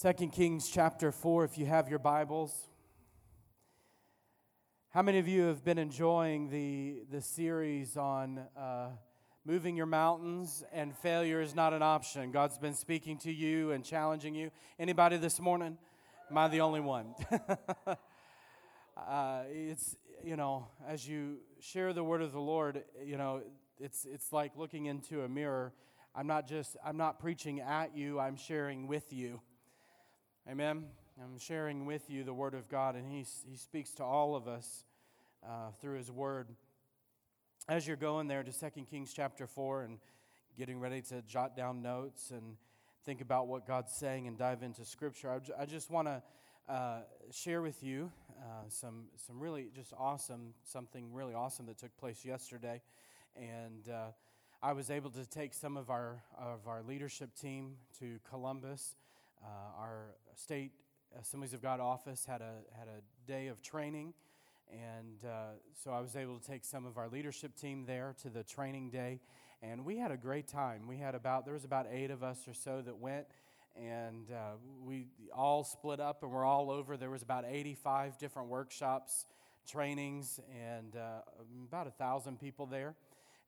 2 0.00 0.12
Kings 0.28 0.68
chapter 0.68 1.10
4, 1.10 1.44
if 1.44 1.58
you 1.58 1.66
have 1.66 1.88
your 1.88 1.98
Bibles. 1.98 2.68
How 4.90 5.02
many 5.02 5.18
of 5.18 5.26
you 5.26 5.46
have 5.46 5.64
been 5.64 5.76
enjoying 5.76 6.50
the, 6.50 7.02
the 7.10 7.20
series 7.20 7.96
on 7.96 8.46
uh, 8.56 8.90
moving 9.44 9.76
your 9.76 9.86
mountains 9.86 10.62
and 10.72 10.96
failure 10.96 11.40
is 11.40 11.52
not 11.52 11.72
an 11.72 11.82
option? 11.82 12.30
God's 12.30 12.58
been 12.58 12.74
speaking 12.74 13.18
to 13.18 13.32
you 13.32 13.72
and 13.72 13.84
challenging 13.84 14.36
you. 14.36 14.52
Anybody 14.78 15.16
this 15.16 15.40
morning? 15.40 15.76
Am 16.30 16.38
I 16.38 16.46
the 16.46 16.60
only 16.60 16.78
one? 16.78 17.16
uh, 18.96 19.42
it's, 19.50 19.96
you 20.22 20.36
know, 20.36 20.68
as 20.86 21.08
you 21.08 21.38
share 21.58 21.92
the 21.92 22.04
word 22.04 22.22
of 22.22 22.30
the 22.30 22.38
Lord, 22.38 22.84
you 23.04 23.16
know, 23.16 23.42
it's, 23.80 24.04
it's 24.04 24.32
like 24.32 24.52
looking 24.56 24.86
into 24.86 25.22
a 25.22 25.28
mirror. 25.28 25.72
I'm 26.14 26.28
not 26.28 26.46
just, 26.46 26.76
I'm 26.84 26.98
not 26.98 27.18
preaching 27.18 27.58
at 27.58 27.96
you, 27.96 28.20
I'm 28.20 28.36
sharing 28.36 28.86
with 28.86 29.12
you. 29.12 29.40
Amen. 30.50 30.86
I'm 31.22 31.38
sharing 31.38 31.84
with 31.84 32.08
you 32.08 32.24
the 32.24 32.32
Word 32.32 32.54
of 32.54 32.70
God, 32.70 32.94
and 32.96 33.06
He, 33.06 33.26
he 33.46 33.54
speaks 33.54 33.90
to 33.96 34.02
all 34.02 34.34
of 34.34 34.48
us 34.48 34.84
uh, 35.46 35.72
through 35.78 35.98
His 35.98 36.10
Word. 36.10 36.48
As 37.68 37.86
you're 37.86 37.98
going 37.98 38.28
there 38.28 38.42
to 38.42 38.50
2 38.50 38.86
Kings 38.90 39.12
chapter 39.12 39.46
4 39.46 39.82
and 39.82 39.98
getting 40.56 40.80
ready 40.80 41.02
to 41.02 41.20
jot 41.28 41.54
down 41.54 41.82
notes 41.82 42.30
and 42.30 42.56
think 43.04 43.20
about 43.20 43.46
what 43.46 43.66
God's 43.66 43.92
saying 43.92 44.26
and 44.26 44.38
dive 44.38 44.62
into 44.62 44.86
Scripture, 44.86 45.38
I, 45.58 45.66
just 45.66 45.90
want 45.90 46.08
to 46.08 46.22
uh, 46.66 47.00
share 47.30 47.60
with 47.60 47.82
you 47.82 48.10
uh, 48.40 48.70
some, 48.70 49.08
some 49.16 49.38
really 49.38 49.68
just 49.76 49.92
awesome, 49.98 50.54
something 50.64 51.12
really 51.12 51.34
awesome 51.34 51.66
that 51.66 51.76
took 51.76 51.94
place 51.98 52.24
yesterday. 52.24 52.80
And 53.36 53.86
uh, 53.92 54.12
I 54.62 54.72
was 54.72 54.88
able 54.88 55.10
to 55.10 55.26
take 55.26 55.52
some 55.52 55.76
of 55.76 55.90
our, 55.90 56.22
of 56.38 56.66
our 56.66 56.82
leadership 56.82 57.34
team 57.38 57.74
to 57.98 58.18
Columbus. 58.30 58.96
Uh, 59.42 59.80
our 59.80 60.14
state 60.34 60.72
Assemblies 61.18 61.54
of 61.54 61.62
God 61.62 61.80
office 61.80 62.24
had 62.26 62.40
a, 62.40 62.56
had 62.78 62.88
a 62.88 63.30
day 63.30 63.46
of 63.46 63.62
training, 63.62 64.12
and 64.70 65.24
uh, 65.24 65.52
so 65.82 65.90
I 65.90 66.00
was 66.00 66.16
able 66.16 66.38
to 66.38 66.46
take 66.46 66.64
some 66.64 66.84
of 66.84 66.98
our 66.98 67.08
leadership 67.08 67.56
team 67.56 67.84
there 67.86 68.14
to 68.22 68.28
the 68.28 68.42
training 68.42 68.90
day, 68.90 69.20
and 69.62 69.84
we 69.84 69.96
had 69.96 70.10
a 70.10 70.16
great 70.16 70.46
time. 70.46 70.86
We 70.86 70.98
had 70.98 71.14
about, 71.14 71.44
there 71.44 71.54
was 71.54 71.64
about 71.64 71.86
eight 71.90 72.10
of 72.10 72.22
us 72.22 72.46
or 72.46 72.54
so 72.54 72.82
that 72.82 72.98
went, 72.98 73.26
and 73.74 74.30
uh, 74.30 74.56
we 74.84 75.06
all 75.34 75.64
split 75.64 76.00
up 76.00 76.22
and 76.22 76.32
we're 76.32 76.44
all 76.44 76.70
over. 76.70 76.96
There 76.96 77.10
was 77.10 77.22
about 77.22 77.44
85 77.48 78.18
different 78.18 78.48
workshops, 78.48 79.24
trainings, 79.66 80.40
and 80.54 80.94
uh, 80.96 81.20
about 81.66 81.86
a 81.86 81.92
thousand 81.92 82.38
people 82.38 82.66
there, 82.66 82.94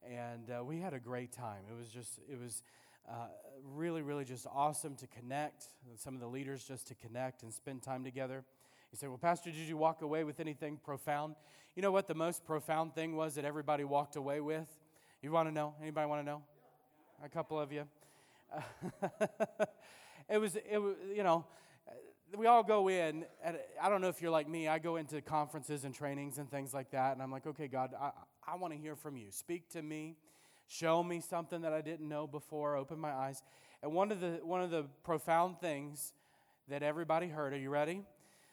and 0.08 0.50
uh, 0.50 0.64
we 0.64 0.80
had 0.80 0.94
a 0.94 1.00
great 1.00 1.32
time. 1.32 1.62
It 1.70 1.76
was 1.76 1.88
just, 1.88 2.20
it 2.30 2.40
was 2.40 2.62
uh, 3.08 3.28
really, 3.74 4.02
really 4.02 4.24
just 4.24 4.46
awesome 4.52 4.94
to 4.96 5.06
connect, 5.06 5.66
some 5.96 6.14
of 6.14 6.20
the 6.20 6.26
leaders 6.26 6.64
just 6.64 6.86
to 6.88 6.94
connect 6.94 7.42
and 7.42 7.52
spend 7.52 7.82
time 7.82 8.04
together. 8.04 8.44
You 8.92 8.98
say, 8.98 9.08
Well, 9.08 9.18
Pastor, 9.18 9.50
did 9.50 9.68
you 9.68 9.76
walk 9.76 10.02
away 10.02 10.24
with 10.24 10.40
anything 10.40 10.78
profound? 10.82 11.36
You 11.76 11.82
know 11.82 11.92
what 11.92 12.08
the 12.08 12.14
most 12.14 12.44
profound 12.44 12.94
thing 12.94 13.16
was 13.16 13.34
that 13.36 13.44
everybody 13.44 13.84
walked 13.84 14.16
away 14.16 14.40
with? 14.40 14.66
You 15.22 15.30
want 15.32 15.48
to 15.48 15.54
know? 15.54 15.74
Anybody 15.80 16.08
want 16.08 16.20
to 16.22 16.26
know? 16.26 16.42
A 17.24 17.28
couple 17.28 17.60
of 17.60 17.72
you. 17.72 17.84
it 20.28 20.38
was, 20.38 20.56
it 20.56 20.78
was, 20.78 20.96
you 21.14 21.22
know, 21.22 21.44
we 22.36 22.46
all 22.46 22.62
go 22.62 22.88
in, 22.88 23.24
I 23.80 23.88
don't 23.88 24.00
know 24.00 24.08
if 24.08 24.22
you're 24.22 24.30
like 24.30 24.48
me, 24.48 24.68
I 24.68 24.78
go 24.78 24.96
into 24.96 25.20
conferences 25.20 25.84
and 25.84 25.94
trainings 25.94 26.38
and 26.38 26.50
things 26.50 26.72
like 26.72 26.90
that, 26.92 27.12
and 27.12 27.22
I'm 27.22 27.30
like, 27.30 27.46
okay, 27.46 27.66
God, 27.66 27.92
I, 28.00 28.10
I 28.46 28.56
want 28.56 28.72
to 28.72 28.78
hear 28.78 28.94
from 28.94 29.16
you. 29.16 29.26
Speak 29.30 29.68
to 29.70 29.82
me 29.82 30.16
show 30.70 31.02
me 31.02 31.20
something 31.20 31.62
that 31.62 31.72
I 31.72 31.80
didn't 31.80 32.08
know 32.08 32.26
before, 32.26 32.76
open 32.76 32.98
my 32.98 33.10
eyes. 33.10 33.42
And 33.82 33.92
one 33.92 34.12
of 34.12 34.20
the 34.20 34.40
one 34.42 34.62
of 34.62 34.70
the 34.70 34.84
profound 35.02 35.60
things 35.60 36.12
that 36.68 36.82
everybody 36.82 37.28
heard, 37.28 37.52
are 37.52 37.58
you 37.58 37.70
ready? 37.70 38.02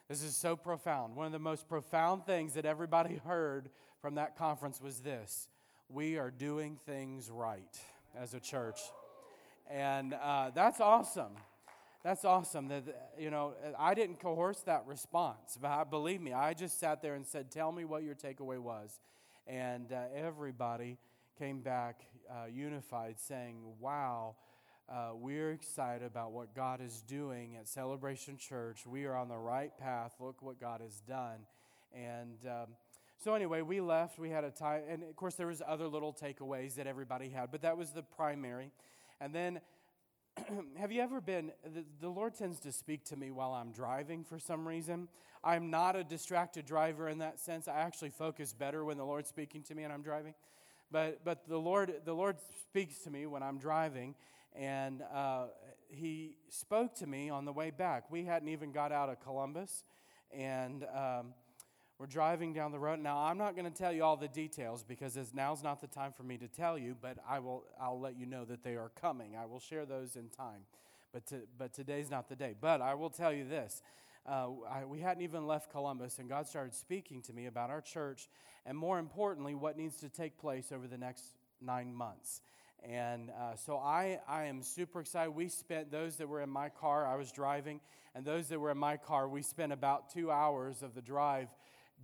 This 0.09 0.23
is 0.23 0.35
so 0.35 0.55
profound. 0.55 1.15
One 1.15 1.27
of 1.27 1.31
the 1.31 1.39
most 1.39 1.67
profound 1.67 2.25
things 2.25 2.53
that 2.53 2.65
everybody 2.65 3.21
heard 3.25 3.69
from 4.01 4.15
that 4.15 4.37
conference 4.37 4.81
was 4.81 4.99
this. 4.99 5.47
We 5.89 6.17
are 6.17 6.31
doing 6.31 6.77
things 6.85 7.29
right 7.29 7.77
as 8.17 8.33
a 8.33 8.39
church. 8.39 8.79
And 9.69 10.13
uh, 10.13 10.51
that's 10.55 10.79
awesome. 10.79 11.35
That's 12.03 12.25
awesome. 12.25 12.69
That 12.69 13.11
you 13.19 13.29
know, 13.29 13.53
I 13.77 13.93
didn't 13.93 14.19
coerce 14.19 14.61
that 14.61 14.85
response, 14.87 15.57
but 15.61 15.69
I, 15.69 15.83
believe 15.83 16.21
me, 16.21 16.33
I 16.33 16.53
just 16.53 16.79
sat 16.79 17.01
there 17.01 17.13
and 17.13 17.25
said, 17.25 17.51
"Tell 17.51 17.71
me 17.71 17.85
what 17.85 18.01
your 18.03 18.15
takeaway 18.15 18.57
was," 18.57 18.99
and 19.45 19.91
uh, 19.91 20.05
everybody 20.15 20.97
came 21.37 21.59
back 21.59 22.01
uh, 22.29 22.47
unified, 22.47 23.19
saying, 23.19 23.57
Wow, 23.79 24.35
uh, 24.89 25.09
we're 25.13 25.51
excited 25.51 26.05
about 26.05 26.31
what 26.31 26.55
God 26.55 26.81
is 26.81 27.03
doing 27.07 27.57
at 27.57 27.67
Celebration 27.67 28.37
Church. 28.37 28.85
We 28.87 29.05
are 29.05 29.15
on 29.15 29.27
the 29.27 29.37
right 29.37 29.77
path. 29.77 30.15
Look 30.19 30.41
what 30.41 30.59
God 30.59 30.81
has 30.81 31.01
done. 31.01 31.39
And 31.93 32.37
um, 32.45 32.67
so, 33.17 33.33
anyway, 33.33 33.61
we 33.61 33.81
left. 33.81 34.17
We 34.19 34.29
had 34.29 34.43
a 34.43 34.51
time, 34.51 34.83
and 34.89 35.03
of 35.03 35.15
course, 35.15 35.35
there 35.35 35.47
was 35.47 35.61
other 35.65 35.87
little 35.87 36.13
takeaways 36.13 36.75
that 36.75 36.87
everybody 36.87 37.29
had, 37.29 37.51
but 37.51 37.61
that 37.61 37.77
was 37.77 37.91
the 37.91 38.03
primary. 38.03 38.71
And 39.19 39.33
then, 39.33 39.61
have 40.77 40.91
you 40.91 41.01
ever 41.01 41.21
been? 41.21 41.51
The, 41.63 41.83
the 42.01 42.09
Lord 42.09 42.35
tends 42.35 42.59
to 42.61 42.71
speak 42.71 43.03
to 43.05 43.15
me 43.15 43.31
while 43.31 43.53
I'm 43.53 43.71
driving 43.71 44.23
for 44.23 44.39
some 44.39 44.67
reason. 44.67 45.07
I'm 45.43 45.69
not 45.69 45.95
a 45.95 46.03
distracted 46.03 46.65
driver 46.65 47.09
in 47.09 47.19
that 47.19 47.39
sense. 47.39 47.67
I 47.67 47.79
actually 47.79 48.09
focus 48.09 48.53
better 48.53 48.83
when 48.83 48.97
the 48.97 49.05
Lord's 49.05 49.29
speaking 49.29 49.63
to 49.63 49.75
me 49.75 49.83
and 49.83 49.93
I'm 49.93 50.01
driving. 50.01 50.33
But, 50.91 51.23
but 51.25 51.47
the, 51.47 51.57
Lord, 51.57 51.93
the 52.05 52.13
Lord 52.13 52.37
speaks 52.63 52.99
to 52.99 53.11
me 53.11 53.25
when 53.25 53.43
I'm 53.43 53.57
driving, 53.57 54.15
and 54.55 55.03
uh, 55.13 55.47
He 55.89 56.37
spoke 56.49 56.95
to 56.95 57.07
me 57.07 57.29
on 57.29 57.45
the 57.45 57.53
way 57.53 57.71
back. 57.71 58.09
We 58.09 58.23
hadn't 58.23 58.49
even 58.49 58.71
got 58.71 58.91
out 58.91 59.09
of 59.09 59.19
Columbus, 59.19 59.83
and 60.31 60.85
um, 60.95 61.33
we're 61.99 62.05
driving 62.05 62.53
down 62.53 62.71
the 62.71 62.79
road. 62.79 62.99
Now, 62.99 63.17
I'm 63.17 63.37
not 63.37 63.55
going 63.55 63.65
to 63.65 63.75
tell 63.75 63.91
you 63.91 64.03
all 64.03 64.17
the 64.17 64.27
details 64.27 64.83
because 64.83 65.17
now's 65.33 65.63
not 65.63 65.81
the 65.81 65.87
time 65.87 66.13
for 66.15 66.23
me 66.23 66.37
to 66.37 66.47
tell 66.47 66.77
you, 66.77 66.95
but 66.99 67.17
I 67.27 67.39
will, 67.39 67.63
I'll 67.81 67.99
let 67.99 68.17
you 68.17 68.25
know 68.27 68.45
that 68.45 68.63
they 68.63 68.75
are 68.75 68.91
coming. 69.01 69.35
I 69.35 69.45
will 69.45 69.59
share 69.59 69.85
those 69.85 70.15
in 70.15 70.29
time. 70.29 70.61
But, 71.11 71.25
to, 71.27 71.41
but 71.57 71.73
today's 71.73 72.11
not 72.11 72.29
the 72.29 72.35
day. 72.35 72.53
But 72.59 72.81
I 72.81 72.93
will 72.93 73.09
tell 73.09 73.33
you 73.33 73.47
this. 73.47 73.81
Uh, 74.27 74.49
I, 74.69 74.83
we 74.83 74.99
hadn't 74.99 75.23
even 75.23 75.47
left 75.47 75.71
Columbus, 75.71 76.19
and 76.19 76.27
God 76.27 76.47
started 76.47 76.73
speaking 76.73 77.21
to 77.23 77.33
me 77.33 77.45
about 77.45 77.69
our 77.69 77.79
church 77.79 78.27
and 78.65 78.77
more 78.77 78.99
importantly, 78.99 79.55
what 79.55 79.77
needs 79.77 79.95
to 80.01 80.09
take 80.09 80.37
place 80.37 80.73
over 80.73 80.87
the 80.87 80.97
next 80.97 81.23
nine 81.61 81.95
months. 81.95 82.41
And 82.83 83.29
uh, 83.29 83.55
so 83.55 83.77
I, 83.77 84.19
I 84.27 84.45
am 84.45 84.61
super 84.61 84.99
excited. 84.99 85.31
We 85.31 85.47
spent, 85.47 85.89
those 85.89 86.17
that 86.17 86.27
were 86.27 86.41
in 86.41 86.49
my 86.49 86.67
car, 86.67 87.07
I 87.07 87.15
was 87.15 87.31
driving, 87.31 87.79
and 88.13 88.25
those 88.25 88.49
that 88.49 88.59
were 88.59 88.71
in 88.71 88.77
my 88.77 88.97
car, 88.97 89.29
we 89.29 89.41
spent 89.41 89.71
about 89.71 90.13
two 90.13 90.29
hours 90.29 90.83
of 90.83 90.93
the 90.93 91.01
drive 91.01 91.47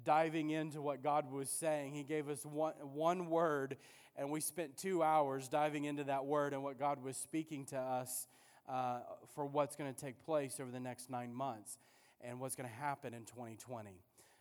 diving 0.06 0.52
into 0.52 0.82
what 0.82 1.04
God 1.04 1.30
was 1.30 1.50
saying. 1.50 1.94
He 1.94 2.04
gave 2.04 2.30
us 2.30 2.46
one, 2.46 2.74
one 2.82 3.30
word, 3.30 3.76
and 4.16 4.32
we 4.32 4.40
spent 4.40 4.78
two 4.78 5.04
hours 5.04 5.50
diving 5.50 5.84
into 5.84 6.06
that 6.06 6.26
word 6.26 6.54
and 6.54 6.64
what 6.64 6.80
God 6.80 7.04
was 7.04 7.18
speaking 7.18 7.66
to 7.68 7.78
us 7.78 8.28
uh, 8.70 9.00
for 9.36 9.46
what's 9.46 9.76
going 9.76 9.94
to 9.94 10.00
take 10.00 10.24
place 10.24 10.62
over 10.62 10.72
the 10.72 10.80
next 10.80 11.10
nine 11.10 11.34
months 11.34 11.78
and 12.24 12.40
what's 12.40 12.56
going 12.56 12.70
to 12.70 12.76
happen 12.76 13.14
in 13.14 13.26
2020. 13.26 13.92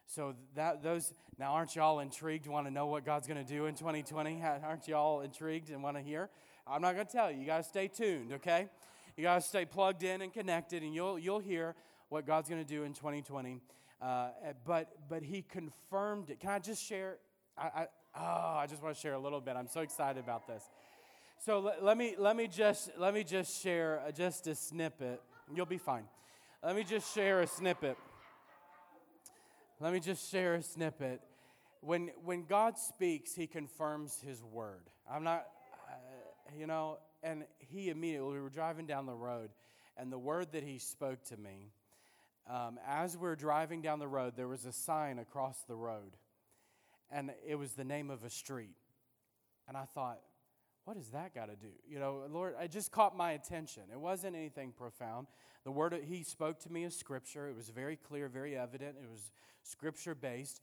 So 0.06 0.34
that 0.56 0.82
those 0.82 1.12
now 1.38 1.52
aren't 1.52 1.74
y'all 1.74 2.00
intrigued? 2.00 2.46
Want 2.46 2.66
to 2.66 2.72
know 2.72 2.86
what 2.86 3.04
God's 3.04 3.26
going 3.26 3.42
to 3.42 3.50
do 3.50 3.66
in 3.66 3.74
2020? 3.74 4.42
Aren't 4.64 4.88
y'all 4.88 5.20
intrigued 5.20 5.70
and 5.70 5.82
want 5.82 5.96
to 5.96 6.02
hear? 6.02 6.28
I'm 6.66 6.82
not 6.82 6.94
going 6.94 7.06
to 7.06 7.12
tell 7.12 7.30
you. 7.30 7.40
You 7.40 7.46
got 7.46 7.58
to 7.58 7.62
stay 7.62 7.88
tuned, 7.88 8.32
okay? 8.34 8.68
You 9.16 9.22
got 9.22 9.36
to 9.36 9.40
stay 9.40 9.64
plugged 9.64 10.02
in 10.02 10.22
and 10.22 10.32
connected, 10.32 10.82
and 10.82 10.94
you'll 10.94 11.18
you'll 11.18 11.38
hear 11.38 11.74
what 12.08 12.26
God's 12.26 12.48
going 12.48 12.62
to 12.62 12.68
do 12.68 12.82
in 12.84 12.92
2020. 12.92 13.60
Uh, 14.00 14.28
but 14.66 14.90
but 15.08 15.22
He 15.22 15.42
confirmed 15.42 16.30
it. 16.30 16.40
Can 16.40 16.50
I 16.50 16.58
just 16.58 16.84
share? 16.84 17.16
I, 17.56 17.62
I 17.62 17.86
oh, 18.16 18.58
I 18.58 18.66
just 18.66 18.82
want 18.82 18.94
to 18.94 19.00
share 19.00 19.14
a 19.14 19.18
little 19.18 19.40
bit. 19.40 19.56
I'm 19.56 19.68
so 19.68 19.80
excited 19.80 20.22
about 20.22 20.46
this. 20.46 20.62
So 21.38 21.60
let, 21.60 21.82
let 21.82 21.96
me 21.96 22.14
let 22.18 22.36
me 22.36 22.48
just 22.48 22.90
let 22.98 23.14
me 23.14 23.24
just 23.24 23.62
share 23.62 24.02
just 24.14 24.46
a 24.46 24.54
snippet. 24.54 25.22
You'll 25.54 25.66
be 25.66 25.78
fine. 25.78 26.04
Let 26.64 26.76
me 26.76 26.84
just 26.84 27.12
share 27.12 27.40
a 27.40 27.46
snippet. 27.48 27.96
Let 29.80 29.92
me 29.92 29.98
just 29.98 30.30
share 30.30 30.54
a 30.54 30.62
snippet. 30.62 31.20
When, 31.80 32.10
when 32.24 32.44
God 32.44 32.78
speaks, 32.78 33.34
He 33.34 33.48
confirms 33.48 34.20
His 34.24 34.40
word. 34.44 34.88
I'm 35.10 35.24
not, 35.24 35.48
uh, 35.88 35.94
you 36.56 36.68
know, 36.68 36.98
and 37.20 37.46
He 37.58 37.90
immediately, 37.90 38.34
we 38.34 38.40
were 38.40 38.48
driving 38.48 38.86
down 38.86 39.06
the 39.06 39.12
road, 39.14 39.50
And 39.96 40.12
the 40.12 40.20
word 40.20 40.52
that 40.52 40.62
he 40.62 40.78
spoke 40.78 41.24
to 41.24 41.36
me, 41.36 41.72
um, 42.48 42.78
as 42.86 43.16
we're 43.16 43.34
driving 43.34 43.82
down 43.82 43.98
the 43.98 44.06
road, 44.06 44.34
there 44.36 44.46
was 44.46 44.64
a 44.64 44.72
sign 44.72 45.18
across 45.18 45.64
the 45.66 45.74
road, 45.74 46.16
and 47.10 47.32
it 47.44 47.56
was 47.56 47.72
the 47.72 47.84
name 47.84 48.08
of 48.08 48.22
a 48.22 48.30
street. 48.30 48.76
And 49.66 49.76
I 49.76 49.84
thought, 49.84 50.20
what 50.84 50.96
does 50.96 51.08
that 51.08 51.34
got 51.34 51.46
to 51.46 51.56
do? 51.56 51.72
You 51.88 51.98
know, 51.98 52.22
Lord, 52.30 52.54
it 52.60 52.70
just 52.70 52.90
caught 52.90 53.16
my 53.16 53.32
attention. 53.32 53.84
It 53.92 54.00
wasn't 54.00 54.34
anything 54.34 54.72
profound. 54.76 55.26
The 55.64 55.70
word 55.70 55.92
that 55.92 56.04
he 56.04 56.22
spoke 56.22 56.58
to 56.60 56.72
me 56.72 56.84
is 56.84 56.96
scripture. 56.96 57.48
It 57.48 57.56
was 57.56 57.68
very 57.68 57.96
clear, 57.96 58.28
very 58.28 58.56
evident. 58.56 58.96
It 59.00 59.08
was 59.10 59.30
scripture 59.62 60.14
based. 60.14 60.60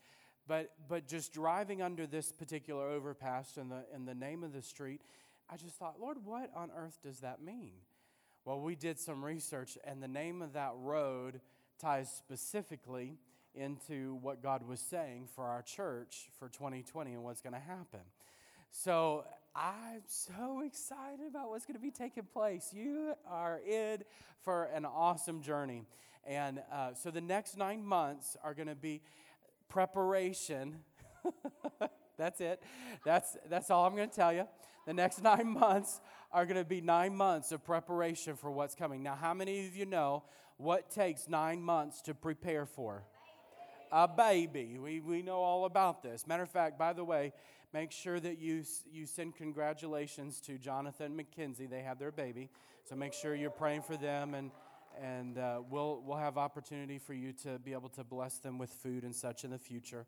But, 0.47 0.71
but 0.87 1.07
just 1.07 1.33
driving 1.33 1.81
under 1.81 2.07
this 2.07 2.31
particular 2.31 2.87
overpass 2.89 3.57
in 3.57 3.69
the, 3.69 3.85
in 3.95 4.05
the 4.05 4.15
name 4.15 4.43
of 4.43 4.51
the 4.51 4.61
street, 4.61 5.01
I 5.49 5.57
just 5.57 5.75
thought, 5.75 5.99
Lord, 5.99 6.17
what 6.25 6.51
on 6.55 6.71
earth 6.75 6.99
does 7.03 7.19
that 7.19 7.41
mean? 7.41 7.71
Well, 8.45 8.59
we 8.59 8.75
did 8.75 8.99
some 8.99 9.23
research, 9.23 9.77
and 9.83 10.01
the 10.01 10.07
name 10.07 10.41
of 10.41 10.53
that 10.53 10.71
road 10.75 11.39
ties 11.79 12.11
specifically 12.11 13.19
into 13.53 14.15
what 14.21 14.41
God 14.41 14.67
was 14.67 14.79
saying 14.79 15.27
for 15.35 15.45
our 15.45 15.61
church 15.61 16.29
for 16.37 16.49
2020 16.49 17.13
and 17.13 17.23
what's 17.23 17.41
going 17.41 17.53
to 17.53 17.59
happen. 17.59 18.01
So 18.71 19.25
I'm 19.61 20.03
so 20.05 20.61
excited 20.65 21.27
about 21.27 21.49
what's 21.49 21.65
going 21.65 21.75
to 21.75 21.81
be 21.81 21.91
taking 21.91 22.23
place. 22.23 22.69
You 22.71 23.13
are 23.29 23.59
in 23.67 24.03
for 24.45 24.63
an 24.73 24.85
awesome 24.85 25.41
journey. 25.41 25.83
And 26.25 26.61
uh, 26.71 26.93
so 26.93 27.11
the 27.11 27.19
next 27.19 27.57
nine 27.57 27.83
months 27.83 28.37
are 28.41 28.53
going 28.53 28.69
to 28.69 28.75
be 28.75 29.01
preparation. 29.67 30.77
that's 32.17 32.39
it. 32.39 32.63
That's, 33.03 33.35
that's 33.49 33.69
all 33.69 33.85
I'm 33.85 33.97
going 33.97 34.09
to 34.09 34.15
tell 34.15 34.31
you. 34.31 34.47
The 34.87 34.93
next 34.93 35.21
nine 35.21 35.49
months 35.49 35.99
are 36.31 36.45
going 36.45 36.55
to 36.55 36.63
be 36.63 36.79
nine 36.79 37.13
months 37.13 37.51
of 37.51 37.65
preparation 37.65 38.37
for 38.37 38.49
what's 38.51 38.75
coming. 38.75 39.03
Now, 39.03 39.15
how 39.15 39.33
many 39.33 39.67
of 39.67 39.75
you 39.75 39.85
know 39.85 40.23
what 40.55 40.89
takes 40.89 41.27
nine 41.27 41.61
months 41.61 42.01
to 42.03 42.13
prepare 42.13 42.65
for? 42.65 43.03
A 43.91 44.07
baby. 44.07 44.77
We, 44.81 45.01
we 45.01 45.21
know 45.21 45.41
all 45.41 45.65
about 45.65 46.01
this. 46.01 46.25
Matter 46.25 46.43
of 46.43 46.49
fact, 46.49 46.79
by 46.79 46.93
the 46.93 47.03
way, 47.03 47.33
make 47.73 47.91
sure 47.91 48.19
that 48.19 48.39
you, 48.39 48.63
you 48.91 49.05
send 49.05 49.35
congratulations 49.35 50.39
to 50.41 50.57
Jonathan 50.57 51.17
McKenzie. 51.17 51.69
They 51.69 51.81
have 51.81 51.99
their 51.99 52.11
baby. 52.11 52.49
So 52.85 52.95
make 52.95 53.13
sure 53.13 53.35
you're 53.35 53.51
praying 53.51 53.83
for 53.83 53.97
them, 53.97 54.33
and, 54.33 54.51
and 55.01 55.37
uh, 55.37 55.61
we'll, 55.69 56.01
we'll 56.05 56.17
have 56.17 56.37
opportunity 56.37 56.97
for 56.97 57.13
you 57.13 57.33
to 57.43 57.59
be 57.59 57.73
able 57.73 57.89
to 57.89 58.03
bless 58.03 58.39
them 58.39 58.57
with 58.57 58.71
food 58.71 59.03
and 59.03 59.15
such 59.15 59.43
in 59.43 59.51
the 59.51 59.59
future. 59.59 60.05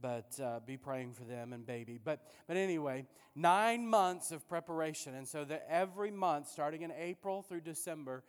But 0.00 0.38
uh, 0.42 0.60
be 0.64 0.78
praying 0.78 1.12
for 1.12 1.24
them 1.24 1.52
and 1.52 1.66
baby. 1.66 1.98
But, 2.02 2.22
but 2.46 2.56
anyway, 2.56 3.04
nine 3.34 3.86
months 3.86 4.30
of 4.30 4.48
preparation. 4.48 5.14
And 5.14 5.28
so 5.28 5.44
that 5.44 5.66
every 5.68 6.10
month, 6.10 6.48
starting 6.48 6.82
in 6.82 6.92
April 6.92 7.42
through 7.42 7.60
December, 7.60 8.22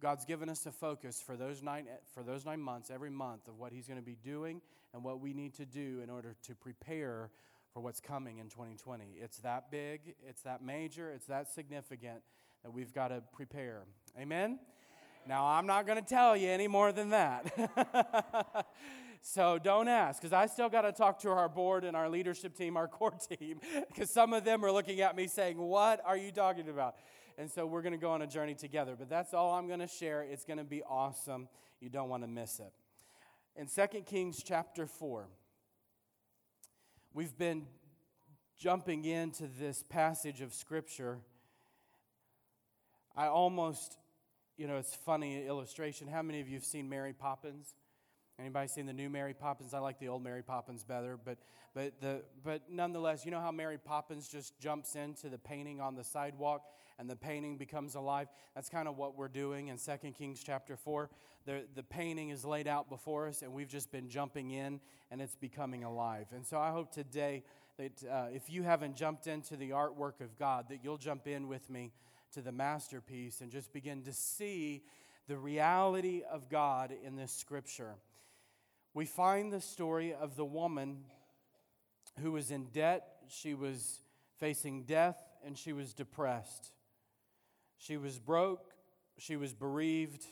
God's 0.00 0.24
given 0.24 0.48
us 0.48 0.64
a 0.66 0.70
focus 0.70 1.20
for 1.24 1.36
those 1.36 1.60
nine, 1.60 1.86
for 2.14 2.22
those 2.22 2.44
nine 2.44 2.60
months, 2.60 2.90
every 2.90 3.10
month, 3.10 3.48
of 3.48 3.58
what 3.58 3.72
He's 3.72 3.88
going 3.88 3.98
to 3.98 4.04
be 4.04 4.16
doing 4.22 4.60
and 4.94 5.02
what 5.02 5.20
we 5.20 5.32
need 5.32 5.54
to 5.54 5.64
do 5.64 6.00
in 6.02 6.10
order 6.10 6.36
to 6.42 6.54
prepare 6.54 7.30
for 7.72 7.80
what's 7.80 8.00
coming 8.00 8.38
in 8.38 8.48
2020. 8.48 9.16
It's 9.20 9.38
that 9.38 9.70
big, 9.70 10.14
it's 10.28 10.42
that 10.42 10.62
major, 10.62 11.10
it's 11.10 11.26
that 11.26 11.50
significant 11.50 12.20
that 12.62 12.72
we've 12.72 12.92
got 12.92 13.08
to 13.08 13.22
prepare. 13.32 13.82
Amen? 14.18 14.58
Now, 15.26 15.46
I'm 15.46 15.66
not 15.66 15.86
going 15.86 15.98
to 15.98 16.04
tell 16.04 16.36
you 16.36 16.48
any 16.48 16.68
more 16.68 16.92
than 16.92 17.10
that. 17.10 18.66
so 19.22 19.58
don't 19.58 19.88
ask, 19.88 20.20
because 20.20 20.32
I 20.32 20.46
still 20.46 20.68
got 20.68 20.82
to 20.82 20.92
talk 20.92 21.20
to 21.20 21.30
our 21.30 21.48
board 21.48 21.84
and 21.84 21.96
our 21.96 22.08
leadership 22.08 22.56
team, 22.56 22.76
our 22.76 22.88
core 22.88 23.16
team, 23.30 23.60
because 23.88 24.10
some 24.10 24.32
of 24.32 24.44
them 24.44 24.64
are 24.64 24.72
looking 24.72 25.00
at 25.00 25.16
me 25.16 25.26
saying, 25.26 25.58
What 25.58 26.00
are 26.04 26.16
you 26.16 26.32
talking 26.32 26.68
about? 26.68 26.96
And 27.38 27.50
so 27.50 27.64
we're 27.66 27.82
going 27.82 27.94
to 27.94 27.98
go 27.98 28.10
on 28.10 28.22
a 28.22 28.26
journey 28.26 28.54
together. 28.54 28.94
But 28.98 29.08
that's 29.08 29.32
all 29.32 29.54
I'm 29.54 29.66
going 29.66 29.80
to 29.80 29.86
share. 29.86 30.22
It's 30.22 30.44
going 30.44 30.58
to 30.58 30.64
be 30.64 30.82
awesome. 30.82 31.48
You 31.80 31.88
don't 31.88 32.08
want 32.08 32.22
to 32.24 32.28
miss 32.28 32.60
it. 32.60 32.72
In 33.56 33.66
2 33.66 34.02
Kings 34.02 34.42
chapter 34.44 34.86
4, 34.86 35.28
we've 37.14 37.36
been 37.36 37.66
jumping 38.58 39.04
into 39.04 39.46
this 39.46 39.82
passage 39.82 40.40
of 40.40 40.54
Scripture. 40.54 41.18
I 43.16 43.26
almost, 43.26 43.98
you 44.56 44.66
know, 44.66 44.76
it's 44.76 44.94
funny 44.94 45.46
illustration. 45.46 46.08
How 46.08 46.22
many 46.22 46.40
of 46.40 46.48
you 46.48 46.54
have 46.54 46.64
seen 46.64 46.88
Mary 46.88 47.12
Poppins? 47.12 47.74
Anybody 48.38 48.68
seen 48.68 48.86
the 48.86 48.92
new 48.92 49.10
Mary 49.10 49.34
Poppins? 49.34 49.74
I 49.74 49.78
like 49.78 49.98
the 49.98 50.08
old 50.08 50.24
Mary 50.24 50.42
Poppins 50.42 50.84
better, 50.84 51.18
but 51.22 51.38
but 51.74 52.00
the 52.00 52.22
but 52.42 52.62
nonetheless, 52.70 53.24
you 53.24 53.30
know 53.30 53.40
how 53.40 53.52
Mary 53.52 53.78
Poppins 53.78 54.28
just 54.28 54.58
jumps 54.58 54.94
into 54.94 55.28
the 55.28 55.38
painting 55.38 55.80
on 55.80 55.94
the 55.94 56.04
sidewalk 56.04 56.62
and 56.98 57.08
the 57.08 57.16
painting 57.16 57.56
becomes 57.56 57.94
alive. 57.94 58.28
That's 58.54 58.68
kind 58.68 58.88
of 58.88 58.96
what 58.96 59.16
we're 59.16 59.28
doing 59.28 59.68
in 59.68 59.78
2 59.78 60.12
Kings 60.12 60.42
chapter 60.44 60.76
4. 60.76 61.10
The 61.44 61.64
the 61.74 61.82
painting 61.82 62.30
is 62.30 62.44
laid 62.44 62.68
out 62.68 62.88
before 62.88 63.28
us 63.28 63.42
and 63.42 63.52
we've 63.52 63.68
just 63.68 63.90
been 63.90 64.08
jumping 64.08 64.50
in 64.50 64.80
and 65.10 65.20
it's 65.20 65.36
becoming 65.36 65.84
alive. 65.84 66.26
And 66.34 66.46
so 66.46 66.58
I 66.58 66.70
hope 66.70 66.92
today 66.92 67.42
that 67.78 68.04
uh, 68.10 68.26
if 68.32 68.50
you 68.50 68.62
haven't 68.62 68.96
jumped 68.96 69.26
into 69.26 69.56
the 69.56 69.70
artwork 69.70 70.20
of 70.20 70.38
God, 70.38 70.66
that 70.68 70.80
you'll 70.82 70.98
jump 70.98 71.26
in 71.26 71.48
with 71.48 71.68
me 71.70 71.92
to 72.34 72.42
the 72.42 72.52
masterpiece 72.52 73.40
and 73.40 73.50
just 73.50 73.72
begin 73.72 74.02
to 74.02 74.12
see 74.12 74.82
the 75.28 75.36
reality 75.36 76.22
of 76.30 76.48
God 76.48 76.92
in 77.04 77.16
this 77.16 77.32
scripture 77.32 77.94
we 78.94 79.06
find 79.06 79.50
the 79.50 79.60
story 79.60 80.12
of 80.12 80.36
the 80.36 80.44
woman 80.44 80.98
who 82.20 82.32
was 82.32 82.50
in 82.50 82.66
debt, 82.66 83.06
she 83.28 83.54
was 83.54 84.00
facing 84.38 84.82
death, 84.82 85.16
and 85.44 85.56
she 85.56 85.72
was 85.72 85.94
depressed. 85.94 86.72
She 87.82 87.96
was 87.96 88.18
broke, 88.18 88.72
she 89.18 89.36
was 89.36 89.54
bereaved, 89.54 90.24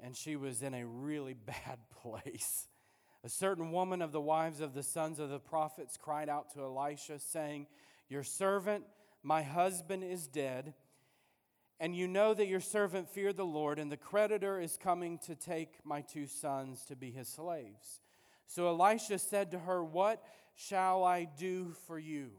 and 0.00 0.16
she 0.16 0.36
was 0.36 0.62
in 0.62 0.74
a 0.74 0.86
really 0.86 1.34
bad 1.46 1.78
place. 2.02 2.68
A 3.24 3.28
certain 3.28 3.70
woman 3.70 4.02
of 4.02 4.12
the 4.12 4.20
wives 4.20 4.60
of 4.60 4.74
the 4.74 4.82
sons 4.82 5.18
of 5.18 5.30
the 5.30 5.38
prophets 5.38 5.96
cried 5.96 6.28
out 6.28 6.52
to 6.54 6.60
Elisha, 6.60 7.18
saying, 7.18 7.66
Your 8.08 8.24
servant, 8.24 8.84
my 9.22 9.42
husband, 9.42 10.02
is 10.04 10.26
dead 10.26 10.74
and 11.82 11.96
you 11.96 12.06
know 12.06 12.32
that 12.32 12.46
your 12.46 12.60
servant 12.60 13.08
feared 13.08 13.36
the 13.36 13.44
Lord, 13.44 13.80
and 13.80 13.90
the 13.90 13.96
creditor 13.96 14.60
is 14.60 14.78
coming 14.80 15.18
to 15.26 15.34
take 15.34 15.84
my 15.84 16.00
two 16.00 16.28
sons 16.28 16.84
to 16.84 16.94
be 16.94 17.10
his 17.10 17.26
slaves. 17.26 18.00
So 18.46 18.68
Elisha 18.68 19.18
said 19.18 19.50
to 19.50 19.58
her, 19.58 19.82
What 19.82 20.22
shall 20.54 21.02
I 21.02 21.24
do 21.24 21.74
for 21.88 21.98
you? 21.98 22.30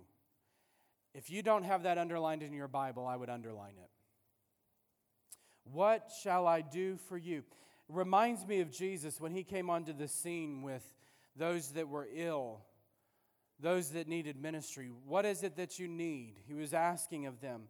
If 1.14 1.30
you 1.30 1.44
don't 1.44 1.64
have 1.64 1.84
that 1.84 1.98
underlined 1.98 2.42
in 2.42 2.53
your 2.53 2.70
Bible, 2.70 3.06
I 3.06 3.18
would 3.18 3.30
underline 3.30 3.75
it. 3.77 3.89
What 5.72 6.12
shall 6.22 6.48
I 6.48 6.62
do 6.62 6.98
for 7.10 7.17
you? 7.17 7.43
Reminds 7.89 8.46
me 8.46 8.62
of 8.62 8.72
Jesus 8.72 9.20
when 9.20 9.32
he 9.32 9.43
came 9.43 9.70
onto 9.70 9.93
the 9.93 10.08
scene 10.08 10.62
with 10.62 10.84
those 11.36 11.72
that 11.72 11.88
were 11.88 12.08
ill, 12.13 12.62
those 13.60 13.89
that 13.91 14.08
needed 14.08 14.41
ministry. 14.41 14.89
What 15.05 15.25
is 15.25 15.43
it 15.43 15.58
that 15.58 15.79
you 15.79 15.88
need? 15.88 16.36
He 16.48 16.53
was 16.53 16.74
asking 16.74 17.25
of 17.25 17.41
them. 17.41 17.63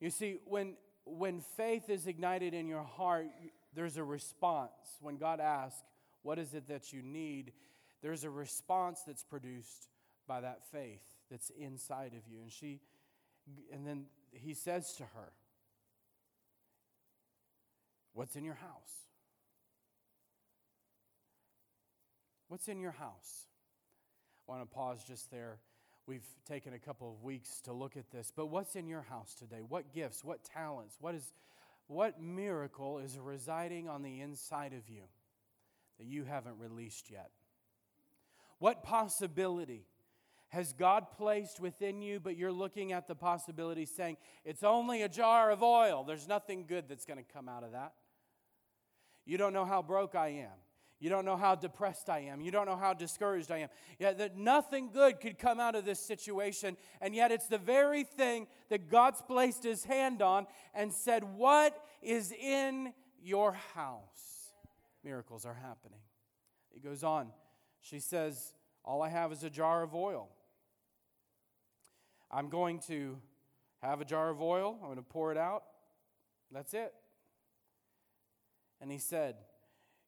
You 0.00 0.10
see, 0.10 0.38
when 0.44 0.76
when 1.06 1.40
faith 1.56 1.90
is 1.90 2.06
ignited 2.06 2.54
in 2.54 2.66
your 2.66 2.82
heart, 2.82 3.26
there's 3.74 3.98
a 3.98 4.04
response. 4.04 4.70
When 5.00 5.16
God 5.16 5.38
asks, 5.38 5.82
What 6.22 6.38
is 6.38 6.54
it 6.54 6.68
that 6.68 6.92
you 6.92 7.02
need? 7.02 7.52
there's 8.04 8.22
a 8.22 8.30
response 8.30 9.00
that's 9.06 9.22
produced 9.22 9.88
by 10.28 10.42
that 10.42 10.60
faith 10.70 11.00
that's 11.30 11.50
inside 11.58 12.12
of 12.12 12.30
you. 12.30 12.42
And 12.42 12.52
she, 12.52 12.80
and 13.72 13.86
then 13.86 14.04
he 14.30 14.52
says 14.52 14.92
to 14.96 15.04
her, 15.04 15.32
What's 18.14 18.36
in 18.36 18.44
your 18.44 18.54
house? 18.54 18.92
What's 22.48 22.68
in 22.68 22.80
your 22.80 22.92
house? 22.92 23.46
I 24.48 24.52
want 24.52 24.62
to 24.62 24.74
pause 24.74 25.04
just 25.06 25.30
there. 25.30 25.58
We've 26.06 26.26
taken 26.46 26.74
a 26.74 26.78
couple 26.78 27.10
of 27.10 27.22
weeks 27.22 27.60
to 27.62 27.72
look 27.72 27.96
at 27.96 28.10
this, 28.10 28.32
but 28.34 28.46
what's 28.46 28.76
in 28.76 28.86
your 28.86 29.02
house 29.02 29.34
today? 29.34 29.62
What 29.66 29.92
gifts, 29.92 30.22
what 30.22 30.44
talents, 30.44 30.96
what 31.00 31.14
is 31.14 31.32
what 31.86 32.20
miracle 32.20 32.98
is 32.98 33.18
residing 33.18 33.88
on 33.88 34.02
the 34.02 34.20
inside 34.20 34.72
of 34.72 34.88
you 34.88 35.02
that 35.98 36.06
you 36.06 36.24
haven't 36.24 36.58
released 36.58 37.10
yet? 37.10 37.30
What 38.58 38.82
possibility 38.82 39.86
has 40.48 40.72
God 40.72 41.10
placed 41.10 41.60
within 41.60 42.00
you, 42.00 42.20
but 42.20 42.36
you're 42.36 42.52
looking 42.52 42.92
at 42.92 43.08
the 43.08 43.14
possibility 43.14 43.84
saying, 43.84 44.16
it's 44.44 44.62
only 44.62 45.02
a 45.02 45.08
jar 45.08 45.50
of 45.50 45.62
oil. 45.62 46.04
There's 46.04 46.28
nothing 46.28 46.64
good 46.66 46.88
that's 46.88 47.04
going 47.04 47.18
to 47.18 47.32
come 47.32 47.48
out 47.48 47.64
of 47.64 47.72
that. 47.72 47.92
You 49.24 49.38
don't 49.38 49.52
know 49.52 49.64
how 49.64 49.82
broke 49.82 50.14
I 50.14 50.28
am. 50.28 50.58
You 51.00 51.10
don't 51.10 51.24
know 51.24 51.36
how 51.36 51.54
depressed 51.54 52.08
I 52.08 52.20
am. 52.20 52.40
You 52.40 52.50
don't 52.50 52.66
know 52.66 52.76
how 52.76 52.94
discouraged 52.94 53.50
I 53.50 53.58
am. 53.58 53.68
Yet 53.98 54.16
that 54.18 54.36
nothing 54.38 54.90
good 54.90 55.20
could 55.20 55.38
come 55.38 55.60
out 55.60 55.74
of 55.74 55.84
this 55.84 55.98
situation. 55.98 56.78
And 57.00 57.14
yet 57.14 57.30
it's 57.30 57.46
the 57.46 57.58
very 57.58 58.04
thing 58.04 58.46
that 58.70 58.88
God's 58.88 59.20
placed 59.20 59.64
his 59.64 59.84
hand 59.84 60.22
on 60.22 60.46
and 60.72 60.92
said, 60.92 61.24
What 61.24 61.76
is 62.00 62.32
in 62.32 62.94
your 63.22 63.52
house? 63.74 64.52
Miracles 65.02 65.44
are 65.44 65.54
happening. 65.54 66.00
He 66.72 66.80
goes 66.80 67.04
on. 67.04 67.28
She 67.82 68.00
says, 68.00 68.54
All 68.84 69.02
I 69.02 69.10
have 69.10 69.30
is 69.30 69.42
a 69.42 69.50
jar 69.50 69.82
of 69.82 69.94
oil. 69.94 70.30
I'm 72.30 72.48
going 72.48 72.78
to 72.86 73.18
have 73.82 74.00
a 74.00 74.04
jar 74.04 74.30
of 74.30 74.40
oil. 74.40 74.78
I'm 74.80 74.86
going 74.86 74.96
to 74.96 75.02
pour 75.02 75.32
it 75.32 75.38
out. 75.38 75.64
That's 76.50 76.72
it. 76.72 76.94
And 78.84 78.92
he 78.92 78.98
said, 78.98 79.36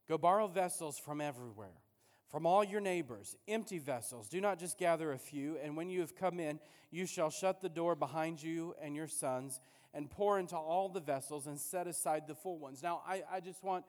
Go 0.06 0.18
borrow 0.18 0.48
vessels 0.48 0.98
from 0.98 1.22
everywhere, 1.22 1.80
from 2.28 2.44
all 2.44 2.62
your 2.62 2.82
neighbors, 2.82 3.34
empty 3.48 3.78
vessels. 3.78 4.28
Do 4.28 4.38
not 4.38 4.58
just 4.58 4.76
gather 4.76 5.12
a 5.12 5.18
few. 5.18 5.56
And 5.62 5.78
when 5.78 5.88
you 5.88 6.00
have 6.00 6.14
come 6.14 6.38
in, 6.38 6.60
you 6.90 7.06
shall 7.06 7.30
shut 7.30 7.62
the 7.62 7.70
door 7.70 7.94
behind 7.94 8.42
you 8.42 8.74
and 8.82 8.94
your 8.94 9.08
sons, 9.08 9.60
and 9.94 10.10
pour 10.10 10.38
into 10.38 10.56
all 10.56 10.90
the 10.90 11.00
vessels, 11.00 11.46
and 11.46 11.58
set 11.58 11.86
aside 11.86 12.28
the 12.28 12.34
full 12.34 12.58
ones. 12.58 12.82
Now, 12.82 13.00
I, 13.08 13.22
I 13.32 13.40
just 13.40 13.64
want 13.64 13.86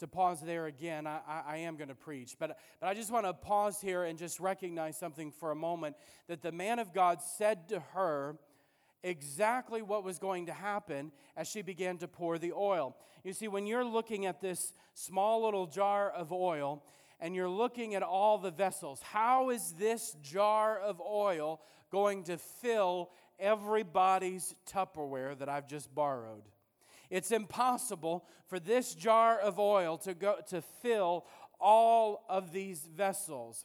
to 0.00 0.06
pause 0.06 0.42
there 0.42 0.66
again. 0.66 1.06
I, 1.06 1.20
I, 1.26 1.42
I 1.46 1.56
am 1.60 1.76
going 1.76 1.88
to 1.88 1.94
preach, 1.94 2.36
but, 2.38 2.58
but 2.78 2.88
I 2.88 2.92
just 2.92 3.10
want 3.10 3.24
to 3.24 3.32
pause 3.32 3.80
here 3.80 4.04
and 4.04 4.18
just 4.18 4.38
recognize 4.38 4.98
something 4.98 5.32
for 5.32 5.50
a 5.50 5.56
moment 5.56 5.96
that 6.28 6.42
the 6.42 6.52
man 6.52 6.78
of 6.78 6.92
God 6.92 7.22
said 7.22 7.70
to 7.70 7.80
her 7.94 8.36
exactly 9.02 9.82
what 9.82 10.04
was 10.04 10.18
going 10.18 10.46
to 10.46 10.52
happen 10.52 11.12
as 11.36 11.48
she 11.48 11.62
began 11.62 11.98
to 11.98 12.08
pour 12.08 12.38
the 12.38 12.52
oil. 12.52 12.96
You 13.24 13.32
see, 13.32 13.48
when 13.48 13.66
you're 13.66 13.84
looking 13.84 14.26
at 14.26 14.40
this 14.40 14.72
small 14.94 15.44
little 15.44 15.66
jar 15.66 16.10
of 16.10 16.32
oil 16.32 16.82
and 17.20 17.34
you're 17.34 17.48
looking 17.48 17.94
at 17.94 18.02
all 18.02 18.38
the 18.38 18.50
vessels, 18.50 19.00
how 19.02 19.50
is 19.50 19.72
this 19.78 20.16
jar 20.22 20.78
of 20.78 21.00
oil 21.00 21.60
going 21.90 22.24
to 22.24 22.38
fill 22.38 23.10
everybody's 23.38 24.54
Tupperware 24.70 25.38
that 25.38 25.48
I've 25.48 25.68
just 25.68 25.94
borrowed? 25.94 26.44
It's 27.10 27.30
impossible 27.30 28.26
for 28.48 28.58
this 28.58 28.94
jar 28.94 29.38
of 29.38 29.58
oil 29.58 29.98
to 29.98 30.14
go 30.14 30.36
to 30.48 30.60
fill 30.82 31.26
all 31.60 32.24
of 32.28 32.52
these 32.52 32.80
vessels. 32.80 33.64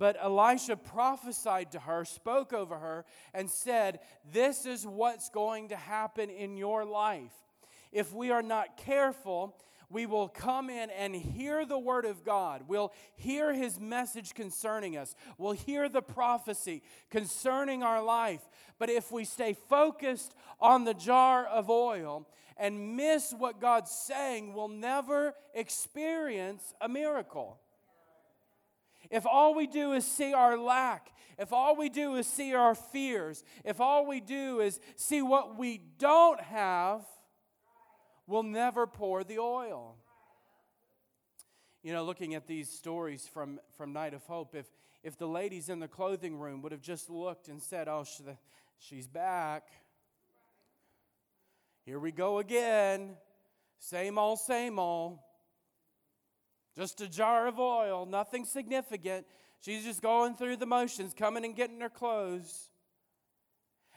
But 0.00 0.16
Elisha 0.18 0.78
prophesied 0.78 1.72
to 1.72 1.80
her, 1.80 2.06
spoke 2.06 2.54
over 2.54 2.78
her, 2.78 3.04
and 3.34 3.50
said, 3.50 4.00
This 4.32 4.64
is 4.64 4.86
what's 4.86 5.28
going 5.28 5.68
to 5.68 5.76
happen 5.76 6.30
in 6.30 6.56
your 6.56 6.86
life. 6.86 7.34
If 7.92 8.14
we 8.14 8.30
are 8.30 8.40
not 8.40 8.78
careful, 8.78 9.54
we 9.90 10.06
will 10.06 10.28
come 10.28 10.70
in 10.70 10.88
and 10.88 11.14
hear 11.14 11.66
the 11.66 11.78
word 11.78 12.06
of 12.06 12.24
God. 12.24 12.62
We'll 12.66 12.94
hear 13.14 13.52
his 13.52 13.78
message 13.78 14.32
concerning 14.32 14.96
us. 14.96 15.14
We'll 15.36 15.52
hear 15.52 15.86
the 15.86 16.00
prophecy 16.00 16.82
concerning 17.10 17.82
our 17.82 18.02
life. 18.02 18.40
But 18.78 18.88
if 18.88 19.12
we 19.12 19.26
stay 19.26 19.54
focused 19.68 20.32
on 20.62 20.84
the 20.84 20.94
jar 20.94 21.44
of 21.44 21.68
oil 21.68 22.26
and 22.56 22.96
miss 22.96 23.34
what 23.36 23.60
God's 23.60 23.90
saying, 23.90 24.54
we'll 24.54 24.68
never 24.68 25.34
experience 25.52 26.72
a 26.80 26.88
miracle. 26.88 27.60
If 29.10 29.26
all 29.26 29.54
we 29.54 29.66
do 29.66 29.92
is 29.92 30.06
see 30.06 30.32
our 30.32 30.56
lack, 30.56 31.10
if 31.38 31.52
all 31.52 31.74
we 31.74 31.88
do 31.88 32.16
is 32.16 32.26
see 32.26 32.54
our 32.54 32.74
fears, 32.74 33.42
if 33.64 33.80
all 33.80 34.06
we 34.06 34.20
do 34.20 34.60
is 34.60 34.78
see 34.96 35.22
what 35.22 35.58
we 35.58 35.80
don't 35.98 36.40
have, 36.40 37.02
we'll 38.26 38.42
never 38.42 38.86
pour 38.86 39.24
the 39.24 39.38
oil. 39.38 39.96
You 41.82 41.94
know, 41.94 42.04
looking 42.04 42.34
at 42.34 42.46
these 42.46 42.68
stories 42.68 43.26
from, 43.26 43.58
from 43.76 43.92
Night 43.92 44.12
of 44.12 44.22
Hope, 44.26 44.54
if, 44.54 44.66
if 45.02 45.16
the 45.16 45.26
ladies 45.26 45.70
in 45.70 45.80
the 45.80 45.88
clothing 45.88 46.38
room 46.38 46.60
would 46.62 46.72
have 46.72 46.82
just 46.82 47.08
looked 47.08 47.48
and 47.48 47.60
said, 47.62 47.88
Oh, 47.88 48.04
she, 48.04 48.22
she's 48.78 49.08
back. 49.08 49.68
Here 51.86 51.98
we 51.98 52.12
go 52.12 52.38
again. 52.38 53.16
Same 53.78 54.18
old, 54.18 54.38
same 54.40 54.78
old. 54.78 55.18
Just 56.80 57.02
a 57.02 57.08
jar 57.08 57.46
of 57.46 57.58
oil, 57.58 58.06
nothing 58.06 58.46
significant. 58.46 59.26
She's 59.60 59.84
just 59.84 60.00
going 60.00 60.34
through 60.34 60.56
the 60.56 60.64
motions, 60.64 61.12
coming 61.12 61.44
and 61.44 61.54
getting 61.54 61.78
her 61.80 61.90
clothes. 61.90 62.70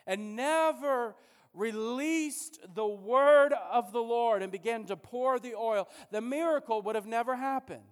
And 0.06 0.36
never 0.36 1.16
released 1.54 2.60
the 2.76 2.86
word 2.86 3.54
of 3.72 3.94
the 3.94 4.02
Lord 4.02 4.44
and 4.44 4.52
began 4.52 4.84
to 4.88 4.98
pour 4.98 5.40
the 5.40 5.56
oil, 5.56 5.88
the 6.12 6.20
miracle 6.20 6.82
would 6.82 6.96
have 6.96 7.06
never 7.06 7.38
happened. 7.38 7.84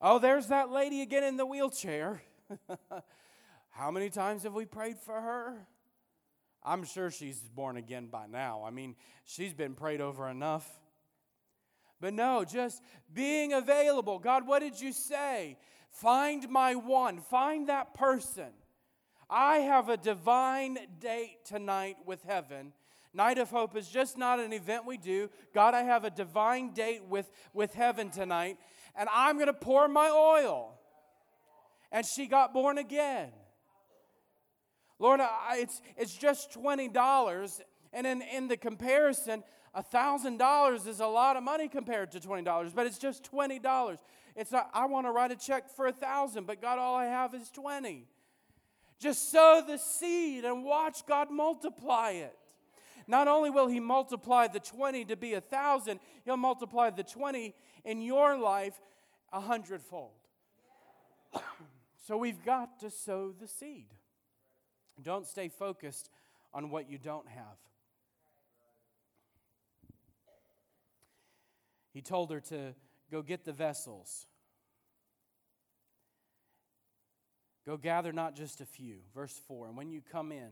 Oh, 0.00 0.18
there's 0.18 0.46
that 0.46 0.70
lady 0.70 1.02
again 1.02 1.24
in 1.24 1.36
the 1.36 1.44
wheelchair. 1.44 2.22
How 3.68 3.90
many 3.90 4.08
times 4.08 4.44
have 4.44 4.54
we 4.54 4.64
prayed 4.64 4.96
for 5.04 5.20
her? 5.20 5.66
I'm 6.64 6.82
sure 6.82 7.10
she's 7.10 7.40
born 7.40 7.76
again 7.76 8.06
by 8.06 8.26
now. 8.26 8.64
I 8.66 8.70
mean, 8.70 8.96
she's 9.26 9.52
been 9.52 9.74
prayed 9.74 10.00
over 10.00 10.30
enough. 10.30 10.66
But 12.00 12.14
no, 12.14 12.44
just 12.44 12.82
being 13.12 13.52
available. 13.52 14.18
God, 14.18 14.46
what 14.46 14.60
did 14.60 14.80
you 14.80 14.92
say? 14.92 15.56
Find 15.90 16.48
my 16.48 16.74
one, 16.74 17.20
find 17.20 17.68
that 17.68 17.94
person. 17.94 18.50
I 19.30 19.58
have 19.58 19.88
a 19.88 19.96
divine 19.96 20.78
date 21.00 21.44
tonight 21.44 21.96
with 22.06 22.22
heaven. 22.22 22.72
Night 23.12 23.38
of 23.38 23.50
Hope 23.50 23.76
is 23.76 23.88
just 23.88 24.16
not 24.16 24.38
an 24.38 24.52
event 24.52 24.86
we 24.86 24.96
do. 24.96 25.28
God, 25.52 25.74
I 25.74 25.82
have 25.82 26.04
a 26.04 26.10
divine 26.10 26.72
date 26.72 27.02
with, 27.08 27.30
with 27.52 27.74
heaven 27.74 28.10
tonight, 28.10 28.58
and 28.94 29.08
I'm 29.12 29.36
going 29.36 29.48
to 29.48 29.52
pour 29.52 29.88
my 29.88 30.08
oil. 30.08 30.78
And 31.90 32.06
she 32.06 32.26
got 32.26 32.52
born 32.52 32.78
again. 32.78 33.30
Lord, 34.98 35.20
I, 35.20 35.58
it's, 35.58 35.80
it's 35.96 36.14
just 36.14 36.52
$20. 36.52 37.60
And 37.92 38.06
in, 38.06 38.22
in 38.22 38.48
the 38.48 38.56
comparison, 38.56 39.42
$1,000 39.76 40.86
is 40.86 41.00
a 41.00 41.06
lot 41.06 41.36
of 41.36 41.42
money 41.42 41.68
compared 41.68 42.10
to 42.12 42.20
$20, 42.20 42.74
but 42.74 42.86
it's 42.86 42.98
just 42.98 43.30
$20. 43.30 43.98
It's 44.36 44.52
not, 44.52 44.70
I 44.72 44.86
want 44.86 45.06
to 45.06 45.10
write 45.10 45.32
a 45.32 45.36
check 45.36 45.68
for 45.74 45.86
1000 45.86 46.46
but 46.46 46.62
God, 46.62 46.78
all 46.78 46.94
I 46.94 47.06
have 47.06 47.34
is 47.34 47.50
20 47.50 48.06
Just 49.00 49.30
sow 49.30 49.62
the 49.66 49.78
seed 49.78 50.44
and 50.44 50.64
watch 50.64 51.06
God 51.06 51.30
multiply 51.30 52.10
it. 52.10 52.36
Not 53.06 53.26
only 53.26 53.50
will 53.50 53.68
He 53.68 53.80
multiply 53.80 54.46
the 54.48 54.60
20 54.60 55.06
to 55.06 55.16
be 55.16 55.34
a 55.34 55.40
thousand, 55.40 56.00
He'll 56.24 56.36
multiply 56.36 56.90
the 56.90 57.02
20 57.02 57.54
in 57.84 58.00
your 58.00 58.38
life 58.38 58.80
a 59.32 59.40
hundredfold. 59.40 60.12
so 62.06 62.16
we've 62.16 62.44
got 62.44 62.80
to 62.80 62.90
sow 62.90 63.32
the 63.38 63.46
seed. 63.46 63.86
Don't 65.02 65.26
stay 65.26 65.48
focused 65.48 66.10
on 66.52 66.70
what 66.70 66.90
you 66.90 66.98
don't 66.98 67.28
have. 67.28 67.56
He 71.98 72.02
told 72.02 72.30
her 72.30 72.38
to 72.42 72.76
go 73.10 73.22
get 73.22 73.44
the 73.44 73.52
vessels. 73.52 74.28
Go 77.66 77.76
gather 77.76 78.12
not 78.12 78.36
just 78.36 78.60
a 78.60 78.64
few. 78.64 78.98
Verse 79.12 79.36
4 79.48 79.66
And 79.66 79.76
when 79.76 79.90
you 79.90 80.00
come 80.12 80.30
in 80.30 80.50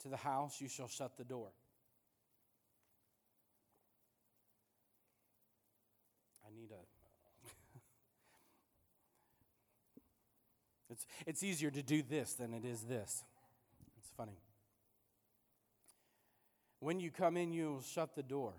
to 0.00 0.08
the 0.08 0.16
house, 0.16 0.58
you 0.58 0.66
shall 0.66 0.88
shut 0.88 1.18
the 1.18 1.24
door. 1.24 1.50
I 6.46 6.50
need 6.58 6.70
a. 6.70 6.80
it's, 10.90 11.04
it's 11.26 11.42
easier 11.42 11.70
to 11.70 11.82
do 11.82 12.02
this 12.02 12.32
than 12.32 12.54
it 12.54 12.64
is 12.64 12.84
this. 12.84 13.22
It's 13.98 14.10
funny. 14.16 14.38
When 16.80 17.00
you 17.00 17.10
come 17.10 17.36
in, 17.36 17.52
you 17.52 17.72
will 17.72 17.82
shut 17.82 18.14
the 18.14 18.22
door 18.22 18.54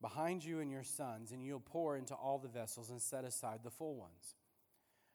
behind 0.00 0.44
you 0.44 0.60
and 0.60 0.70
your 0.70 0.82
sons, 0.82 1.32
and 1.32 1.44
you'll 1.44 1.60
pour 1.60 1.96
into 1.96 2.14
all 2.14 2.38
the 2.38 2.48
vessels 2.48 2.90
and 2.90 3.00
set 3.00 3.24
aside 3.24 3.60
the 3.62 3.70
full 3.70 3.96
ones. 3.96 4.34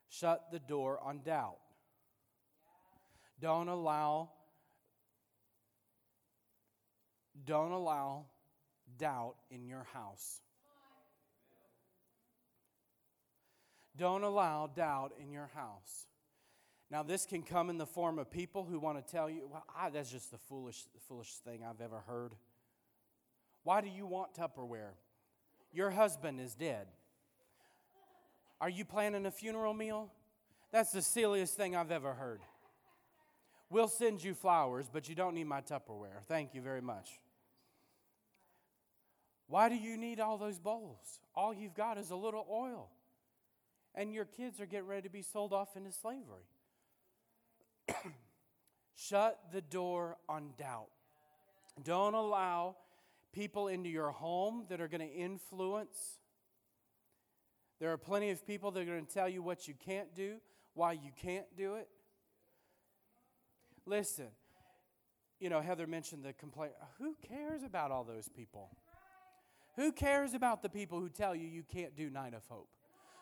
Shut 0.10 0.52
the 0.52 0.60
door 0.60 1.00
on 1.04 1.22
doubt. 1.24 1.58
Don't 3.40 3.68
allow 3.68 4.30
don't 7.44 7.72
allow 7.72 8.26
doubt 8.98 9.36
in 9.52 9.66
your 9.66 9.86
house. 9.94 10.40
Don't 13.98 14.24
allow 14.24 14.68
doubt 14.68 15.14
in 15.22 15.32
your 15.32 15.50
house. 15.54 16.08
Now, 16.92 17.04
this 17.04 17.26
can 17.26 17.44
come 17.44 17.70
in 17.70 17.78
the 17.78 17.86
form 17.86 18.20
of 18.20 18.30
people 18.30 18.64
who 18.64 18.80
want 18.80 19.06
to 19.06 19.12
tell 19.12 19.30
you, 19.30 19.50
well, 19.52 19.66
I, 19.76 19.90
that's 19.90 20.12
just 20.12 20.32
the 20.32 20.38
foolish, 20.38 20.84
foolish 21.08 21.34
thing 21.44 21.62
I've 21.68 21.82
ever 21.82 22.04
heard. 22.08 22.34
Why 23.66 23.82
do 23.82 23.90
you 23.90 24.06
want 24.06 24.36
Tupperware? 24.36 24.92
Your 25.74 25.90
husband 25.90 26.40
is 26.40 26.54
dead. 26.54 26.86
Are 28.62 28.70
you 28.70 28.86
planning 28.86 29.26
a 29.26 29.32
funeral 29.32 29.74
meal? 29.74 30.12
That's 30.72 30.92
the 30.92 31.02
silliest 31.02 31.58
thing 31.58 31.76
I've 31.76 31.92
ever 31.92 32.14
heard. 32.14 32.42
We'll 33.72 33.88
send 33.88 34.24
you 34.24 34.36
flowers, 34.36 34.88
but 34.94 35.10
you 35.10 35.16
don't 35.16 35.34
need 35.34 35.48
my 35.48 35.62
Tupperware. 35.62 36.24
Thank 36.28 36.54
you 36.54 36.62
very 36.62 36.82
much. 36.82 37.20
Why 39.48 39.68
do 39.68 39.76
you 39.76 39.98
need 39.98 40.20
all 40.20 40.38
those 40.38 40.60
bowls? 40.60 41.20
All 41.36 41.52
you've 41.52 41.74
got 41.74 41.98
is 41.98 42.12
a 42.12 42.16
little 42.16 42.46
oil. 42.50 42.92
And 43.96 44.14
your 44.14 44.26
kids 44.26 44.62
are 44.62 44.68
getting 44.68 44.88
ready 44.88 45.02
to 45.02 45.10
be 45.10 45.24
sold 45.24 45.54
off 45.54 45.76
into 45.76 45.92
slavery. 45.92 46.46
Shut 48.96 49.40
the 49.52 49.62
door 49.62 50.18
on 50.30 50.52
doubt. 50.56 50.90
Don't 51.84 52.14
allow 52.14 52.76
people 53.36 53.68
into 53.68 53.90
your 53.90 54.12
home 54.12 54.66
that 54.70 54.80
are 54.80 54.88
going 54.88 55.02
to 55.02 55.14
influence. 55.14 56.20
There 57.82 57.92
are 57.92 57.98
plenty 57.98 58.30
of 58.30 58.48
people 58.48 58.72
that 58.72 58.80
are 58.80 58.86
going 58.86 59.06
to 59.06 59.14
tell 59.14 59.28
you 59.28 59.44
what 59.44 59.68
you 59.68 59.74
can't 59.86 60.16
do, 60.16 60.38
why 60.74 60.94
you 60.94 61.12
can't 61.22 61.46
do 61.58 61.76
it. 61.76 61.90
Listen, 63.86 64.28
you 65.40 65.50
know, 65.50 65.60
Heather 65.60 65.86
mentioned 65.86 66.24
the 66.24 66.32
complaint. 66.32 66.72
Who 66.98 67.16
cares 67.28 67.62
about 67.64 67.92
all 67.92 68.06
those 68.06 68.30
people? 68.30 68.70
Who 69.76 69.92
cares 69.92 70.34
about 70.34 70.64
the 70.64 70.70
people 70.70 71.02
who 71.02 71.10
tell 71.10 71.36
you 71.36 71.46
you 71.46 71.64
can't 71.64 71.96
do 71.96 72.10
Night 72.10 72.34
of 72.34 72.46
Hope? 72.48 72.70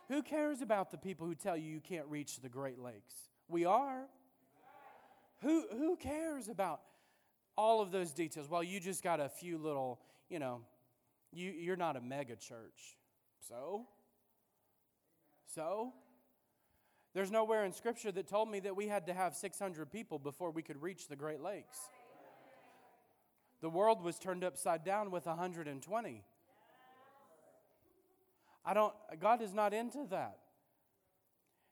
Who 0.10 0.22
cares 0.22 0.62
about 0.62 0.92
the 0.92 0.98
people 0.98 1.26
who 1.26 1.34
tell 1.34 1.58
you 1.58 1.70
you 1.72 1.82
can't 1.82 2.06
reach 2.06 2.40
the 2.40 2.50
Great 2.50 2.78
Lakes? 2.78 3.16
We 3.48 3.66
are. 3.66 4.04
Who, 5.42 5.66
who 5.72 5.96
cares 5.96 6.50
about 6.50 6.82
all 7.56 7.82
of 7.82 7.92
those 7.92 8.12
details? 8.12 8.50
Well, 8.50 8.64
you 8.64 8.80
just 8.80 9.04
got 9.04 9.20
a 9.20 9.30
few 9.30 9.58
little, 9.58 10.00
you 10.30 10.40
know, 10.40 10.62
you, 11.32 11.52
you're 11.52 11.76
not 11.76 11.96
a 11.96 12.02
mega 12.02 12.36
church. 12.36 12.98
So? 13.48 13.86
So? 15.54 15.94
There's 17.14 17.32
nowhere 17.32 17.64
in 17.64 17.74
Scripture 17.74 18.12
that 18.12 18.28
told 18.28 18.50
me 18.50 18.60
that 18.62 18.76
we 18.76 18.88
had 18.88 19.06
to 19.08 19.14
have 19.14 19.36
600 19.36 19.92
people 19.92 20.18
before 20.18 20.50
we 20.50 20.64
could 20.64 20.82
reach 20.82 21.08
the 21.08 21.16
Great 21.16 21.42
Lakes. 21.42 21.78
The 23.62 23.70
world 23.70 24.04
was 24.04 24.18
turned 24.18 24.44
upside 24.44 24.84
down 24.84 25.12
with 25.12 25.26
120. 25.26 26.24
I 28.66 28.74
don't, 28.74 28.94
God 29.20 29.42
is 29.42 29.54
not 29.54 29.74
into 29.74 30.06
that. 30.10 30.38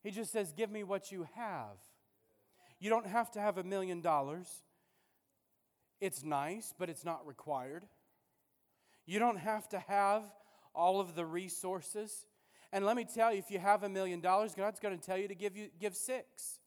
He 0.03 0.11
just 0.11 0.31
says, 0.31 0.51
Give 0.51 0.69
me 0.71 0.83
what 0.83 1.11
you 1.11 1.27
have. 1.35 1.77
You 2.79 2.89
don't 2.89 3.07
have 3.07 3.31
to 3.31 3.39
have 3.39 3.57
a 3.57 3.63
million 3.63 4.01
dollars. 4.01 4.47
It's 6.01 6.23
nice, 6.23 6.73
but 6.77 6.89
it's 6.89 7.05
not 7.05 7.25
required. 7.25 7.85
You 9.05 9.19
don't 9.19 9.37
have 9.37 9.69
to 9.69 9.79
have 9.87 10.23
all 10.73 10.99
of 10.99 11.15
the 11.15 11.25
resources. 11.25 12.25
And 12.73 12.85
let 12.85 12.95
me 12.95 13.05
tell 13.05 13.31
you, 13.31 13.39
if 13.39 13.51
you 13.51 13.59
have 13.59 13.83
a 13.83 13.89
million 13.89 14.19
dollars, 14.19 14.55
God's 14.55 14.79
going 14.79 14.97
to 14.97 15.05
tell 15.05 15.17
you 15.17 15.27
to 15.27 15.35
give 15.35 15.55
you 15.55 15.69
give 15.79 15.95
six. 15.95 16.59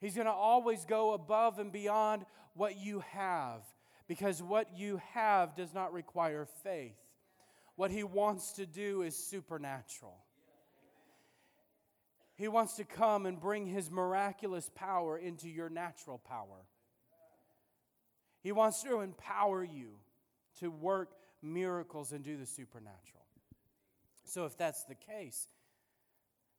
He's 0.00 0.14
going 0.14 0.26
to 0.26 0.32
always 0.32 0.84
go 0.84 1.12
above 1.12 1.58
and 1.58 1.72
beyond 1.72 2.24
what 2.54 2.76
you 2.76 3.02
have 3.10 3.62
because 4.06 4.42
what 4.42 4.76
you 4.76 5.00
have 5.14 5.56
does 5.56 5.72
not 5.72 5.92
require 5.92 6.46
faith. 6.62 6.98
What 7.76 7.90
he 7.90 8.04
wants 8.04 8.52
to 8.52 8.66
do 8.66 9.02
is 9.02 9.16
supernatural. 9.16 10.23
He 12.36 12.48
wants 12.48 12.74
to 12.76 12.84
come 12.84 13.26
and 13.26 13.40
bring 13.40 13.66
his 13.66 13.90
miraculous 13.90 14.70
power 14.74 15.16
into 15.16 15.48
your 15.48 15.68
natural 15.68 16.18
power. 16.18 16.66
He 18.40 18.52
wants 18.52 18.82
to 18.82 19.00
empower 19.00 19.62
you 19.62 19.92
to 20.60 20.70
work 20.70 21.12
miracles 21.42 22.12
and 22.12 22.24
do 22.24 22.36
the 22.36 22.46
supernatural. 22.46 23.24
So, 24.24 24.46
if 24.46 24.56
that's 24.56 24.84
the 24.84 24.94
case, 24.94 25.48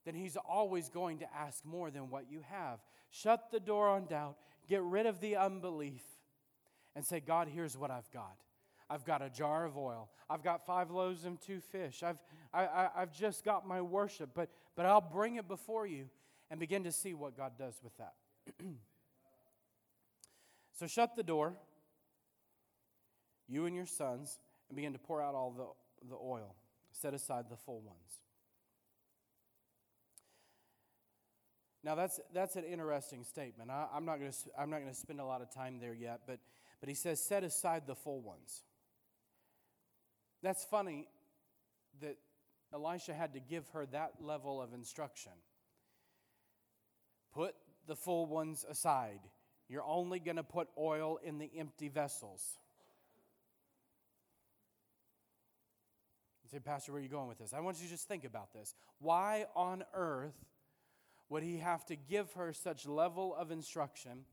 then 0.05 0.15
he's 0.15 0.38
always 0.38 0.89
going 0.89 1.20
to 1.20 1.36
ask 1.36 1.65
more 1.65 1.89
than 1.91 2.10
what 2.10 2.29
you 2.29 2.41
have. 2.50 2.79
Shut 3.10 3.51
the 3.51 3.60
door 3.60 3.89
on 3.89 4.05
doubt, 4.05 4.38
get 4.70 4.82
rid 4.84 5.05
of 5.05 5.20
the 5.20 5.36
unbelief, 5.36 6.03
and 6.96 7.03
say, 7.03 7.20
God, 7.20 7.48
here's 7.48 7.77
what 7.77 7.91
I've 7.91 8.10
got. 8.12 8.38
I've 8.89 9.06
got 9.06 9.22
a 9.22 9.30
jar 9.30 9.65
of 9.65 9.77
oil. 9.77 10.10
I've 10.30 10.44
got 10.44 10.65
five 10.65 10.92
loaves 10.92 11.25
and 11.25 11.39
two 11.42 11.60
fish. 11.60 12.04
I've, 12.04 12.18
I, 12.54 12.65
I, 12.65 12.89
I've 12.98 13.12
just 13.12 13.44
got 13.44 13.68
my 13.68 13.82
worship, 13.82 14.30
but, 14.34 14.50
but 14.75 14.86
I'll 14.86 15.01
bring 15.01 15.36
it 15.36 15.48
before 15.48 15.88
you 15.88 16.10
and 16.51 16.60
begin 16.60 16.84
to 16.84 16.92
see 16.92 17.13
what 17.13 17.36
God 17.36 17.54
does 17.58 17.80
with 17.84 17.98
that. 17.98 18.13
so 20.80 20.86
shut 20.88 21.15
the 21.15 21.24
door, 21.24 21.54
you 23.48 23.65
and 23.65 23.75
your 23.75 23.88
sons, 23.88 24.39
and 24.70 24.75
begin 24.75 24.94
to 24.94 25.00
pour 25.00 25.22
out 25.22 25.34
all 25.34 25.51
the, 25.51 26.10
the 26.10 26.15
oil. 26.15 26.56
Set 26.92 27.13
aside 27.13 27.46
the 27.50 27.58
full 27.58 27.82
ones. 27.82 28.22
Now 31.84 31.94
that's 31.94 32.20
that's 32.34 32.56
an 32.56 32.63
interesting 32.63 33.24
statement. 33.24 33.70
I, 33.70 33.86
am 33.96 34.06
not 34.06 34.20
going 34.20 34.32
to 34.32 34.38
I'm 34.58 34.72
not 34.72 34.80
going 34.80 34.92
to 34.92 35.00
spend 35.00 35.20
a 35.20 35.25
lot 35.25 35.42
of 35.42 35.54
time 35.54 35.77
there 35.80 35.94
yet, 35.94 36.22
but 36.25 36.40
but 36.79 36.90
he 36.90 36.96
says 36.96 37.22
set 37.22 37.44
aside 37.44 37.83
the 37.86 37.94
full 37.94 38.22
ones. 38.22 38.64
That's 40.46 40.64
funny 40.64 41.08
that 42.01 42.18
Elisha 42.72 43.16
had 43.16 43.34
to 43.34 43.40
give 43.40 43.68
her 43.70 43.88
that 43.88 44.12
level 44.22 44.62
of 44.62 44.75
instruction. 44.75 45.31
Put 47.34 47.55
the 47.88 47.96
full 47.96 48.27
ones 48.27 48.64
aside. 48.70 49.22
You're 49.70 49.84
only 49.84 50.20
going 50.20 50.36
to 50.36 50.44
put 50.44 50.68
oil 50.77 51.18
in 51.24 51.40
the 51.40 51.50
empty 51.58 51.90
vessels. 51.90 52.60
You 56.44 56.50
say, 56.51 56.60
Pastor, 56.60 56.92
where 56.92 57.00
are 57.00 57.03
you 57.03 57.10
going 57.10 57.27
with 57.27 57.40
this? 57.40 57.51
I 57.51 57.60
want 57.62 57.79
you 57.79 57.86
to 57.86 57.90
just 57.90 58.08
think 58.08 58.24
about 58.24 58.53
this. 58.53 58.75
Why 59.00 59.48
on 59.55 59.84
earth 59.96 60.46
would 61.27 61.42
he 61.42 61.58
have 61.58 61.88
to 61.88 61.96
give 61.96 62.31
her 62.34 62.53
such 62.53 62.86
level 62.86 63.34
of 63.34 63.50
instruction? 63.50 64.25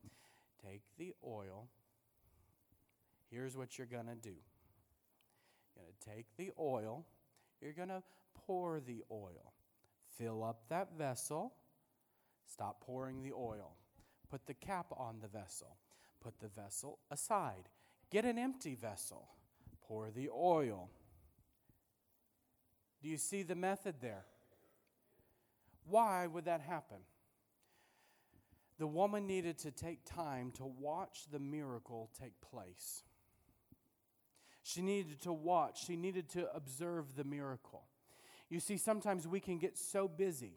Take 0.63 0.83
the 0.99 1.15
oil. 1.27 1.69
Here's 3.31 3.57
what 3.57 3.79
you're 3.79 3.87
going 3.87 4.09
to 4.09 4.15
do. 4.15 4.35
You're 5.75 5.85
going 5.85 5.95
to 5.99 6.11
take 6.11 6.27
the 6.37 6.53
oil. 6.59 7.05
You're 7.61 7.73
going 7.73 7.89
to 7.89 8.03
pour 8.47 8.81
the 8.81 9.03
oil. 9.11 9.53
Fill 10.17 10.43
up 10.43 10.69
that 10.69 10.97
vessel. 10.97 11.55
Stop 12.47 12.81
pouring 12.81 13.23
the 13.23 13.33
oil. 13.33 13.77
Put 14.31 14.47
the 14.47 14.55
cap 14.55 14.87
on 14.97 15.21
the 15.21 15.29
vessel. 15.29 15.77
Put 16.23 16.39
the 16.41 16.49
vessel 16.49 16.99
aside. 17.11 17.69
Get 18.11 18.25
an 18.25 18.39
empty 18.39 18.75
vessel. 18.75 19.29
Pour 19.87 20.11
the 20.11 20.29
oil. 20.35 20.91
Do 23.03 23.09
you 23.09 23.19
see 23.19 23.43
the 23.43 23.55
method 23.55 23.97
there? 24.01 24.25
Why 25.89 26.27
would 26.27 26.45
that 26.45 26.61
happen? 26.61 26.99
The 28.79 28.87
woman 28.87 29.27
needed 29.27 29.59
to 29.59 29.71
take 29.71 30.05
time 30.05 30.53
to 30.53 30.65
watch 30.65 31.25
the 31.31 31.39
miracle 31.39 32.11
take 32.19 32.41
place. 32.41 33.03
She 34.63 34.83
needed 34.83 35.21
to 35.23 35.33
watch, 35.33 35.85
she 35.85 35.97
needed 35.97 36.29
to 36.31 36.53
observe 36.55 37.17
the 37.17 37.25
miracle. 37.25 37.83
You 38.49 38.61
see, 38.61 38.77
sometimes 38.77 39.27
we 39.27 39.41
can 39.41 39.59
get 39.59 39.77
so 39.77 40.07
busy 40.07 40.55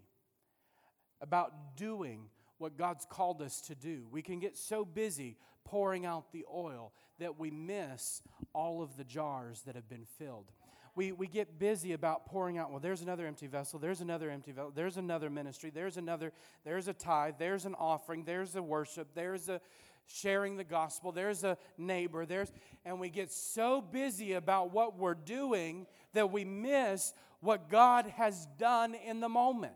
about 1.22 1.78
doing 1.78 2.30
what 2.58 2.78
God's 2.78 3.06
called 3.10 3.42
us 3.42 3.62
to 3.62 3.76
do. 3.76 4.06
We 4.12 4.22
can 4.22 4.40
get 4.40 4.58
so 4.58 4.86
busy 4.86 5.38
pouring 5.64 6.06
out 6.06 6.32
the 6.32 6.46
oil 6.54 6.94
that 7.20 7.40
we 7.40 7.50
miss 7.52 8.22
all 8.54 8.82
of 8.82 8.98
the 8.98 9.04
jars 9.04 9.62
that 9.66 9.76
have 9.76 9.90
been 9.90 10.06
filled 10.18 10.52
we, 10.96 11.12
we 11.12 11.28
get 11.28 11.60
busy 11.60 11.92
about 11.92 12.26
pouring 12.26 12.58
out, 12.58 12.72
well, 12.72 12.80
there's 12.80 13.02
another 13.02 13.28
empty 13.28 13.48
vessel, 13.48 13.80
there's 13.80 14.02
another 14.02 14.30
empty 14.30 14.54
vessel, 14.54 14.72
there's 14.74 14.98
another 14.98 15.30
ministry, 15.30 15.70
there's 15.70 15.98
another, 15.98 16.32
there's 16.64 16.88
a 16.88 16.94
tithe, 16.94 17.36
there's 17.38 17.66
an 17.66 17.76
offering, 17.78 18.24
there's 18.24 18.56
a 18.56 18.64
worship, 18.64 19.10
there's 19.14 19.50
a 19.50 19.60
sharing 20.08 20.58
the 20.58 20.64
gospel, 20.64 21.12
there's 21.12 21.44
a 21.44 21.58
neighbor, 21.78 22.26
there's, 22.26 22.52
and 22.86 23.00
we 23.00 23.10
get 23.10 23.32
so 23.32 23.82
busy 23.82 24.34
about 24.34 24.72
what 24.72 24.98
we're 24.98 25.14
doing 25.14 25.88
that 26.14 26.32
we 26.32 26.46
miss 26.46 27.14
what 27.42 27.70
God 27.70 28.06
has 28.18 28.48
done 28.58 28.96
in 28.96 29.20
the 29.20 29.30
moment. 29.30 29.74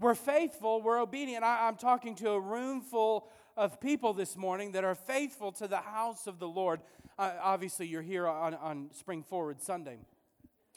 We're 0.00 0.14
faithful, 0.14 0.82
we're 0.82 1.00
obedient. 1.00 1.44
I, 1.44 1.68
I'm 1.68 1.76
talking 1.76 2.14
to 2.16 2.30
a 2.30 2.40
room 2.40 2.80
full 2.80 3.28
of 3.56 3.80
people 3.80 4.12
this 4.14 4.36
morning 4.36 4.72
that 4.72 4.84
are 4.84 4.94
faithful 4.94 5.52
to 5.52 5.68
the 5.68 5.76
house 5.76 6.26
of 6.26 6.38
the 6.38 6.48
Lord. 6.48 6.80
Uh, 7.18 7.32
obviously, 7.40 7.86
you're 7.86 8.02
here 8.02 8.26
on, 8.26 8.54
on 8.54 8.90
Spring 8.92 9.22
Forward 9.22 9.60
Sunday. 9.60 9.98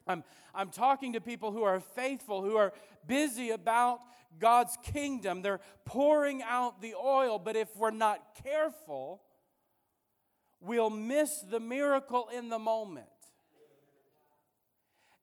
I'm, 0.07 0.23
I'm 0.53 0.69
talking 0.69 1.13
to 1.13 1.21
people 1.21 1.51
who 1.51 1.63
are 1.63 1.79
faithful, 1.79 2.41
who 2.41 2.57
are 2.57 2.73
busy 3.07 3.49
about 3.51 3.99
God's 4.39 4.77
kingdom. 4.83 5.41
They're 5.41 5.61
pouring 5.85 6.43
out 6.43 6.81
the 6.81 6.95
oil, 6.95 7.39
but 7.39 7.55
if 7.55 7.75
we're 7.75 7.91
not 7.91 8.21
careful, 8.43 9.21
we'll 10.59 10.89
miss 10.89 11.39
the 11.41 11.59
miracle 11.59 12.29
in 12.35 12.49
the 12.49 12.59
moment. 12.59 13.07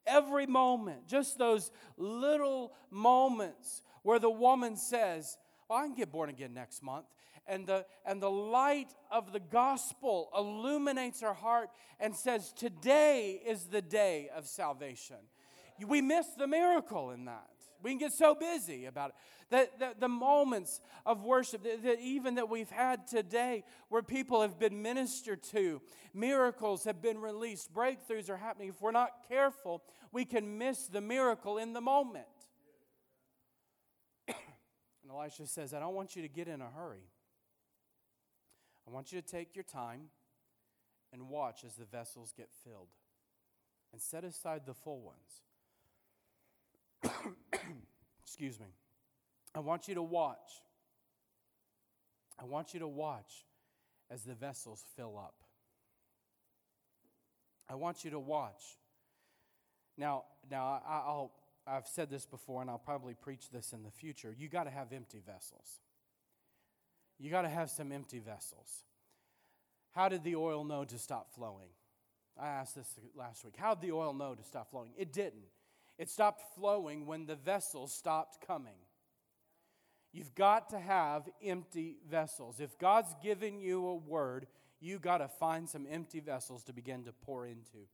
Every 0.05 0.47
moment, 0.47 1.07
just 1.07 1.38
those 1.38 1.71
little 1.97 2.73
moments 2.90 3.83
where 4.03 4.18
the 4.18 4.31
woman 4.31 4.77
says, 4.77 5.38
well, 5.68 5.79
I 5.79 5.87
can 5.87 5.95
get 5.95 6.11
born 6.11 6.29
again 6.29 6.53
next 6.55 6.83
month 6.83 7.07
and 7.46 7.66
the, 7.66 7.85
and 8.05 8.22
the 8.22 8.31
light 8.31 8.94
of 9.11 9.33
the 9.33 9.40
gospel 9.40 10.31
illuminates 10.37 11.22
our 11.22 11.35
heart 11.35 11.70
and 11.98 12.14
says, 12.14 12.52
Today 12.52 13.40
is 13.46 13.64
the 13.64 13.83
day 13.83 14.31
of 14.35 14.46
salvation. 14.46 15.16
We 15.87 16.00
miss 16.00 16.26
the 16.38 16.46
miracle 16.46 17.11
in 17.11 17.24
that. 17.24 17.48
We 17.83 17.90
can 17.90 17.98
get 17.98 18.12
so 18.12 18.35
busy 18.35 18.87
about 18.87 19.11
it. 19.11 19.16
That, 19.50 19.78
that 19.81 20.00
the 20.00 20.09
moments 20.09 20.81
of 21.05 21.24
worship, 21.24 21.64
that, 21.64 21.83
that 21.83 22.00
even 22.00 22.37
that 22.37 22.48
we've 22.48 22.70
had 22.70 23.07
today, 23.07 23.64
where 23.88 24.02
people 24.02 24.40
have 24.42 24.59
been 24.59 24.81
ministered 24.81 25.42
to, 25.44 25.83
miracles 26.14 26.85
have 26.85 27.02
been 27.02 27.18
released, 27.18 27.74
breakthroughs 27.74 28.31
are 28.31 28.37
happening. 28.37 28.68
If 28.68 28.81
we're 28.81 28.92
not 28.92 29.11
careful, 29.28 29.83
we 30.12 30.24
can 30.24 30.59
miss 30.59 30.87
the 30.87 31.00
miracle 31.00 31.59
in 31.59 31.72
the 31.72 31.81
moment. 31.81 32.26
and 34.28 34.37
Elisha 35.11 35.46
says, 35.46 35.74
I 35.74 35.81
don't 35.81 35.94
want 35.94 36.14
you 36.14 36.22
to 36.22 36.28
get 36.28 36.48
in 36.48 36.61
a 36.61 36.70
hurry. 36.70 37.09
I 38.87 38.90
want 38.90 39.12
you 39.12 39.21
to 39.21 39.27
take 39.27 39.55
your 39.55 39.64
time 39.64 40.09
and 41.12 41.29
watch 41.29 41.64
as 41.64 41.75
the 41.75 41.85
vessels 41.85 42.33
get 42.37 42.49
filled 42.64 42.88
and 43.92 44.01
set 44.01 44.25
aside 44.25 44.62
the 44.66 44.75
full 44.75 45.01
ones. 45.01 45.42
Excuse 48.25 48.59
me. 48.59 48.66
I 49.55 49.61
want 49.61 49.88
you 49.88 49.95
to 49.95 50.03
watch. 50.03 50.62
I 52.40 52.45
want 52.45 52.75
you 52.75 52.81
to 52.81 52.88
watch 52.88 53.45
as 54.11 54.23
the 54.25 54.35
vessels 54.35 54.83
fill 54.97 55.18
up. 55.18 55.35
I 57.68 57.75
want 57.75 58.05
you 58.05 58.11
to 58.11 58.18
watch. 58.18 58.62
Now, 59.97 60.25
now 60.51 60.83
I, 60.87 61.03
I'll, 61.07 61.33
I've 61.66 61.87
said 61.87 62.11
this 62.11 62.27
before, 62.27 62.61
and 62.61 62.71
I'll 62.71 62.79
probably 62.79 63.14
preach 63.14 63.51
this 63.51 63.73
in 63.73 63.83
the 63.83 63.90
future. 63.90 64.35
You 64.37 64.49
got 64.49 64.64
to 64.64 64.71
have 64.71 64.92
empty 64.92 65.23
vessels. 65.25 65.81
You 67.18 67.31
got 67.31 67.42
to 67.42 67.48
have 67.48 67.70
some 67.70 67.92
empty 67.92 68.18
vessels. 68.18 68.85
How 69.92 70.09
did 70.09 70.25
the 70.25 70.37
oil 70.37 70.64
know 70.64 70.85
to 70.85 70.98
stop 70.98 71.33
flowing? 71.35 71.68
I 72.40 72.48
asked 72.48 72.75
this 72.75 72.88
last 73.14 73.44
week. 73.44 73.55
How 73.57 73.75
did 73.75 73.83
the 73.83 73.94
oil 73.94 74.12
know 74.12 74.35
to 74.35 74.42
stop 74.42 74.70
flowing? 74.70 74.90
It 74.96 75.12
didn't. 75.12 75.44
It 75.98 76.09
stopped 76.09 76.42
flowing 76.55 77.07
when 77.07 77.27
the 77.27 77.37
vessels 77.37 77.92
stopped 77.92 78.44
coming. 78.46 78.79
You've 80.12 80.35
got 80.35 80.70
to 80.70 80.79
have 80.79 81.29
empty 81.42 81.96
vessels. 82.11 82.61
If 82.61 82.79
God's 82.79 83.14
given 83.22 83.61
you 83.61 83.87
a 83.87 83.94
word, 83.94 84.46
you 84.81 84.98
got 84.98 85.18
to 85.18 85.29
find 85.29 85.68
some 85.68 85.87
empty 85.90 86.20
vessels 86.20 86.64
to 86.64 86.72
begin 86.72 87.05
to 87.05 87.12
pour 87.12 87.46
into. 87.46 87.87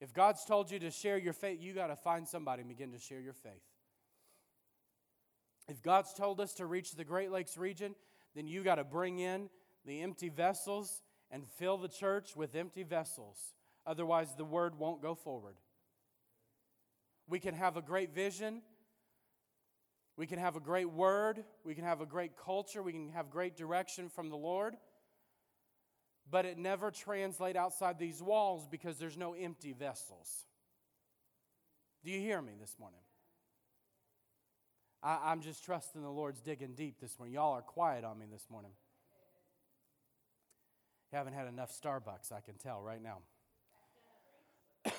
If 0.00 0.12
God's 0.12 0.44
told 0.44 0.70
you 0.70 0.78
to 0.80 0.90
share 0.90 1.18
your 1.18 1.32
faith, 1.32 1.58
you 1.60 1.72
got 1.72 1.88
to 1.88 1.96
find 1.96 2.28
somebody 2.28 2.60
and 2.60 2.68
begin 2.68 2.92
to 2.92 2.98
share 2.98 3.20
your 3.20 3.32
faith. 3.32 3.62
If 5.68 5.82
God's 5.82 6.14
told 6.14 6.40
us 6.40 6.54
to 6.54 6.66
reach 6.66 6.92
the 6.92 7.04
Great 7.04 7.30
Lakes 7.32 7.56
region, 7.58 7.94
then 8.36 8.46
you 8.46 8.62
got 8.62 8.74
to 8.74 8.84
bring 8.84 9.18
in 9.18 9.48
the 9.86 10.02
empty 10.02 10.28
vessels 10.28 11.02
and 11.30 11.48
fill 11.58 11.78
the 11.78 11.88
church 11.88 12.36
with 12.36 12.54
empty 12.54 12.82
vessels. 12.82 13.54
Otherwise, 13.86 14.34
the 14.36 14.44
word 14.44 14.78
won't 14.78 15.00
go 15.00 15.14
forward. 15.14 15.56
We 17.26 17.40
can 17.40 17.54
have 17.54 17.76
a 17.76 17.82
great 17.82 18.14
vision. 18.14 18.60
We 20.16 20.26
can 20.26 20.38
have 20.38 20.54
a 20.54 20.60
great 20.60 20.90
word. 20.90 21.44
We 21.64 21.74
can 21.74 21.84
have 21.84 22.00
a 22.00 22.06
great 22.06 22.32
culture. 22.36 22.82
We 22.82 22.92
can 22.92 23.10
have 23.10 23.30
great 23.30 23.56
direction 23.56 24.10
from 24.10 24.28
the 24.28 24.36
Lord. 24.36 24.76
But 26.30 26.44
it 26.44 26.58
never 26.58 26.90
translates 26.90 27.56
outside 27.56 27.98
these 27.98 28.22
walls 28.22 28.66
because 28.70 28.98
there's 28.98 29.16
no 29.16 29.32
empty 29.32 29.72
vessels. 29.72 30.46
Do 32.04 32.10
you 32.10 32.20
hear 32.20 32.42
me 32.42 32.52
this 32.60 32.76
morning? 32.78 33.00
I, 35.06 35.30
am 35.30 35.40
just 35.40 35.64
trusting 35.64 36.02
the 36.02 36.10
Lord's 36.10 36.40
digging 36.40 36.74
deep 36.74 36.98
this 37.00 37.16
morning. 37.16 37.36
Y'all 37.36 37.52
are 37.52 37.62
quiet 37.62 38.02
on 38.02 38.18
me 38.18 38.26
this 38.30 38.48
morning. 38.50 38.72
You 41.12 41.18
haven't 41.18 41.34
had 41.34 41.46
enough 41.46 41.70
Starbucks, 41.70 42.32
I 42.32 42.40
can 42.40 42.56
tell 42.56 42.82
right 42.82 43.00
now. 43.00 43.18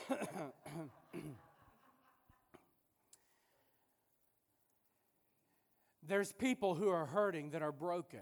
There's 6.08 6.32
people 6.32 6.76
who 6.76 6.88
are 6.88 7.08
hurting 7.08 7.50
that 7.50 7.62
are 7.62 7.74
broken, 7.74 8.22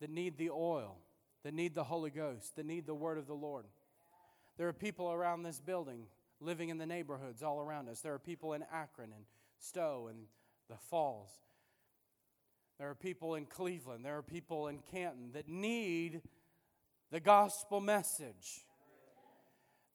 that 0.00 0.08
need 0.08 0.38
the 0.38 0.48
oil, 0.48 0.96
that 1.44 1.52
need 1.52 1.74
the 1.74 1.84
Holy 1.84 2.08
Ghost, 2.08 2.56
that 2.56 2.64
need 2.64 2.86
the 2.86 2.94
word 2.94 3.18
of 3.18 3.26
the 3.26 3.34
Lord. 3.34 3.66
There 4.56 4.66
are 4.66 4.72
people 4.72 5.12
around 5.12 5.42
this 5.42 5.60
building 5.60 6.06
living 6.40 6.70
in 6.70 6.78
the 6.78 6.86
neighborhoods 6.86 7.42
all 7.42 7.60
around 7.60 7.90
us. 7.90 8.00
There 8.00 8.14
are 8.14 8.18
people 8.18 8.54
in 8.54 8.64
Akron 8.72 9.12
and 9.12 9.26
Stow 9.58 10.06
and 10.08 10.20
the 10.68 10.76
Falls. 10.76 11.30
There 12.78 12.88
are 12.88 12.94
people 12.94 13.34
in 13.34 13.46
Cleveland. 13.46 14.04
There 14.04 14.16
are 14.16 14.22
people 14.22 14.68
in 14.68 14.78
Canton 14.90 15.32
that 15.32 15.48
need 15.48 16.22
the 17.10 17.20
gospel 17.20 17.80
message. 17.80 18.64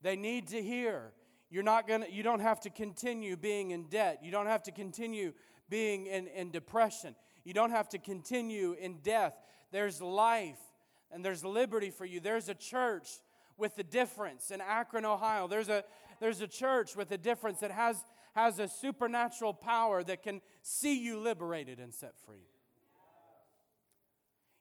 They 0.01 0.15
need 0.15 0.47
to 0.49 0.61
hear. 0.61 1.13
You're 1.49 1.63
not 1.63 1.87
gonna, 1.87 2.07
you 2.11 2.23
don't 2.23 2.41
have 2.41 2.59
to 2.61 2.69
continue 2.69 3.37
being 3.37 3.71
in 3.71 3.83
debt. 3.83 4.19
You 4.21 4.31
don't 4.31 4.47
have 4.47 4.63
to 4.63 4.71
continue 4.71 5.33
being 5.69 6.07
in, 6.07 6.27
in 6.27 6.51
depression. 6.51 7.15
You 7.45 7.53
don't 7.53 7.71
have 7.71 7.87
to 7.89 7.97
continue 7.97 8.73
in 8.73 8.97
death. 9.03 9.33
There's 9.71 10.01
life 10.01 10.59
and 11.11 11.23
there's 11.23 11.45
liberty 11.45 11.89
for 11.89 12.05
you. 12.05 12.19
There's 12.19 12.49
a 12.49 12.53
church 12.53 13.07
with 13.57 13.77
a 13.77 13.83
difference 13.83 14.51
in 14.51 14.61
Akron, 14.61 15.05
Ohio. 15.05 15.47
There's 15.47 15.69
a, 15.69 15.83
there's 16.19 16.41
a 16.41 16.47
church 16.47 16.95
with 16.95 17.11
a 17.11 17.17
difference 17.17 17.59
that 17.59 17.71
has, 17.71 18.03
has 18.35 18.59
a 18.59 18.67
supernatural 18.67 19.53
power 19.53 20.03
that 20.03 20.23
can 20.23 20.41
see 20.63 20.97
you 20.97 21.19
liberated 21.19 21.79
and 21.79 21.93
set 21.93 22.17
free. 22.25 22.47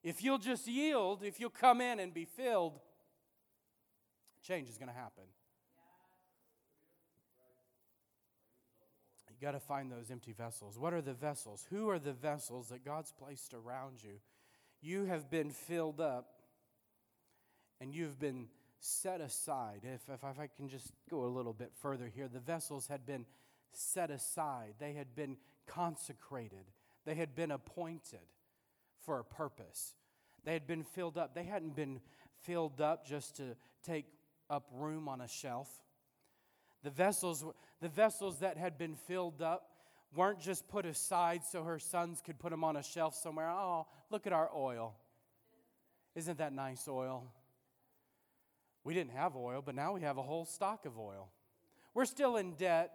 If 0.02 0.22
you'll 0.22 0.38
just 0.38 0.66
yield, 0.66 1.22
if 1.22 1.38
you'll 1.38 1.50
come 1.50 1.80
in 1.80 2.00
and 2.00 2.12
be 2.12 2.24
filled, 2.24 2.78
change 4.42 4.68
is 4.68 4.76
going 4.76 4.88
to 4.88 4.94
happen. 4.94 5.24
You 9.28 9.46
got 9.46 9.52
to 9.52 9.60
find 9.60 9.90
those 9.90 10.10
empty 10.10 10.32
vessels. 10.32 10.78
What 10.78 10.92
are 10.92 11.00
the 11.00 11.14
vessels? 11.14 11.66
Who 11.70 11.88
are 11.88 11.98
the 11.98 12.12
vessels 12.12 12.68
that 12.68 12.84
God's 12.84 13.12
placed 13.12 13.54
around 13.54 14.02
you? 14.02 14.20
You 14.80 15.04
have 15.04 15.30
been 15.30 15.50
filled 15.50 16.00
up 16.00 16.26
and 17.80 17.94
you've 17.94 18.18
been 18.18 18.48
set 18.80 19.20
aside. 19.20 19.80
If, 19.82 20.08
if, 20.08 20.24
if 20.24 20.38
I 20.38 20.48
can 20.56 20.68
just 20.68 20.92
go 21.08 21.24
a 21.24 21.26
little 21.26 21.52
bit 21.52 21.72
further 21.80 22.10
here, 22.12 22.28
the 22.28 22.40
vessels 22.40 22.88
had 22.88 23.06
been 23.06 23.24
set 23.72 24.10
aside, 24.10 24.74
they 24.78 24.92
had 24.92 25.14
been 25.14 25.36
consecrated, 25.66 26.64
they 27.04 27.14
had 27.14 27.34
been 27.34 27.50
appointed 27.50 28.20
for 29.04 29.18
a 29.18 29.24
purpose. 29.24 29.94
They 30.44 30.52
had 30.52 30.66
been 30.66 30.82
filled 30.82 31.18
up. 31.18 31.34
They 31.34 31.44
hadn't 31.44 31.76
been 31.76 32.00
filled 32.42 32.80
up 32.80 33.06
just 33.06 33.36
to 33.36 33.56
take 33.82 34.06
up 34.50 34.68
room 34.72 35.08
on 35.08 35.20
a 35.20 35.28
shelf. 35.28 35.68
The 36.82 36.90
vessels, 36.90 37.44
the 37.80 37.88
vessels 37.88 38.40
that 38.40 38.56
had 38.56 38.76
been 38.76 38.94
filled 38.94 39.40
up 39.40 39.68
weren't 40.14 40.40
just 40.40 40.68
put 40.68 40.84
aside 40.84 41.42
so 41.44 41.62
her 41.64 41.78
sons 41.78 42.20
could 42.24 42.38
put 42.38 42.50
them 42.50 42.64
on 42.64 42.76
a 42.76 42.82
shelf 42.82 43.14
somewhere. 43.14 43.48
Oh, 43.48 43.86
look 44.10 44.26
at 44.26 44.32
our 44.32 44.50
oil. 44.54 44.94
Isn't 46.14 46.38
that 46.38 46.52
nice 46.52 46.86
oil? 46.88 47.24
We 48.84 48.94
didn't 48.94 49.12
have 49.12 49.36
oil, 49.36 49.62
but 49.64 49.74
now 49.74 49.92
we 49.92 50.02
have 50.02 50.18
a 50.18 50.22
whole 50.22 50.44
stock 50.44 50.84
of 50.86 50.98
oil. 50.98 51.30
We're 51.94 52.04
still 52.04 52.36
in 52.36 52.54
debt. 52.54 52.92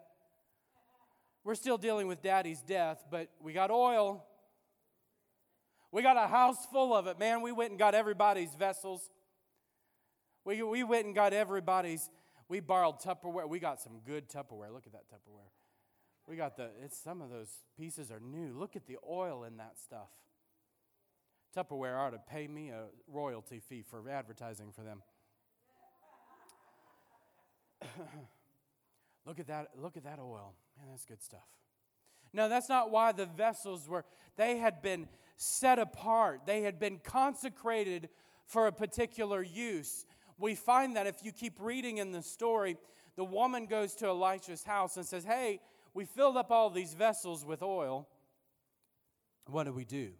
We're 1.47 1.55
still 1.55 1.77
dealing 1.77 2.07
with 2.07 2.21
daddy's 2.21 2.61
death, 2.61 3.05
but 3.09 3.29
we 3.41 3.53
got 3.53 3.71
oil. 3.71 4.21
We 5.93 6.01
got 6.01 6.17
a 6.17 6.27
house 6.27 6.65
full 6.65 6.93
of 6.93 7.07
it, 7.07 7.17
man. 7.17 7.41
We 7.41 7.53
went 7.53 7.69
and 7.69 7.79
got 7.79 7.95
everybody's 7.95 8.53
vessels. 8.55 9.09
We, 10.43 10.61
we 10.61 10.83
went 10.83 11.05
and 11.05 11.15
got 11.15 11.31
everybody's. 11.31 12.09
We 12.49 12.59
borrowed 12.59 12.99
Tupperware. 12.99 13.47
We 13.47 13.59
got 13.59 13.79
some 13.79 14.01
good 14.05 14.27
Tupperware. 14.27 14.73
Look 14.73 14.87
at 14.87 14.91
that 14.91 15.05
Tupperware. 15.07 15.47
We 16.27 16.35
got 16.35 16.57
the, 16.57 16.71
it's 16.83 17.01
some 17.01 17.21
of 17.21 17.29
those 17.29 17.63
pieces 17.77 18.11
are 18.11 18.19
new. 18.19 18.51
Look 18.53 18.75
at 18.75 18.85
the 18.85 18.97
oil 19.09 19.45
in 19.45 19.55
that 19.55 19.79
stuff. 19.81 20.09
Tupperware 21.55 21.97
ought 21.97 22.09
to 22.09 22.19
pay 22.29 22.49
me 22.49 22.71
a 22.71 22.87
royalty 23.07 23.61
fee 23.61 23.85
for 23.89 24.03
advertising 24.09 24.73
for 24.73 24.81
them. 24.81 25.01
look 29.25 29.39
at 29.39 29.47
that, 29.47 29.69
look 29.81 29.95
at 29.95 30.03
that 30.03 30.19
oil. 30.19 30.53
Man, 30.77 30.87
that's 30.91 31.05
good 31.05 31.21
stuff. 31.21 31.47
No, 32.33 32.49
that's 32.49 32.69
not 32.69 32.91
why 32.91 33.11
the 33.11 33.25
vessels 33.25 33.87
were, 33.87 34.05
they 34.35 34.57
had 34.57 34.81
been 34.81 35.07
set 35.37 35.79
apart, 35.79 36.41
they 36.45 36.61
had 36.61 36.79
been 36.79 36.99
consecrated 37.03 38.09
for 38.45 38.67
a 38.67 38.71
particular 38.71 39.41
use. 39.41 40.05
We 40.37 40.55
find 40.55 40.95
that 40.95 41.07
if 41.07 41.23
you 41.23 41.31
keep 41.31 41.59
reading 41.59 41.97
in 41.97 42.11
the 42.11 42.21
story, 42.21 42.77
the 43.15 43.23
woman 43.23 43.65
goes 43.65 43.95
to 43.95 44.07
Elisha's 44.07 44.63
house 44.63 44.97
and 44.97 45.05
says, 45.05 45.23
Hey, 45.23 45.59
we 45.93 46.05
filled 46.05 46.37
up 46.37 46.51
all 46.51 46.69
these 46.69 46.93
vessels 46.93 47.43
with 47.43 47.63
oil. 47.63 48.07
What 49.47 49.63
do 49.63 49.73
we 49.73 49.85
do? 49.85 50.11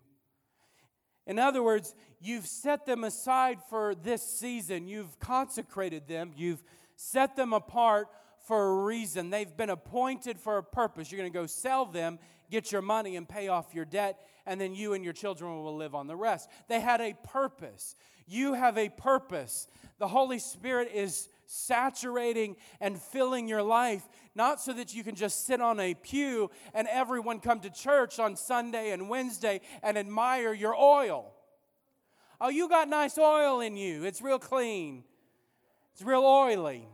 In 1.28 1.38
other 1.38 1.62
words, 1.62 1.94
you've 2.20 2.48
set 2.48 2.86
them 2.86 3.04
aside 3.04 3.60
for 3.70 3.94
this 3.94 4.24
season. 4.24 4.88
You've 4.88 5.20
consecrated 5.20 6.08
them. 6.08 6.32
You've 6.36 6.64
set 6.96 7.36
them 7.36 7.54
apart 7.54 8.08
for 8.48 8.80
a 8.80 8.84
reason. 8.86 9.30
They've 9.30 9.56
been 9.56 9.70
appointed 9.70 10.40
for 10.40 10.58
a 10.58 10.64
purpose. 10.64 11.12
You're 11.12 11.20
going 11.20 11.32
to 11.32 11.38
go 11.38 11.46
sell 11.46 11.86
them, 11.86 12.18
get 12.50 12.72
your 12.72 12.82
money, 12.82 13.18
and 13.18 13.28
pay 13.28 13.50
off 13.50 13.76
your 13.76 13.86
debt, 13.86 14.26
and 14.46 14.60
then 14.60 14.74
you 14.74 14.94
and 14.94 15.04
your 15.04 15.14
children 15.14 15.52
will 15.62 15.76
live 15.76 15.94
on 15.94 16.08
the 16.08 16.16
rest. 16.16 16.50
They 16.70 16.80
had 16.80 17.02
a 17.02 17.14
purpose. 17.26 17.96
You 18.26 18.54
have 18.54 18.78
a 18.78 18.88
purpose. 18.88 19.68
The 20.00 20.08
Holy 20.08 20.40
Spirit 20.40 20.92
is 20.94 21.28
saturating 21.46 22.56
and 22.80 23.02
filling 23.02 23.48
your 23.48 23.64
life, 23.64 24.04
not 24.34 24.62
so 24.62 24.72
that 24.74 24.94
you 24.96 25.04
can 25.04 25.16
just 25.16 25.46
sit 25.46 25.60
on 25.60 25.80
a 25.80 25.94
pew 25.94 26.50
and 26.74 26.88
everyone 26.88 27.40
come 27.40 27.60
to 27.62 27.70
church 27.70 28.20
on 28.20 28.36
Sunday 28.36 28.92
and 28.92 29.10
Wednesday 29.10 29.62
and 29.84 29.98
admire 29.98 30.54
your 30.54 30.76
oil. 30.76 31.34
Oh, 32.40 32.50
you 32.50 32.70
got 32.70 32.88
nice 32.88 33.18
oil 33.18 33.60
in 33.62 33.76
you. 33.76 34.04
It's 34.04 34.22
real 34.22 34.40
clean. 34.40 35.04
It's 35.94 36.04
real 36.04 36.24
oily. 36.24 36.88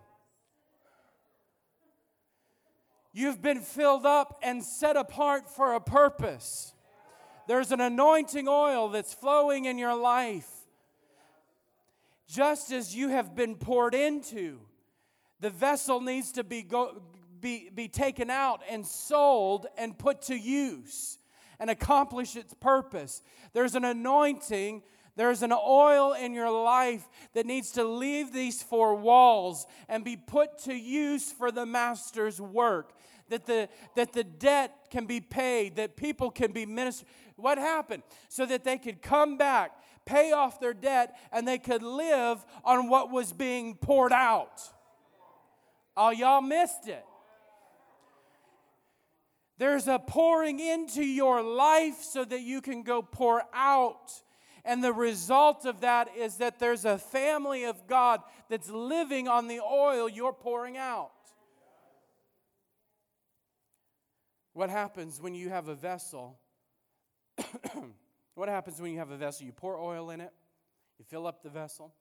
You've 3.13 3.41
been 3.41 3.61
filled 3.61 4.07
up 4.07 4.39
and 4.41 4.63
set 4.63 4.97
apart 4.97 5.47
for 5.47 5.73
a 5.73 5.79
purpose. 5.79 6.73
There's 7.47 7.71
an 7.71 7.79
anointing 7.79 8.47
oil 8.47 8.89
that's 8.89 9.13
flowing 9.13 9.65
in 9.65 9.77
your 9.77 9.95
life. 9.95 10.49
Just 12.27 12.71
as 12.71 12.95
you 12.95 13.09
have 13.09 13.35
been 13.35 13.55
poured 13.55 13.93
into, 13.93 14.59
the 15.39 15.51
vessel 15.51 16.01
needs 16.01 16.31
to 16.31 16.43
be, 16.43 16.63
go, 16.63 17.03
be, 17.39 17.69
be 17.69 17.87
taken 17.87 18.31
out 18.31 18.61
and 18.67 18.85
sold 18.85 19.67
and 19.77 19.95
put 19.97 20.23
to 20.23 20.35
use 20.35 21.19
and 21.59 21.69
accomplish 21.69 22.35
its 22.35 22.55
purpose. 22.55 23.21
There's 23.53 23.75
an 23.75 23.85
anointing 23.85 24.81
There's 25.15 25.43
an 25.43 25.53
oil 25.53 26.13
in 26.13 26.33
your 26.33 26.49
life 26.49 27.07
that 27.33 27.45
needs 27.45 27.71
to 27.73 27.83
leave 27.83 28.33
these 28.33 28.63
four 28.63 28.95
walls 28.95 29.67
and 29.87 30.03
be 30.03 30.17
put 30.17 30.57
to 30.63 30.73
use 30.73 31.31
for 31.31 31.51
the 31.51 31.67
master's 31.67 32.41
work. 32.41 32.93
That 33.33 33.47
the, 33.47 33.67
that 33.95 34.13
the 34.13 34.23
debt 34.23 34.89
can 34.91 35.07
be 35.07 35.19
paid, 35.19 35.77
that 35.77 35.95
people 35.95 36.29
can 36.29 36.51
be 36.51 36.67
ministered. 36.67 37.07
What 37.35 37.57
happened? 37.57 38.03
So 38.29 38.45
that 38.45 38.63
they 38.63 38.77
could 38.77 39.01
come 39.01 39.39
back, 39.39 39.71
pay 40.05 40.33
off 40.33 40.59
their 40.59 40.75
debt, 40.75 41.17
and 41.31 41.47
they 41.47 41.57
could 41.57 41.81
live 41.81 42.45
on 42.63 42.89
what 42.89 43.09
was 43.09 43.33
being 43.33 43.73
poured 43.73 44.13
out. 44.13 44.61
Oh, 45.97 46.11
y'all 46.11 46.41
missed 46.41 46.87
it. 46.87 47.03
There's 49.57 49.87
a 49.87 49.97
pouring 49.97 50.59
into 50.59 51.03
your 51.03 51.41
life 51.41 52.03
so 52.03 52.23
that 52.25 52.41
you 52.41 52.61
can 52.61 52.83
go 52.83 53.01
pour 53.01 53.41
out. 53.51 54.11
And 54.63 54.83
the 54.83 54.93
result 54.93 55.65
of 55.65 55.81
that 55.81 56.09
is 56.15 56.37
that 56.37 56.59
there's 56.59 56.85
a 56.85 56.99
family 56.99 57.63
of 57.63 57.87
God 57.87 58.21
that's 58.47 58.69
living 58.69 59.27
on 59.27 59.47
the 59.47 59.59
oil 59.59 60.07
you're 60.07 60.33
pouring 60.33 60.77
out. 60.77 61.09
What 64.53 64.69
happens 64.69 65.19
when 65.19 65.33
you 65.33 65.49
have 65.49 65.67
a 65.67 65.75
vessel? 65.75 66.39
what 68.35 68.49
happens 68.49 68.79
when 68.79 68.91
you 68.91 68.99
have 68.99 69.09
a 69.09 69.17
vessel? 69.17 69.45
You 69.45 69.51
pour 69.51 69.77
oil 69.77 70.11
in 70.11 70.21
it, 70.21 70.31
you 70.99 71.05
fill 71.05 71.25
up 71.25 71.41
the 71.41 71.49
vessel, 71.49 71.93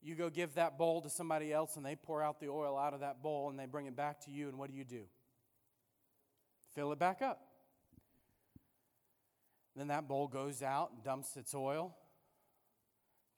you 0.00 0.14
go 0.14 0.30
give 0.30 0.54
that 0.54 0.78
bowl 0.78 1.00
to 1.02 1.10
somebody 1.10 1.52
else, 1.52 1.76
and 1.76 1.84
they 1.84 1.96
pour 1.96 2.22
out 2.22 2.40
the 2.40 2.48
oil 2.48 2.78
out 2.78 2.94
of 2.94 3.00
that 3.00 3.22
bowl 3.22 3.50
and 3.50 3.58
they 3.58 3.66
bring 3.66 3.86
it 3.86 3.96
back 3.96 4.20
to 4.24 4.30
you, 4.30 4.48
and 4.48 4.58
what 4.58 4.70
do 4.70 4.76
you 4.76 4.84
do? 4.84 5.02
Fill 6.74 6.92
it 6.92 6.98
back 6.98 7.20
up. 7.20 7.40
Then 9.74 9.88
that 9.88 10.06
bowl 10.06 10.28
goes 10.28 10.62
out 10.62 10.90
and 10.94 11.02
dumps 11.02 11.36
its 11.36 11.54
oil, 11.54 11.96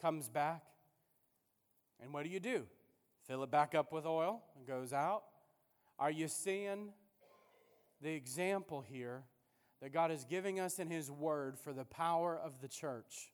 comes 0.00 0.28
back, 0.28 0.62
and 2.02 2.12
what 2.12 2.24
do 2.24 2.30
you 2.30 2.40
do? 2.40 2.66
Fill 3.26 3.42
it 3.42 3.50
back 3.50 3.74
up 3.74 3.92
with 3.92 4.04
oil 4.04 4.42
and 4.56 4.66
goes 4.66 4.92
out. 4.92 5.22
Are 5.98 6.10
you 6.10 6.28
seeing 6.28 6.92
the 8.04 8.12
example 8.14 8.84
here 8.86 9.22
that 9.80 9.92
God 9.92 10.10
is 10.10 10.24
giving 10.24 10.60
us 10.60 10.78
in 10.78 10.88
His 10.88 11.10
Word 11.10 11.58
for 11.58 11.72
the 11.72 11.86
power 11.86 12.38
of 12.38 12.60
the 12.60 12.68
church? 12.68 13.32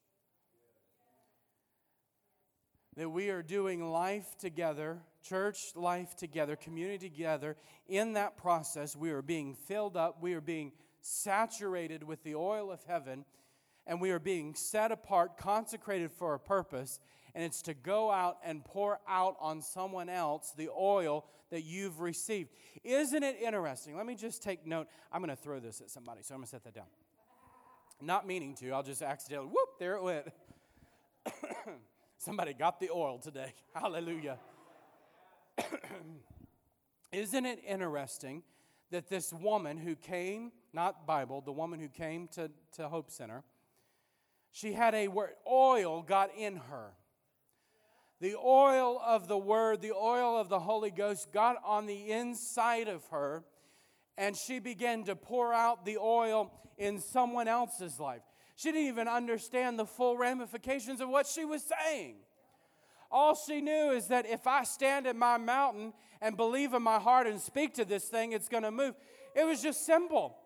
That 2.97 3.11
we 3.11 3.31
are 3.31 3.43
doing 3.43 3.91
life 3.91 4.37
together, 4.39 5.01
church 5.23 5.73
life 5.75 6.17
together, 6.17 6.55
community 6.55 7.11
together. 7.11 7.57
In 7.89 8.13
that 8.13 8.37
process, 8.37 8.95
we 8.95 9.11
are 9.11 9.23
being 9.23 9.55
filled 9.55 9.97
up, 9.97 10.23
we 10.23 10.35
are 10.35 10.41
being 10.41 10.73
saturated 11.01 12.05
with 12.05 12.23
the 12.23 12.37
oil 12.37 12.71
of 12.71 12.81
heaven, 12.87 13.25
and 13.87 14.01
we 14.01 14.13
are 14.13 14.21
being 14.21 14.55
set 14.55 14.93
apart, 14.93 15.37
consecrated 15.37 16.13
for 16.13 16.35
a 16.35 16.39
purpose, 16.39 17.01
and 17.35 17.45
it's 17.45 17.63
to 17.63 17.75
go 17.75 18.11
out 18.11 18.39
and 18.45 18.65
pour 18.65 18.99
out 19.09 19.37
on 19.41 19.63
someone 19.63 20.09
else 20.09 20.53
the 20.57 20.69
oil 20.69 21.27
that 21.51 21.63
you've 21.63 22.01
received. 22.01 22.51
Isn't 22.85 23.23
it 23.23 23.37
interesting? 23.43 23.97
Let 23.97 24.07
me 24.07 24.15
just 24.15 24.43
take 24.43 24.67
note. 24.67 24.89
I'm 25.13 25.21
going 25.21 25.35
to 25.35 25.43
throw 25.43 25.61
this 25.61 25.81
at 25.81 25.91
somebody, 25.91 26.23
so 26.23 26.35
I'm 26.35 26.41
going 26.41 26.47
to 26.47 26.51
set 26.51 26.65
that 26.65 26.75
down. 26.75 26.87
Not 28.01 28.27
meaning 28.27 28.55
to, 28.57 28.71
I'll 28.71 28.83
just 28.83 29.03
accidentally, 29.03 29.49
whoop, 29.49 29.79
there 29.79 29.97
it 29.97 30.03
went. 30.03 30.27
Somebody 32.19 32.55
got 32.55 32.81
the 32.81 32.91
oil 32.91 33.19
today. 33.19 33.55
Hallelujah. 33.75 34.39
Isn't 37.13 37.47
it 37.47 37.61
interesting 37.67 38.43
that 38.91 39.09
this 39.09 39.33
woman 39.33 39.77
who 39.77 39.97
came, 39.97 40.53
not 40.73 41.07
Bible, 41.07 41.41
the 41.41 41.53
woman 41.53 41.81
who 41.81 41.89
came 41.89 42.29
to, 42.29 42.51
to 42.77 42.89
Hope 42.89 43.11
Center, 43.11 43.43
she 44.53 44.73
had 44.73 44.95
a 44.95 45.09
word, 45.09 45.31
oil 45.49 46.03
got 46.03 46.31
in 46.37 46.57
her. 46.57 46.93
The 48.21 48.37
oil 48.37 49.01
of 49.05 49.29
the 49.29 49.39
Word, 49.39 49.81
the 49.81 49.93
oil 49.93 50.39
of 50.39 50.49
the 50.49 50.61
Holy 50.61 50.91
Ghost 50.91 51.33
got 51.33 51.57
on 51.65 51.87
the 51.87 52.11
inside 52.11 52.89
of 52.89 53.03
her, 53.11 53.45
and 54.19 54.37
she 54.37 54.59
began 54.59 55.05
to 55.05 55.17
pour 55.17 55.55
out 55.55 55.87
the 55.87 55.97
oil 55.97 56.53
in 56.77 57.01
someone 57.01 57.49
else's 57.49 57.99
life. 57.99 58.23
She 58.57 58.73
didn't 58.73 58.89
even 58.89 59.09
understand 59.09 59.79
the 59.79 59.87
full 59.87 60.19
ramifications 60.19 61.01
of 61.01 61.09
what 61.09 61.27
she 61.27 61.47
was 61.47 61.65
saying. 61.65 62.17
All 63.11 63.35
she 63.35 63.63
knew 63.63 63.91
is 63.91 64.09
that 64.09 64.27
if 64.27 64.47
I 64.47 64.65
stand 64.65 65.07
at 65.07 65.17
my 65.17 65.39
mountain 65.39 65.95
and 66.21 66.37
believe 66.37 66.75
in 66.75 66.83
my 66.83 66.99
heart 66.99 67.27
and 67.27 67.41
speak 67.41 67.75
to 67.75 67.87
this 67.87 68.05
thing, 68.05 68.33
it's 68.33 68.49
going 68.49 68.63
to 68.63 68.71
move. 68.71 68.95
It 69.35 69.45
was 69.45 69.63
just 69.63 69.87
simple. 69.87 70.37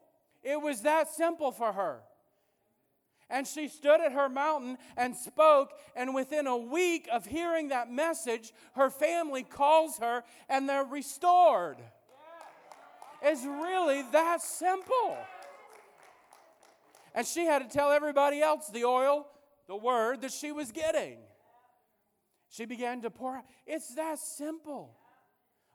It 0.44 0.60
was 0.60 0.82
that 0.82 1.08
simple 1.08 1.50
for 1.50 1.72
her. 1.72 2.02
And 3.30 3.46
she 3.46 3.68
stood 3.68 4.00
at 4.00 4.12
her 4.12 4.28
mountain 4.28 4.76
and 4.96 5.16
spoke, 5.16 5.72
and 5.96 6.14
within 6.14 6.46
a 6.46 6.56
week 6.56 7.08
of 7.10 7.24
hearing 7.24 7.68
that 7.68 7.90
message, 7.90 8.52
her 8.74 8.90
family 8.90 9.42
calls 9.42 9.98
her 9.98 10.22
and 10.48 10.68
they're 10.68 10.84
restored. 10.84 11.78
It's 13.22 13.44
really 13.44 14.02
that 14.12 14.42
simple. 14.42 15.16
And 17.14 17.26
she 17.26 17.46
had 17.46 17.60
to 17.60 17.68
tell 17.68 17.90
everybody 17.90 18.40
else 18.40 18.68
the 18.68 18.84
oil, 18.84 19.26
the 19.66 19.76
word 19.76 20.20
that 20.20 20.32
she 20.32 20.52
was 20.52 20.72
getting. 20.72 21.16
She 22.50 22.66
began 22.66 23.00
to 23.02 23.10
pour 23.10 23.36
out. 23.36 23.44
It's 23.66 23.94
that 23.94 24.18
simple. 24.18 24.94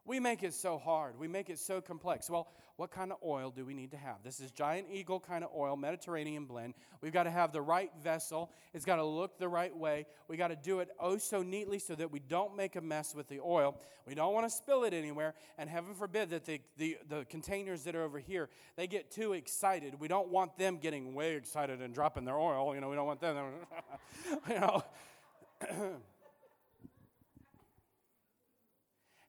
We 0.05 0.19
make 0.19 0.43
it 0.43 0.53
so 0.53 0.77
hard. 0.77 1.17
We 1.19 1.27
make 1.27 1.49
it 1.49 1.59
so 1.59 1.81
complex. 1.81 2.29
Well, 2.29 2.47
what 2.79 2.91
kind 2.91 3.11
of 3.11 3.17
oil 3.25 3.51
do 3.51 3.65
we 3.65 3.73
need 3.73 3.91
to 3.91 3.97
have? 3.97 4.23
This 4.23 4.39
is 4.39 4.51
giant 4.51 4.87
eagle 4.89 5.19
kind 5.19 5.43
of 5.43 5.49
oil, 5.53 5.75
Mediterranean 5.75 6.45
blend. 6.45 6.75
We've 7.01 7.11
got 7.11 7.23
to 7.23 7.29
have 7.29 7.51
the 7.51 7.61
right 7.61 7.91
vessel. 8.01 8.53
It's 8.73 8.85
got 8.85 8.95
to 8.95 9.03
look 9.03 9.37
the 9.37 9.49
right 9.49 9.75
way. 9.75 10.05
We 10.29 10.37
got 10.37 10.47
to 10.47 10.55
do 10.55 10.79
it 10.79 10.87
oh 10.97 11.17
so 11.17 11.43
neatly 11.43 11.79
so 11.79 11.93
that 11.95 12.09
we 12.09 12.19
don't 12.19 12.55
make 12.55 12.77
a 12.77 12.81
mess 12.81 13.13
with 13.13 13.27
the 13.27 13.41
oil. 13.41 13.75
We 14.07 14.15
don't 14.15 14.33
want 14.33 14.45
to 14.45 14.49
spill 14.49 14.85
it 14.85 14.93
anywhere. 14.93 15.33
And 15.57 15.69
heaven 15.69 15.93
forbid 15.93 16.29
that 16.29 16.45
the, 16.45 16.61
the, 16.77 16.97
the 17.09 17.25
containers 17.25 17.83
that 17.83 17.95
are 17.97 18.03
over 18.03 18.17
here, 18.17 18.47
they 18.77 18.87
get 18.87 19.11
too 19.11 19.33
excited. 19.33 19.99
We 19.99 20.07
don't 20.07 20.29
want 20.29 20.57
them 20.57 20.77
getting 20.77 21.13
way 21.13 21.35
excited 21.35 21.81
and 21.81 21.93
dropping 21.93 22.23
their 22.23 22.37
oil. 22.37 22.73
You 22.73 22.79
know, 22.79 22.87
we 22.87 22.95
don't 22.95 23.07
want 23.07 23.19
them, 23.19 23.35
you 24.47 24.55
know. 24.57 24.85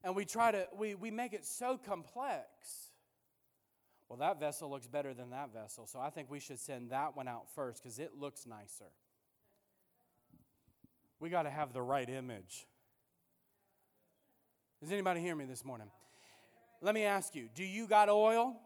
and 0.05 0.15
we 0.15 0.23
try 0.23 0.53
to 0.53 0.69
we, 0.77 0.95
we 0.95 1.11
make 1.11 1.33
it 1.33 1.45
so 1.45 1.77
complex 1.77 2.90
well 4.11 4.17
that 4.17 4.41
vessel 4.41 4.69
looks 4.69 4.87
better 4.87 5.13
than 5.13 5.29
that 5.29 5.53
vessel 5.53 5.87
so 5.87 5.97
i 5.97 6.09
think 6.09 6.29
we 6.29 6.37
should 6.37 6.59
send 6.59 6.89
that 6.89 7.15
one 7.15 7.29
out 7.29 7.43
first 7.55 7.81
because 7.81 7.97
it 7.97 8.11
looks 8.19 8.45
nicer. 8.45 8.91
We 11.21 11.29
got 11.29 11.43
to 11.43 11.49
have 11.49 11.71
the 11.71 11.81
right 11.81 12.09
image. 12.09 12.65
Does 14.81 14.91
anybody 14.91 15.21
hear 15.21 15.35
me 15.35 15.45
this 15.45 15.63
morning? 15.63 15.87
Let 16.81 16.93
me 16.93 17.05
ask 17.05 17.35
you 17.35 17.47
do 17.55 17.63
you 17.63 17.87
got 17.87 18.09
oil? 18.09 18.57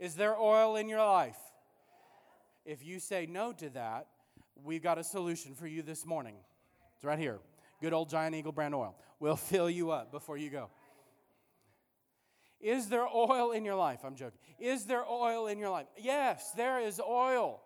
Is 0.00 0.16
there 0.16 0.36
oil 0.36 0.74
in 0.74 0.88
your 0.88 1.04
life? 1.04 1.38
If 2.64 2.84
you 2.84 2.98
say 2.98 3.26
no 3.30 3.52
to 3.52 3.70
that 3.70 4.08
we've 4.64 4.82
got 4.82 4.98
a 4.98 5.04
solution 5.04 5.54
for 5.54 5.68
you 5.68 5.82
this 5.82 6.04
morning. 6.04 6.34
It's 6.96 7.04
right 7.04 7.20
here. 7.20 7.38
Good 7.80 7.92
old 7.92 8.10
giant 8.10 8.34
eagle 8.34 8.50
brand 8.50 8.74
oil. 8.74 8.96
We'll 9.20 9.36
fill 9.52 9.70
you 9.70 9.92
up 9.92 10.10
before 10.10 10.36
you 10.36 10.50
go. 10.50 10.70
Is 12.60 12.88
there 12.88 13.06
oil 13.06 13.52
in 13.52 13.64
your 13.64 13.76
life? 13.76 14.00
I'm 14.04 14.16
joking. 14.16 14.38
Is 14.58 14.84
there 14.86 15.04
oil 15.04 15.46
in 15.46 15.58
your 15.58 15.70
life? 15.70 15.86
Yes, 15.96 16.50
there 16.56 16.80
is 16.80 17.00
oil. 17.00 17.60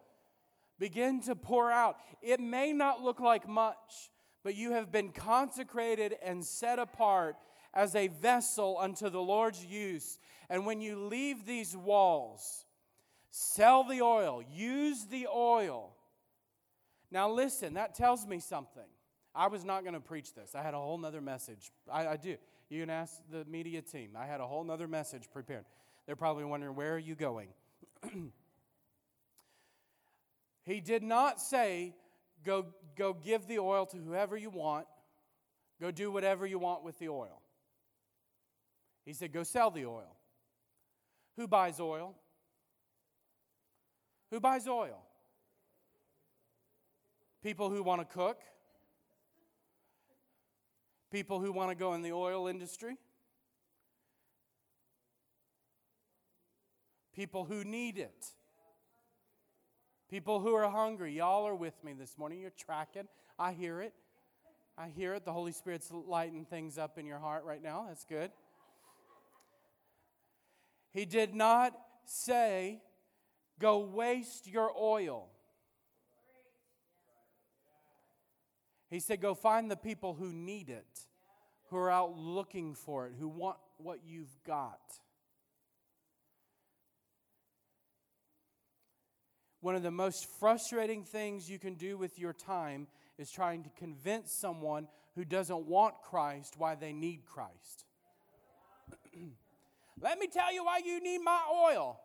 Begin 0.79 1.21
to 1.23 1.35
pour 1.35 1.71
out. 1.71 1.97
It 2.21 2.41
may 2.41 2.73
not 2.73 3.03
look 3.03 3.21
like 3.21 3.49
much, 3.49 4.11
but 4.43 4.55
you 4.55 4.73
have 4.73 4.93
been 4.93 5.11
consecrated 5.11 6.17
and 6.23 6.45
set 6.45 6.79
apart 6.79 7.37
as 7.73 7.95
a 7.95 8.09
vessel 8.09 8.77
unto 8.79 9.09
the 9.09 9.21
Lord's 9.21 9.65
use. 9.65 10.19
And 10.51 10.67
when 10.67 10.81
you 10.81 10.99
leave 10.99 11.47
these 11.47 11.77
walls, 11.77 12.67
sell 13.31 13.85
the 13.85 14.03
oil, 14.03 14.43
use 14.53 15.05
the 15.05 15.27
oil. 15.35 15.95
Now, 17.11 17.31
listen, 17.31 17.75
that 17.75 17.95
tells 17.95 18.27
me 18.27 18.41
something. 18.41 18.83
I 19.35 19.47
was 19.47 19.65
not 19.65 19.83
going 19.83 19.95
to 19.95 20.01
preach 20.01 20.35
this. 20.35 20.55
I 20.55 20.63
had 20.63 20.75
a 20.75 20.79
whole 20.79 20.99
nother 20.99 21.21
message. 21.21 21.71
I, 21.91 22.09
I 22.09 22.17
do. 22.17 22.37
You 22.73 22.81
can 22.81 22.89
ask 22.89 23.21
the 23.31 23.45
media 23.45 23.83
team. 23.83 24.17
I 24.19 24.25
had 24.25 24.41
a 24.41 24.47
whole 24.47 24.65
nother 24.65 24.89
message 24.89 25.25
prepared. 25.31 25.67
They're 26.07 26.17
probably 26.17 26.45
wondering, 26.45 26.75
where 26.75 26.95
are 26.95 26.99
you 26.99 27.15
going? 27.15 27.49
he 30.65 30.81
did 30.81 31.03
not 31.03 31.39
say, 31.39 31.95
go, 32.43 32.65
go 32.97 33.13
give 33.13 33.47
the 33.47 33.59
oil 33.59 33.85
to 33.85 33.99
whoever 33.99 34.39
you 34.39 34.49
want, 34.49 34.87
go 35.83 35.91
do 35.91 36.11
whatever 36.11 36.47
you 36.47 36.59
want 36.59 36.83
with 36.83 36.99
the 36.99 37.11
oil. 37.11 37.43
He 39.05 39.13
said, 39.13 39.35
go 39.35 39.43
sell 39.43 39.71
the 39.71 39.85
oil. 39.85 40.17
Who 41.37 41.47
buys 41.47 41.79
oil? 41.79 42.15
Who 44.31 44.41
buys 44.41 44.67
oil? 44.67 45.05
People 47.43 47.69
who 47.69 47.83
want 47.83 48.01
to 48.01 48.07
cook 48.07 48.41
people 51.13 51.39
who 51.39 51.53
want 51.53 51.71
to 51.71 51.77
go 51.77 51.95
in 51.95 52.03
the 52.03 52.13
oil 52.13 52.49
industry, 52.49 52.97
people 57.15 57.45
who 57.45 57.63
need 57.63 57.99
it, 57.99 58.27
People 60.13 60.41
who 60.41 60.55
are 60.55 60.69
hungry, 60.69 61.15
y'all 61.15 61.49
are 61.49 61.55
with 61.55 61.73
me 61.83 61.95
this 61.95 62.19
morning. 62.19 62.39
You're 62.39 62.51
tracking. 62.51 63.09
I 63.39 63.53
hear 63.53 63.81
it. 63.81 63.95
I 64.77 64.89
hear 64.89 65.15
it. 65.15 65.25
The 65.25 65.33
Holy 65.33 65.53
Spirit's 65.53 65.91
lighting 65.91 66.45
things 66.45 66.77
up 66.77 66.99
in 66.99 67.07
your 67.07 67.19
heart 67.19 67.45
right 67.47 67.63
now. 67.63 67.87
That's 67.89 68.05
good. 68.05 68.31
He 70.93 71.07
did 71.07 71.35
not 71.35 71.73
say, 72.05 72.83
Go 73.59 73.79
waste 73.79 74.47
your 74.47 74.71
oil. 74.79 75.31
He 78.93 79.01
said, 79.01 79.23
Go 79.23 79.35
find 79.35 79.71
the 79.71 79.77
people 79.77 80.13
who 80.13 80.35
need 80.35 80.69
it, 80.69 81.07
who 81.71 81.79
are 81.79 81.91
out 81.91 82.19
looking 82.19 82.75
for 82.75 83.07
it, 83.07 83.15
who 83.19 83.27
want 83.27 83.57
what 83.79 84.01
you've 84.05 84.37
got. 84.47 84.81
One 89.63 89.77
of 89.77 89.83
the 89.83 89.91
most 89.91 90.27
frustrating 90.39 91.05
things 91.05 91.49
you 91.49 91.59
can 91.59 91.75
do 91.75 91.97
with 91.97 92.19
your 92.19 92.35
time 92.35 92.87
is 93.17 93.31
trying 93.31 93.63
to 93.63 93.71
convince 93.79 94.31
someone 94.31 94.89
who 95.15 95.25
doesn't 95.25 95.67
want 95.67 95.95
Christ 96.03 96.57
why 96.59 96.75
they 96.75 96.93
need 96.93 97.25
Christ. 97.25 97.87
Let 100.03 100.19
me 100.19 100.27
tell 100.27 100.53
you 100.53 100.65
why 100.65 100.83
you 100.85 101.03
need 101.03 101.21
my 101.21 101.41
oil. 101.51 101.99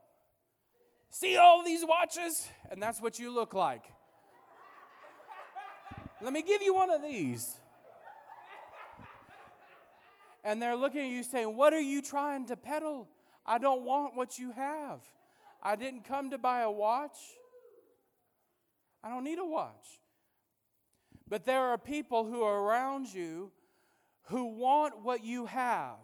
See 1.09 1.35
all 1.35 1.65
these 1.65 1.83
watches? 1.85 2.47
And 2.71 2.81
that's 2.81 3.01
what 3.01 3.19
you 3.19 3.33
look 3.35 3.53
like. 3.53 3.83
Let 6.21 6.33
me 6.33 6.41
give 6.41 6.61
you 6.61 6.73
one 6.73 6.89
of 6.89 7.01
these. 7.01 7.55
And 10.43 10.61
they're 10.61 10.75
looking 10.75 11.01
at 11.01 11.11
you 11.11 11.23
saying, 11.23 11.55
What 11.55 11.73
are 11.73 11.81
you 11.81 12.01
trying 12.01 12.45
to 12.47 12.55
peddle? 12.55 13.07
I 13.45 13.57
don't 13.57 13.83
want 13.83 14.15
what 14.15 14.39
you 14.39 14.51
have. 14.51 15.01
I 15.61 15.75
didn't 15.75 16.03
come 16.05 16.31
to 16.31 16.37
buy 16.37 16.61
a 16.61 16.71
watch. 16.71 17.17
I 19.03 19.09
don't 19.09 19.23
need 19.23 19.39
a 19.39 19.45
watch. 19.45 19.99
But 21.29 21.45
there 21.45 21.61
are 21.61 21.77
people 21.77 22.25
who 22.25 22.41
are 22.43 22.61
around 22.61 23.13
you 23.13 23.51
who 24.27 24.45
want 24.57 25.03
what 25.03 25.23
you 25.23 25.45
have, 25.45 25.97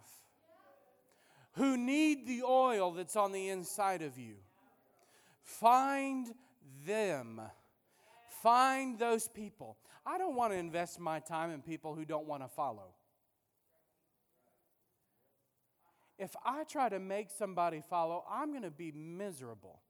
who 1.52 1.76
need 1.76 2.26
the 2.26 2.42
oil 2.42 2.92
that's 2.92 3.16
on 3.16 3.32
the 3.32 3.48
inside 3.48 4.02
of 4.02 4.18
you. 4.18 4.36
Find 5.42 6.28
them. 6.86 7.40
Find 8.42 8.98
those 8.98 9.28
people. 9.28 9.76
I 10.06 10.18
don't 10.18 10.36
want 10.36 10.52
to 10.52 10.58
invest 10.58 11.00
my 11.00 11.18
time 11.20 11.50
in 11.50 11.62
people 11.62 11.94
who 11.94 12.04
don't 12.04 12.26
want 12.26 12.42
to 12.42 12.48
follow. 12.48 12.94
If 16.18 16.36
I 16.44 16.64
try 16.64 16.88
to 16.88 16.98
make 16.98 17.30
somebody 17.30 17.82
follow, 17.88 18.24
I'm 18.30 18.50
going 18.50 18.62
to 18.62 18.70
be 18.70 18.92
miserable. 18.92 19.80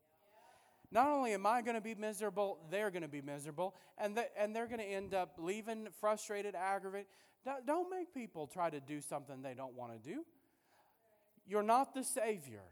Not 0.90 1.08
only 1.08 1.32
am 1.32 1.44
I 1.44 1.60
going 1.60 1.74
to 1.74 1.80
be 1.80 1.94
miserable, 1.94 2.58
they're 2.70 2.90
going 2.90 3.02
to 3.02 3.08
be 3.08 3.20
miserable, 3.20 3.74
and, 3.98 4.16
the, 4.16 4.26
and 4.40 4.54
they're 4.54 4.68
going 4.68 4.78
to 4.78 4.84
end 4.84 5.12
up 5.12 5.34
leaving 5.38 5.88
frustrated, 6.00 6.54
aggravated. 6.54 7.08
Don't, 7.44 7.66
don't 7.66 7.90
make 7.90 8.14
people 8.14 8.46
try 8.46 8.70
to 8.70 8.80
do 8.80 9.00
something 9.00 9.42
they 9.42 9.54
don't 9.54 9.74
want 9.74 9.92
to 9.92 9.98
do. 9.98 10.24
You're 11.46 11.64
not 11.64 11.94
the 11.94 12.04
Savior. 12.04 12.62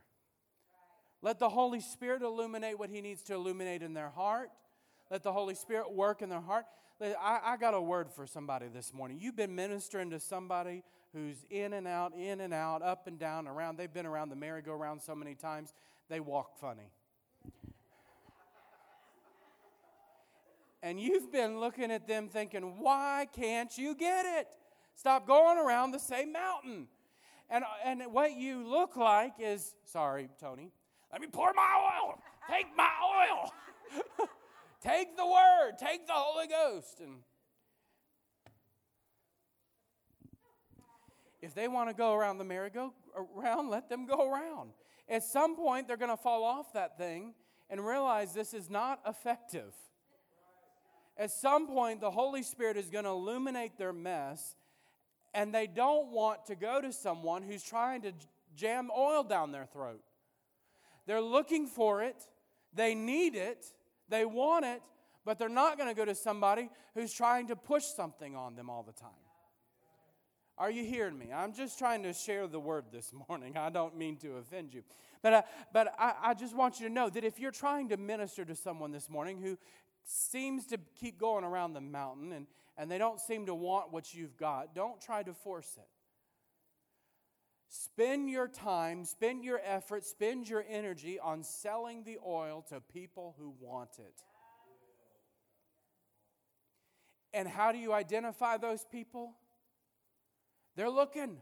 Let 1.20 1.38
the 1.38 1.48
Holy 1.48 1.80
Spirit 1.80 2.22
illuminate 2.22 2.78
what 2.78 2.90
He 2.90 3.00
needs 3.00 3.22
to 3.24 3.34
illuminate 3.34 3.82
in 3.82 3.92
their 3.92 4.10
heart. 4.10 4.50
Let 5.10 5.22
the 5.22 5.32
Holy 5.32 5.54
Spirit 5.54 5.92
work 5.92 6.22
in 6.22 6.28
their 6.28 6.40
heart. 6.40 6.64
I, 7.02 7.40
I 7.44 7.56
got 7.56 7.74
a 7.74 7.80
word 7.80 8.10
for 8.10 8.26
somebody 8.26 8.68
this 8.68 8.94
morning. 8.94 9.18
You've 9.20 9.34
been 9.34 9.54
ministering 9.54 10.10
to 10.10 10.20
somebody 10.20 10.84
who's 11.12 11.44
in 11.50 11.72
and 11.72 11.88
out, 11.88 12.14
in 12.14 12.40
and 12.40 12.54
out, 12.54 12.82
up 12.82 13.06
and 13.06 13.18
down, 13.18 13.48
around. 13.48 13.76
They've 13.76 13.92
been 13.92 14.06
around 14.06 14.28
the 14.28 14.36
merry-go-round 14.36 15.02
so 15.02 15.14
many 15.14 15.34
times, 15.34 15.74
they 16.08 16.20
walk 16.20 16.56
funny. 16.60 16.92
and 20.82 21.00
you've 21.00 21.32
been 21.32 21.58
looking 21.58 21.90
at 21.90 22.06
them 22.06 22.28
thinking, 22.28 22.78
why 22.78 23.26
can't 23.32 23.76
you 23.76 23.94
get 23.94 24.24
it? 24.24 24.48
Stop 24.94 25.26
going 25.26 25.58
around 25.58 25.90
the 25.90 25.98
same 25.98 26.32
mountain. 26.32 26.86
And, 27.50 27.64
and 27.84 28.02
what 28.12 28.36
you 28.36 28.66
look 28.66 28.96
like 28.96 29.34
is, 29.38 29.74
sorry, 29.84 30.28
Tony, 30.40 30.70
let 31.10 31.20
me 31.20 31.26
pour 31.30 31.52
my 31.52 32.00
oil. 32.00 32.18
Take 32.48 32.66
my 32.76 32.90
oil. 33.28 34.28
take 34.82 35.16
the 35.16 35.26
word. 35.26 35.72
Take 35.78 36.06
the 36.06 36.12
Holy 36.14 36.46
Ghost. 36.46 37.00
And 37.00 37.18
if 41.40 41.54
they 41.54 41.68
want 41.68 41.88
to 41.88 41.94
go 41.94 42.14
around 42.14 42.38
the 42.38 42.44
merry-go-round, 42.44 43.70
let 43.70 43.88
them 43.88 44.06
go 44.06 44.30
around. 44.30 44.70
At 45.08 45.24
some 45.24 45.56
point, 45.56 45.88
they're 45.88 45.96
going 45.96 46.10
to 46.10 46.16
fall 46.16 46.44
off 46.44 46.72
that 46.72 46.96
thing 46.96 47.34
and 47.68 47.84
realize 47.84 48.32
this 48.32 48.54
is 48.54 48.70
not 48.70 49.00
effective. 49.06 49.74
At 51.16 51.30
some 51.30 51.66
point, 51.66 52.00
the 52.00 52.10
Holy 52.10 52.42
Spirit 52.42 52.76
is 52.76 52.90
going 52.90 53.04
to 53.04 53.10
illuminate 53.10 53.76
their 53.76 53.92
mess, 53.92 54.56
and 55.34 55.54
they 55.54 55.66
don't 55.66 56.08
want 56.08 56.46
to 56.46 56.54
go 56.54 56.80
to 56.80 56.92
someone 56.92 57.42
who's 57.42 57.62
trying 57.62 58.02
to 58.02 58.12
jam 58.56 58.90
oil 58.96 59.22
down 59.22 59.52
their 59.52 59.66
throat. 59.66 60.02
They're 61.06 61.20
looking 61.20 61.66
for 61.66 62.02
it, 62.02 62.26
they 62.72 62.94
need 62.94 63.34
it, 63.34 63.66
they 64.08 64.24
want 64.24 64.64
it, 64.64 64.82
but 65.24 65.38
they're 65.38 65.48
not 65.48 65.76
going 65.76 65.88
to 65.88 65.94
go 65.94 66.04
to 66.04 66.14
somebody 66.14 66.68
who's 66.94 67.12
trying 67.12 67.48
to 67.48 67.56
push 67.56 67.84
something 67.84 68.34
on 68.34 68.54
them 68.56 68.68
all 68.68 68.82
the 68.82 68.92
time. 68.92 69.10
Are 70.58 70.70
you 70.70 70.84
hearing 70.84 71.18
me? 71.18 71.30
I'm 71.34 71.52
just 71.52 71.78
trying 71.78 72.02
to 72.02 72.12
share 72.12 72.46
the 72.46 72.60
word 72.60 72.86
this 72.92 73.12
morning. 73.28 73.56
I 73.56 73.70
don't 73.70 73.96
mean 73.96 74.16
to 74.18 74.36
offend 74.36 74.74
you. 74.74 74.82
But, 75.22 75.32
uh, 75.32 75.42
but 75.72 75.94
I, 75.98 76.14
I 76.22 76.34
just 76.34 76.54
want 76.54 76.80
you 76.80 76.88
to 76.88 76.92
know 76.92 77.08
that 77.08 77.24
if 77.24 77.38
you're 77.38 77.52
trying 77.52 77.88
to 77.90 77.96
minister 77.96 78.44
to 78.44 78.54
someone 78.54 78.90
this 78.90 79.08
morning 79.08 79.38
who 79.38 79.56
seems 80.04 80.66
to 80.66 80.78
keep 80.98 81.18
going 81.18 81.44
around 81.44 81.74
the 81.74 81.80
mountain 81.80 82.32
and, 82.32 82.46
and 82.76 82.90
they 82.90 82.98
don't 82.98 83.20
seem 83.20 83.46
to 83.46 83.54
want 83.54 83.92
what 83.92 84.12
you've 84.14 84.36
got, 84.36 84.74
don't 84.74 85.00
try 85.00 85.22
to 85.22 85.32
force 85.32 85.76
it. 85.76 85.88
Spend 87.74 88.28
your 88.28 88.48
time, 88.48 89.06
spend 89.06 89.42
your 89.42 89.58
effort, 89.64 90.04
spend 90.04 90.46
your 90.46 90.62
energy 90.68 91.18
on 91.18 91.42
selling 91.42 92.04
the 92.04 92.18
oil 92.22 92.66
to 92.68 92.82
people 92.82 93.34
who 93.38 93.54
want 93.58 93.92
it. 93.98 94.12
And 97.32 97.48
how 97.48 97.72
do 97.72 97.78
you 97.78 97.94
identify 97.94 98.58
those 98.58 98.84
people? 98.92 99.32
They're 100.76 100.90
looking. 100.90 101.38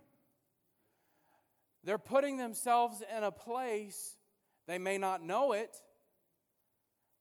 They're 1.82 1.98
putting 1.98 2.36
themselves 2.36 3.02
in 3.16 3.24
a 3.24 3.32
place, 3.32 4.16
they 4.68 4.78
may 4.78 4.98
not 4.98 5.24
know 5.24 5.50
it, 5.50 5.76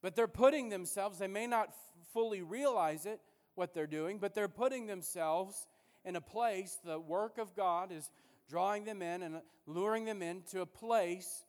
but 0.04 0.15
they're 0.15 0.28
putting 0.28 0.69
themselves, 0.69 1.17
they 1.17 1.28
may 1.28 1.48
not 1.48 1.69
f- 1.69 1.76
fully 2.13 2.43
realize 2.43 3.08
it, 3.08 3.22
what 3.56 3.74
they're 3.74 3.88
doing, 3.88 4.19
but 4.19 4.36
they're 4.36 4.48
putting 4.48 4.86
themselves 4.86 5.65
in 6.06 6.15
a 6.15 6.22
place, 6.22 6.78
the 6.86 7.00
work 7.00 7.39
of 7.39 7.56
God 7.56 7.91
is 7.91 8.12
drawing 8.49 8.83
them 8.83 9.01
in 9.01 9.21
and 9.21 9.41
luring 9.67 10.05
them 10.05 10.21
into 10.21 10.62
a 10.62 10.65
place 10.65 11.45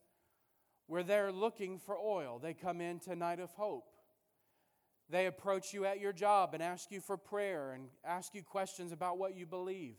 where 0.87 1.03
they're 1.03 1.33
looking 1.33 1.79
for 1.79 1.97
oil. 1.97 2.39
They 2.39 2.53
come 2.53 2.81
into 2.81 3.17
Night 3.17 3.41
of 3.41 3.51
Hope. 3.53 3.87
They 5.09 5.27
approach 5.27 5.73
you 5.73 5.87
at 5.87 5.99
your 5.99 6.13
job 6.13 6.55
and 6.55 6.63
ask 6.63 6.91
you 6.93 7.01
for 7.01 7.17
prayer 7.17 7.73
and 7.73 7.89
ask 8.05 8.35
you 8.35 8.43
questions 8.43 8.93
about 8.93 9.19
what 9.19 9.35
you 9.35 9.47
believe. 9.47 9.97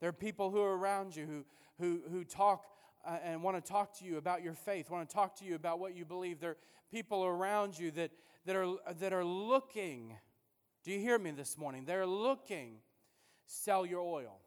There 0.00 0.08
are 0.08 0.12
people 0.12 0.50
who 0.50 0.60
are 0.60 0.76
around 0.76 1.16
you 1.16 1.26
who, 1.26 1.44
who, 1.78 2.02
who 2.10 2.24
talk 2.24 2.64
uh, 3.06 3.18
and 3.22 3.42
want 3.42 3.62
to 3.62 3.72
talk 3.72 3.98
to 3.98 4.04
you 4.04 4.16
about 4.16 4.42
your 4.42 4.54
faith, 4.54 4.90
want 4.90 5.08
to 5.08 5.14
talk 5.14 5.36
to 5.36 5.44
you 5.44 5.54
about 5.54 5.78
what 5.78 5.94
you 5.94 6.04
believe. 6.04 6.40
There 6.40 6.52
are 6.52 6.56
people 6.90 7.24
around 7.24 7.78
you 7.78 7.90
that, 7.92 8.10
that, 8.46 8.56
are, 8.56 8.76
that 9.00 9.12
are 9.12 9.24
looking. 9.24 10.16
Do 10.84 10.92
you 10.92 11.00
hear 11.00 11.18
me 11.18 11.32
this 11.32 11.58
morning? 11.58 11.84
They're 11.84 12.06
looking. 12.06 12.76
Sell 13.46 13.84
your 13.84 14.00
oil. 14.00 14.40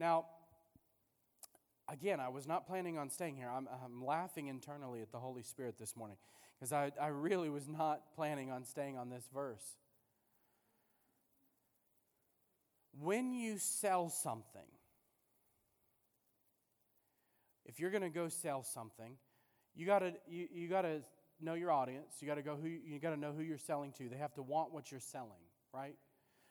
Now, 0.00 0.24
again, 1.86 2.20
I 2.20 2.30
was 2.30 2.48
not 2.48 2.66
planning 2.66 2.96
on 2.96 3.10
staying 3.10 3.36
here. 3.36 3.50
I'm, 3.54 3.68
I'm 3.84 4.02
laughing 4.02 4.48
internally 4.48 5.02
at 5.02 5.12
the 5.12 5.18
Holy 5.18 5.42
Spirit 5.42 5.78
this 5.78 5.94
morning 5.94 6.16
because 6.58 6.72
I, 6.72 6.90
I 6.98 7.08
really 7.08 7.50
was 7.50 7.68
not 7.68 8.00
planning 8.16 8.50
on 8.50 8.64
staying 8.64 8.96
on 8.96 9.10
this 9.10 9.28
verse. 9.32 9.62
When 12.98 13.34
you 13.34 13.58
sell 13.58 14.08
something, 14.08 14.66
if 17.66 17.78
you're 17.78 17.90
going 17.90 18.02
to 18.02 18.08
go 18.08 18.28
sell 18.28 18.62
something, 18.62 19.16
you 19.76 19.84
got 19.84 19.98
to 19.98 20.14
you, 20.26 20.48
you 20.50 20.68
got 20.68 20.82
to 20.82 21.02
know 21.42 21.54
your 21.54 21.70
audience. 21.70 22.16
You 22.20 22.26
got 22.26 22.34
to 22.34 22.42
go 22.42 22.56
who 22.56 22.68
you 22.68 22.98
got 22.98 23.10
to 23.10 23.20
know 23.20 23.32
who 23.32 23.42
you're 23.42 23.58
selling 23.58 23.92
to. 23.98 24.08
They 24.08 24.16
have 24.16 24.34
to 24.34 24.42
want 24.42 24.72
what 24.72 24.90
you're 24.90 24.98
selling, 24.98 25.44
right? 25.74 25.94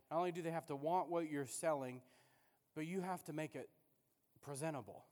Not 0.10 0.18
only 0.18 0.32
do 0.32 0.42
they 0.44 0.52
have 0.52 0.68
to 0.68 0.76
want 0.76 1.10
what 1.10 1.30
you're 1.30 1.46
selling, 1.46 2.02
but 2.76 2.86
you 2.86 3.02
have 3.02 3.24
to 3.26 3.34
make 3.34 3.56
it 3.56 3.70
presentable. 4.42 5.06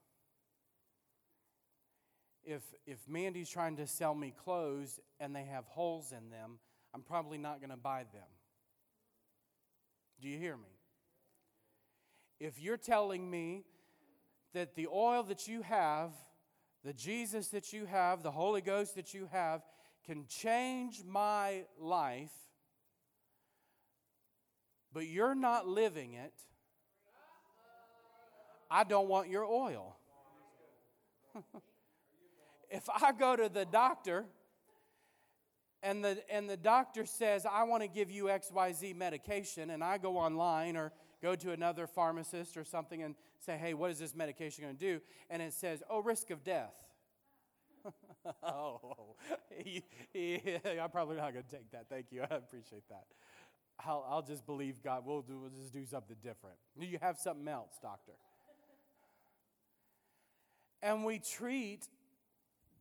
If 2.44 2.62
if 2.86 2.98
Mandy's 3.08 3.50
trying 3.50 3.76
to 3.76 3.86
sell 3.86 4.14
me 4.14 4.32
clothes 4.44 5.00
and 5.20 5.34
they 5.34 5.44
have 5.44 5.66
holes 5.66 6.12
in 6.12 6.30
them, 6.30 6.58
I'm 6.94 7.02
probably 7.02 7.38
not 7.38 7.60
going 7.60 7.70
to 7.70 7.76
buy 7.76 8.04
them. 8.12 8.28
Do 10.20 10.28
you 10.28 10.38
hear 10.38 10.56
me? 10.56 10.78
If 12.40 12.60
you're 12.60 12.76
telling 12.76 13.28
me 13.30 13.64
that 14.54 14.74
the 14.74 14.86
oil 14.86 15.22
that 15.24 15.46
you 15.46 15.62
have, 15.62 16.12
the 16.84 16.92
Jesus 16.92 17.48
that 17.48 17.72
you 17.72 17.86
have, 17.86 18.22
the 18.22 18.30
Holy 18.30 18.60
Ghost 18.60 18.94
that 18.94 19.12
you 19.12 19.28
have, 19.30 19.62
can 20.06 20.24
change 20.26 21.02
my 21.06 21.64
life, 21.78 22.32
but 24.92 25.06
you're 25.06 25.34
not 25.34 25.68
living 25.68 26.14
it, 26.14 26.32
I 28.70 28.84
don't 28.84 29.08
want 29.08 29.28
your 29.28 29.44
oil. 29.44 29.96
if 32.70 32.88
I 32.88 33.12
go 33.12 33.36
to 33.36 33.48
the 33.48 33.64
doctor 33.64 34.26
and 35.82 36.04
the, 36.04 36.18
and 36.30 36.48
the 36.50 36.56
doctor 36.56 37.06
says, 37.06 37.46
I 37.46 37.62
want 37.64 37.82
to 37.82 37.88
give 37.88 38.10
you 38.10 38.24
XYZ 38.24 38.96
medication, 38.96 39.70
and 39.70 39.82
I 39.82 39.98
go 39.98 40.18
online 40.18 40.76
or 40.76 40.92
go 41.22 41.34
to 41.36 41.52
another 41.52 41.86
pharmacist 41.86 42.56
or 42.56 42.64
something 42.64 43.02
and 43.02 43.14
say, 43.38 43.56
hey, 43.56 43.74
what 43.74 43.90
is 43.90 43.98
this 43.98 44.14
medication 44.14 44.64
going 44.64 44.76
to 44.76 44.80
do? 44.80 45.00
And 45.30 45.40
it 45.40 45.52
says, 45.52 45.82
oh, 45.88 46.00
risk 46.00 46.30
of 46.30 46.42
death. 46.42 46.74
oh, 48.42 49.16
I'm 50.14 50.90
probably 50.90 51.16
not 51.16 51.32
going 51.32 51.44
to 51.44 51.50
take 51.50 51.70
that. 51.70 51.86
Thank 51.88 52.06
you. 52.10 52.22
I 52.22 52.34
appreciate 52.34 52.88
that. 52.88 53.04
I'll, 53.84 54.04
I'll 54.08 54.22
just 54.22 54.44
believe 54.44 54.82
God. 54.82 55.04
We'll, 55.06 55.22
do, 55.22 55.38
we'll 55.38 55.50
just 55.50 55.72
do 55.72 55.86
something 55.86 56.16
different. 56.22 56.56
You 56.78 56.98
have 57.00 57.18
something 57.18 57.46
else, 57.46 57.78
doctor. 57.80 58.12
And 60.82 61.04
we 61.04 61.18
treat 61.18 61.88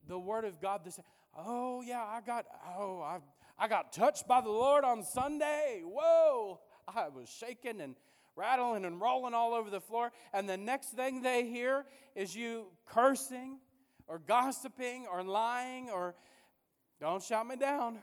the 0.08 0.18
Word 0.18 0.46
of 0.46 0.62
God 0.62 0.82
the 0.84 0.92
same. 0.92 1.06
Oh, 1.38 1.82
yeah, 1.82 2.04
I 2.04 2.22
got, 2.26 2.46
oh, 2.78 3.02
I, 3.02 3.20
I 3.60 3.68
got 3.68 3.94
touched 3.94 4.28
by 4.28 4.42
the 4.42 4.50
Lord 4.50 4.84
on 4.84 5.04
Sunday. 5.04 5.82
Whoa. 5.84 6.60
I 6.88 7.10
was 7.10 7.30
shaking 7.30 7.82
and 7.82 7.96
rattling 8.36 8.86
and 8.86 9.02
rolling 9.02 9.34
all 9.34 9.54
over 9.54 9.70
the 9.70 9.82
floor. 9.82 10.12
And 10.34 10.48
the 10.48 10.58
next 10.58 10.90
thing 10.90 11.22
they 11.22 11.46
hear 11.46 11.86
is 12.16 12.36
you 12.36 12.68
cursing 12.86 13.60
or 14.08 14.20
gossiping 14.20 15.06
or 15.12 15.24
lying 15.24 15.90
or 15.90 16.16
don't 17.00 17.22
shout 17.22 17.46
me 17.48 17.56
down. 17.56 18.00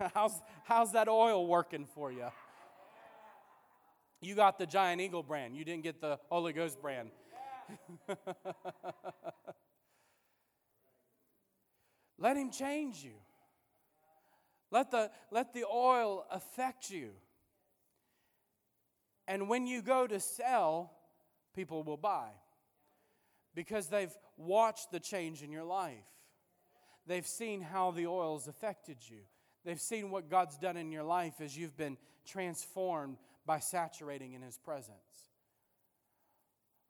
how's, 0.14 0.40
how's 0.64 0.92
that 0.92 1.08
oil 1.08 1.46
working 1.46 1.86
for 1.94 2.10
you? 2.10 2.28
You 4.20 4.34
got 4.34 4.58
the 4.58 4.66
Giant 4.66 5.00
Eagle 5.00 5.22
brand, 5.22 5.56
you 5.56 5.64
didn't 5.64 5.84
get 5.84 6.00
the 6.00 6.18
Holy 6.28 6.52
Ghost 6.52 6.80
brand. 6.80 7.10
Let 12.18 12.36
him 12.36 12.50
change 12.50 13.04
you. 13.04 13.14
Let 14.70 14.90
the, 14.90 15.10
let 15.30 15.54
the 15.54 15.64
oil 15.64 16.26
affect 16.30 16.90
you. 16.90 17.10
And 19.26 19.48
when 19.48 19.66
you 19.66 19.82
go 19.82 20.06
to 20.06 20.20
sell, 20.20 20.92
people 21.54 21.82
will 21.82 21.96
buy 21.96 22.28
because 23.54 23.88
they've 23.88 24.14
watched 24.36 24.90
the 24.90 25.00
change 25.00 25.42
in 25.42 25.50
your 25.50 25.64
life. 25.64 26.04
They've 27.06 27.26
seen 27.26 27.62
how 27.62 27.90
the 27.92 28.06
oil's 28.06 28.48
affected 28.48 28.98
you. 29.08 29.20
They've 29.64 29.80
seen 29.80 30.10
what 30.10 30.28
God's 30.28 30.58
done 30.58 30.76
in 30.76 30.92
your 30.92 31.02
life 31.02 31.40
as 31.40 31.56
you've 31.56 31.76
been 31.76 31.96
transformed 32.26 33.16
by 33.46 33.60
saturating 33.60 34.34
in 34.34 34.42
His 34.42 34.58
presence. 34.58 35.27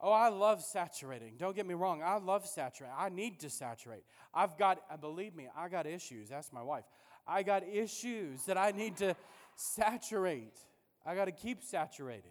Oh, 0.01 0.13
I 0.13 0.29
love 0.29 0.63
saturating. 0.63 1.35
Don't 1.39 1.57
get 1.57 1.67
me 1.67 1.75
wrong. 1.75 2.03
I 2.05 2.19
love 2.19 2.47
saturating. 2.47 2.95
I 2.97 3.09
need 3.09 3.41
to 3.41 3.51
saturate. 3.51 4.05
I've 4.33 4.57
got, 4.57 4.81
uh, 4.91 4.97
believe 4.97 5.35
me, 5.35 5.49
I 5.57 5.69
got 5.69 5.87
issues. 5.87 6.29
That's 6.29 6.53
my 6.53 6.63
wife. 6.63 6.85
I 7.27 7.43
got 7.43 7.67
issues 7.67 8.45
that 8.45 8.57
I 8.57 8.71
need 8.71 8.97
to 8.99 9.17
saturate. 9.57 10.57
I 11.05 11.17
got 11.17 11.25
to 11.25 11.33
keep 11.33 11.65
saturating. 11.65 12.31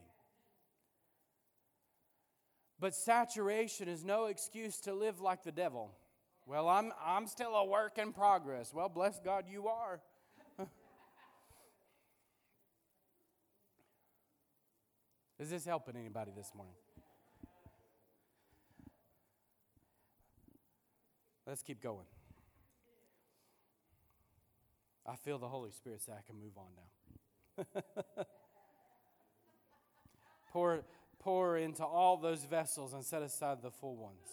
But 2.80 2.96
saturation 2.96 3.90
is 3.90 4.06
no 4.06 4.26
excuse 4.26 4.80
to 4.82 4.94
live 4.94 5.20
like 5.20 5.44
the 5.44 5.52
devil. 5.52 5.92
Well, 6.46 6.70
I'm, 6.70 6.94
I'm 7.04 7.28
still 7.28 7.54
a 7.56 7.66
work 7.66 7.98
in 7.98 8.14
progress. 8.14 8.74
Well, 8.74 8.88
bless 8.88 9.20
God, 9.20 9.46
you 9.52 9.68
are. 9.68 10.00
Is 15.40 15.50
this 15.50 15.66
helping 15.66 15.98
anybody 15.98 16.32
this 16.36 16.54
morning? 16.56 16.76
Let's 21.48 21.64
keep 21.64 21.82
going. 21.82 22.06
I 25.06 25.16
feel 25.16 25.40
the 25.40 25.48
Holy 25.48 25.72
Spirit 25.72 26.02
say 26.02 26.12
I 26.12 26.22
can 26.30 26.38
move 26.38 26.58
on 26.58 27.66
now. 27.66 27.84
pour, 30.52 30.82
pour 31.20 31.58
into 31.58 31.86
all 31.86 32.18
those 32.18 32.44
vessels 32.44 32.94
and 32.94 33.06
set 33.06 33.22
aside 33.22 33.62
the 33.62 33.72
full 33.72 33.96
ones. 33.96 34.28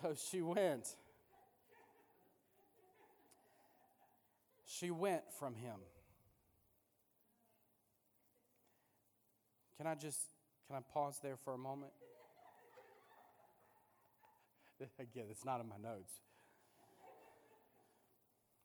So 0.00 0.14
she 0.30 0.40
went. 0.40 0.86
She 4.66 4.92
went 4.92 5.22
from 5.36 5.54
him. 5.54 5.76
Can 9.78 9.88
I 9.88 9.96
just 9.96 10.20
can 10.68 10.76
I 10.76 10.80
pause 10.92 11.18
there 11.22 11.36
for 11.36 11.54
a 11.54 11.58
moment? 11.58 11.92
Again, 14.98 15.26
it's 15.30 15.44
not 15.44 15.60
in 15.60 15.68
my 15.68 15.76
notes. 15.76 16.12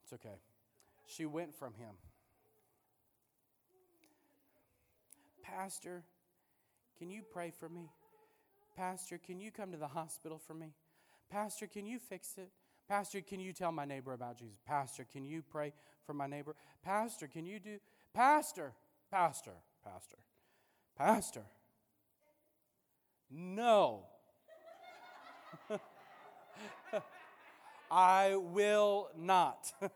It's 0.04 0.14
okay. 0.14 0.40
She 1.06 1.26
went 1.26 1.56
from 1.56 1.74
him. 1.74 1.96
Pastor, 5.44 6.04
can 6.98 7.10
you 7.10 7.22
pray 7.34 7.52
for 7.52 7.68
me? 7.68 7.90
Pastor, 8.78 9.18
can 9.18 9.40
you 9.40 9.52
come 9.52 9.72
to 9.72 9.78
the 9.78 9.88
hospital 9.88 10.38
for 10.38 10.54
me? 10.54 10.74
Pastor, 11.30 11.68
can 11.68 11.86
you 11.86 12.00
fix 12.00 12.38
it? 12.38 12.50
Pastor, 12.88 13.22
can 13.22 13.40
you 13.40 13.54
tell 13.54 13.72
my 13.72 13.86
neighbor 13.86 14.14
about 14.14 14.38
Jesus? 14.38 14.58
Pastor, 14.66 15.06
can 15.12 15.26
you 15.26 15.42
pray 15.42 15.74
for 16.06 16.14
my 16.14 16.28
neighbor? 16.28 16.56
Pastor, 16.84 17.28
can 17.28 17.46
you 17.46 17.60
do. 17.60 17.78
Pastor, 18.14 18.74
Pastor, 19.10 19.52
Pastor, 19.84 20.18
Pastor. 20.98 21.44
No. 23.30 24.06
I 27.92 28.36
will 28.36 29.10
not. 29.18 29.72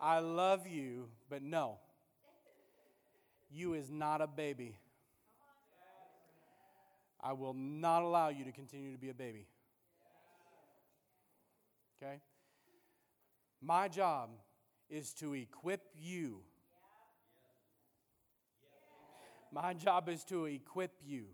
I 0.00 0.18
love 0.20 0.66
you, 0.66 1.08
but 1.28 1.42
no. 1.42 1.78
You 3.50 3.74
is 3.74 3.90
not 3.90 4.20
a 4.20 4.26
baby. 4.26 4.76
I 7.20 7.32
will 7.32 7.54
not 7.54 8.02
allow 8.02 8.28
you 8.28 8.44
to 8.44 8.52
continue 8.52 8.92
to 8.92 8.98
be 8.98 9.10
a 9.10 9.14
baby. 9.14 9.46
Okay? 12.02 12.20
My 13.60 13.88
job 13.88 14.30
is 14.88 15.12
to 15.14 15.34
equip 15.34 15.82
you. 15.98 16.40
My 19.52 19.74
job 19.74 20.08
is 20.08 20.22
to 20.24 20.44
equip 20.44 20.92
you 21.04 21.24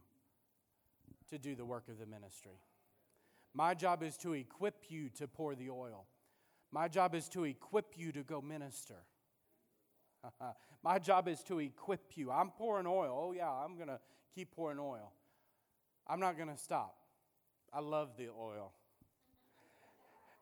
to 1.30 1.38
do 1.38 1.54
the 1.54 1.64
work 1.64 1.88
of 1.88 1.98
the 1.98 2.06
ministry. 2.06 2.58
My 3.54 3.74
job 3.74 4.02
is 4.02 4.16
to 4.18 4.32
equip 4.32 4.84
you 4.88 5.10
to 5.18 5.28
pour 5.28 5.54
the 5.54 5.70
oil. 5.70 6.06
My 6.70 6.88
job 6.88 7.14
is 7.14 7.28
to 7.30 7.44
equip 7.44 7.94
you 7.96 8.12
to 8.12 8.22
go 8.22 8.40
minister. 8.40 8.96
My 10.82 10.98
job 10.98 11.28
is 11.28 11.42
to 11.44 11.58
equip 11.58 12.16
you. 12.16 12.30
I'm 12.30 12.50
pouring 12.50 12.86
oil. 12.86 13.26
Oh, 13.28 13.32
yeah, 13.32 13.50
I'm 13.50 13.76
going 13.76 13.88
to 13.88 14.00
keep 14.34 14.54
pouring 14.54 14.78
oil. 14.78 15.12
I'm 16.06 16.18
not 16.18 16.36
going 16.36 16.48
to 16.48 16.56
stop. 16.56 16.96
I 17.72 17.80
love 17.80 18.16
the 18.16 18.28
oil. 18.28 18.72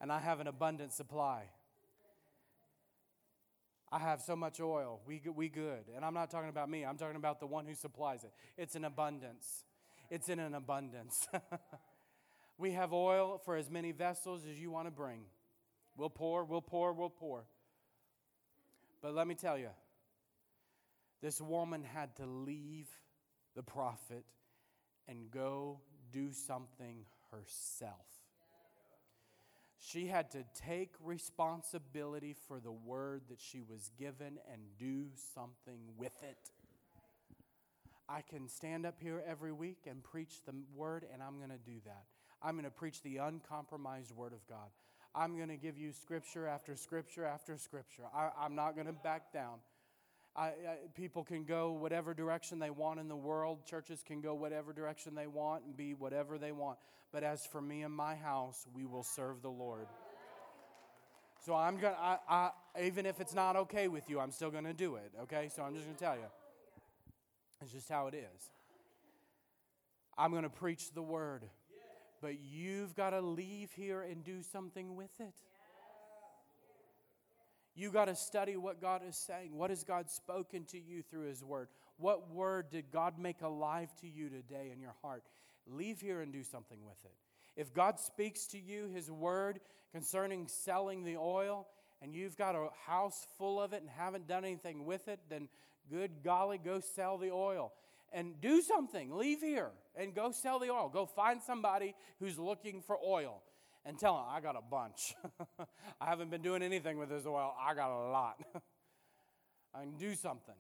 And 0.01 0.11
I 0.13 0.19
have 0.19 0.41
an 0.41 0.47
abundant 0.47 0.93
supply. 0.93 1.45
I 3.93 3.99
have 3.99 4.21
so 4.23 4.37
much 4.37 4.61
oil. 4.61 5.01
We, 5.07 5.21
we 5.35 5.49
good. 5.49 5.85
And 5.95 6.05
I'm 6.05 6.15
not 6.15 6.31
talking 6.31 6.49
about 6.49 6.71
me, 6.71 6.85
I'm 6.85 6.97
talking 6.97 7.17
about 7.17 7.41
the 7.41 7.47
one 7.47 7.67
who 7.67 7.75
supplies 7.75 8.23
it. 8.23 8.33
It's 8.57 8.77
an 8.77 8.85
abundance. 8.85 9.65
It's 10.11 10.29
in 10.29 10.39
an 10.39 10.55
abundance. 10.55 11.29
We 12.61 12.73
have 12.73 12.93
oil 12.93 13.41
for 13.43 13.57
as 13.57 13.71
many 13.71 13.91
vessels 13.91 14.43
as 14.45 14.61
you 14.61 14.71
want 14.71 14.87
to 14.87 14.91
bring. 14.91 15.23
We'll 15.97 16.11
pour, 16.11 16.45
we'll 16.45 16.61
pour, 16.61 16.93
we'll 16.93 17.09
pour. 17.09 17.47
But 19.01 19.15
let 19.15 19.27
me 19.27 19.35
tell 19.35 19.57
you, 19.57 19.71
this 21.23 21.41
woman 21.41 21.83
had 21.83 22.15
to 22.17 22.27
leave 22.27 22.91
the 23.57 23.63
prophet 23.63 24.27
and 25.09 25.31
go 25.31 25.81
do 26.13 26.33
something 26.33 27.07
herself. 27.31 28.05
She 29.79 30.09
had 30.09 30.31
to 30.33 30.45
take 30.55 30.91
responsibility 31.03 32.37
for 32.47 32.61
the 32.61 32.73
word 32.73 33.23
that 33.31 33.41
she 33.41 33.63
was 33.63 33.91
given 33.99 34.39
and 34.53 34.61
do 34.79 35.07
something 35.35 35.81
with 35.97 36.23
it. 36.23 36.51
I 38.07 38.21
can 38.21 38.49
stand 38.51 38.85
up 38.85 38.97
here 39.01 39.23
every 39.27 39.53
week 39.53 39.87
and 39.89 40.05
preach 40.05 40.43
the 40.45 40.53
word, 40.75 41.07
and 41.11 41.23
I'm 41.23 41.39
going 41.39 41.49
to 41.49 41.57
do 41.57 41.81
that. 41.87 42.05
I'm 42.43 42.55
going 42.55 42.65
to 42.65 42.71
preach 42.71 43.03
the 43.03 43.19
uncompromised 43.19 44.15
Word 44.15 44.33
of 44.33 44.47
God. 44.49 44.69
I'm 45.15 45.37
going 45.37 45.49
to 45.49 45.57
give 45.57 45.77
you 45.77 45.93
scripture 45.93 46.47
after 46.47 46.77
scripture 46.77 47.25
after 47.25 47.57
scripture. 47.57 48.05
I, 48.15 48.31
am 48.45 48.55
not 48.55 48.75
going 48.75 48.87
to 48.87 48.93
back 48.93 49.33
down. 49.33 49.59
I, 50.37 50.47
I, 50.47 50.53
people 50.95 51.25
can 51.25 51.45
go 51.45 51.73
whatever 51.73 52.15
direction 52.15 52.61
they 52.61 52.71
want 52.71 53.01
in 53.01 53.09
the 53.09 53.17
world. 53.17 53.67
Churches 53.67 54.05
can 54.07 54.21
go 54.21 54.35
whatever 54.35 54.73
direction 54.73 55.15
they 55.15 55.27
want 55.27 55.65
and 55.65 55.77
be 55.77 55.95
whatever 55.95 56.39
they 56.39 56.53
want. 56.53 56.79
But 57.13 57.25
as 57.25 57.45
for 57.45 57.61
me 57.61 57.83
and 57.83 57.93
my 57.93 58.15
house, 58.15 58.67
we 58.75 58.87
will 58.87 59.03
serve 59.03 59.43
the 59.43 59.51
Lord. 59.51 59.87
So 61.45 61.55
I'm 61.55 61.79
going 61.79 61.95
to, 61.95 62.53
even 62.81 63.07
if 63.07 63.21
it's 63.21 63.35
not 63.35 63.57
okay 63.57 63.89
with 63.89 64.09
you, 64.09 64.21
I'm 64.21 64.31
still 64.31 64.51
going 64.51 64.65
to 64.65 64.75
do 64.75 64.97
it, 64.97 65.11
okay? 65.23 65.51
So 65.55 65.63
I'm 65.63 65.75
just 65.75 65.87
going 65.87 65.97
to 65.97 66.05
tell 66.05 66.15
you. 66.15 66.27
It's 67.63 67.73
just 67.73 67.89
how 67.89 68.07
it 68.07 68.15
is. 68.15 68.51
I'm 70.17 70.31
going 70.31 70.45
to 70.45 70.51
preach 70.51 70.93
the 70.93 71.03
word. 71.03 71.45
But 72.21 72.41
you've 72.41 72.95
got 72.95 73.11
to 73.11 73.21
leave 73.21 73.73
here 73.73 74.03
and 74.03 74.23
do 74.25 74.43
something 74.43 74.97
with 74.97 75.11
it. 75.21 75.35
You 77.75 77.91
got 77.91 78.07
to 78.07 78.15
study 78.15 78.57
what 78.57 78.81
God 78.81 79.03
is 79.09 79.17
saying. 79.17 79.57
What 79.57 79.71
has 79.71 79.85
God 79.85 80.11
spoken 80.11 80.65
to 80.67 80.79
you 80.79 81.03
through 81.03 81.29
His 81.29 81.43
Word? 81.43 81.69
What 81.99 82.31
word 82.31 82.71
did 82.71 82.91
God 82.91 83.19
make 83.19 83.43
alive 83.43 83.95
to 84.01 84.09
you 84.09 84.29
today 84.29 84.71
in 84.73 84.81
your 84.81 84.95
heart? 85.03 85.23
Leave 85.67 86.01
here 86.01 86.21
and 86.21 86.33
do 86.33 86.43
something 86.43 86.79
with 86.85 86.99
it. 87.05 87.13
If 87.57 87.73
God 87.73 87.99
speaks 87.99 88.47
to 88.49 88.59
you 88.59 88.87
His 88.87 89.11
Word 89.11 89.61
concerning 89.93 90.47
selling 90.49 91.05
the 91.05 91.17
oil, 91.17 91.69
and 92.03 92.15
you've 92.15 92.37
got 92.37 92.55
a 92.55 92.69
house 92.87 93.27
full 93.39 93.61
of 93.61 93.73
it 93.73 93.83
and 93.83 93.91
haven't 93.91 94.27
done 94.27 94.45
anything 94.45 94.85
with 94.85 95.09
it, 95.09 95.21
then 95.29 95.49
good 95.91 96.23
golly, 96.25 96.59
go 96.59 96.81
sell 96.81 97.19
the 97.19 97.31
oil 97.31 97.73
and 98.13 98.41
do 98.41 98.61
something. 98.63 99.17
Leave 99.17 99.41
here 99.41 99.71
and 99.97 100.15
go 100.15 100.31
sell 100.31 100.59
the 100.59 100.71
oil. 100.71 100.89
Go 100.93 101.07
find 101.07 101.41
somebody 101.43 101.95
who's 102.19 102.39
looking 102.39 102.83
for 102.83 102.97
oil 103.05 103.43
and 103.85 103.99
tell 103.99 104.15
them, 104.15 104.25
I 104.29 104.41
got 104.41 104.57
a 104.57 104.63
bunch. 104.63 105.15
I 106.01 106.07
haven't 106.07 106.31
been 106.31 106.43
doing 106.43 106.63
anything 106.63 106.99
with 106.99 107.09
this 107.09 107.27
oil, 107.27 107.55
I 107.61 107.75
got 107.75 107.91
a 107.91 108.11
lot. 108.11 108.41
I 109.75 109.81
can 109.81 109.97
do 109.97 110.15
something. 110.15 110.55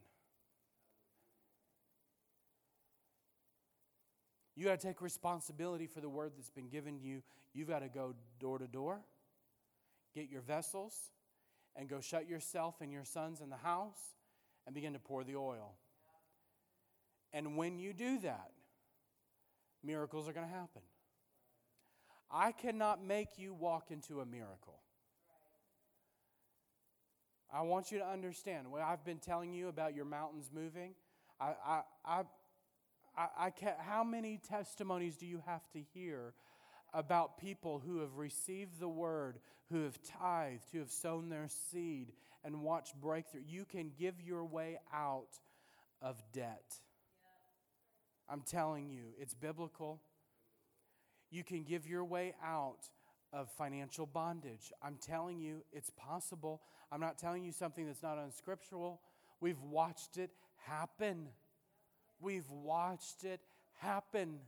You 4.56 4.66
got 4.66 4.78
to 4.78 4.86
take 4.86 5.00
responsibility 5.00 5.86
for 5.86 6.00
the 6.00 6.08
word 6.08 6.32
that's 6.36 6.50
been 6.50 6.68
given 6.68 6.98
you. 7.00 7.22
You've 7.54 7.68
got 7.68 7.78
to 7.80 7.88
go 7.88 8.14
door 8.38 8.58
to 8.58 8.66
door, 8.66 9.00
get 10.14 10.28
your 10.28 10.42
vessels, 10.42 10.94
and 11.76 11.88
go 11.88 12.00
shut 12.00 12.28
yourself 12.28 12.76
and 12.80 12.92
your 12.92 13.04
sons 13.04 13.40
in 13.40 13.48
the 13.48 13.56
house 13.56 14.16
and 14.66 14.74
begin 14.74 14.92
to 14.92 14.98
pour 14.98 15.24
the 15.24 15.36
oil. 15.36 15.76
And 17.32 17.56
when 17.56 17.78
you 17.78 17.92
do 17.92 18.18
that, 18.20 18.50
miracles 19.84 20.28
are 20.28 20.32
going 20.32 20.46
to 20.46 20.52
happen. 20.52 20.82
I 22.30 22.52
cannot 22.52 23.04
make 23.04 23.38
you 23.38 23.54
walk 23.54 23.90
into 23.90 24.20
a 24.20 24.26
miracle. 24.26 24.80
I 27.52 27.62
want 27.62 27.90
you 27.90 27.98
to 27.98 28.06
understand 28.06 28.70
what 28.70 28.82
I've 28.82 29.04
been 29.04 29.18
telling 29.18 29.52
you 29.52 29.68
about 29.68 29.94
your 29.94 30.04
mountains 30.04 30.50
moving. 30.54 30.94
I, 31.40 31.54
I, 31.66 32.22
I, 33.16 33.26
I, 33.36 33.50
can't, 33.50 33.76
how 33.78 34.04
many 34.04 34.38
testimonies 34.38 35.16
do 35.16 35.26
you 35.26 35.42
have 35.46 35.68
to 35.72 35.80
hear 35.80 36.34
about 36.94 37.38
people 37.38 37.82
who 37.84 37.98
have 37.98 38.16
received 38.16 38.78
the 38.78 38.88
word, 38.88 39.40
who 39.70 39.82
have 39.82 39.98
tithed, 40.02 40.70
who 40.72 40.78
have 40.78 40.90
sown 40.90 41.28
their 41.28 41.48
seed, 41.48 42.12
and 42.44 42.62
watched 42.62 42.94
breakthrough? 43.00 43.42
You 43.44 43.64
can 43.64 43.90
give 43.98 44.20
your 44.20 44.44
way 44.44 44.78
out 44.94 45.38
of 46.00 46.22
debt. 46.32 46.80
I'm 48.30 48.42
telling 48.42 48.88
you, 48.88 49.02
it's 49.18 49.34
biblical. 49.34 50.00
You 51.30 51.42
can 51.44 51.64
give 51.64 51.86
your 51.86 52.04
way 52.04 52.34
out 52.44 52.88
of 53.32 53.50
financial 53.50 54.06
bondage. 54.06 54.72
I'm 54.82 54.96
telling 55.00 55.40
you, 55.40 55.62
it's 55.72 55.90
possible. 55.90 56.62
I'm 56.90 57.00
not 57.00 57.18
telling 57.18 57.44
you 57.44 57.52
something 57.52 57.86
that's 57.86 58.02
not 58.02 58.18
unscriptural. 58.18 59.00
We've 59.40 59.60
watched 59.62 60.16
it 60.16 60.30
happen. 60.66 61.28
We've 62.20 62.48
watched 62.50 63.24
it 63.24 63.40
happen. 63.78 64.40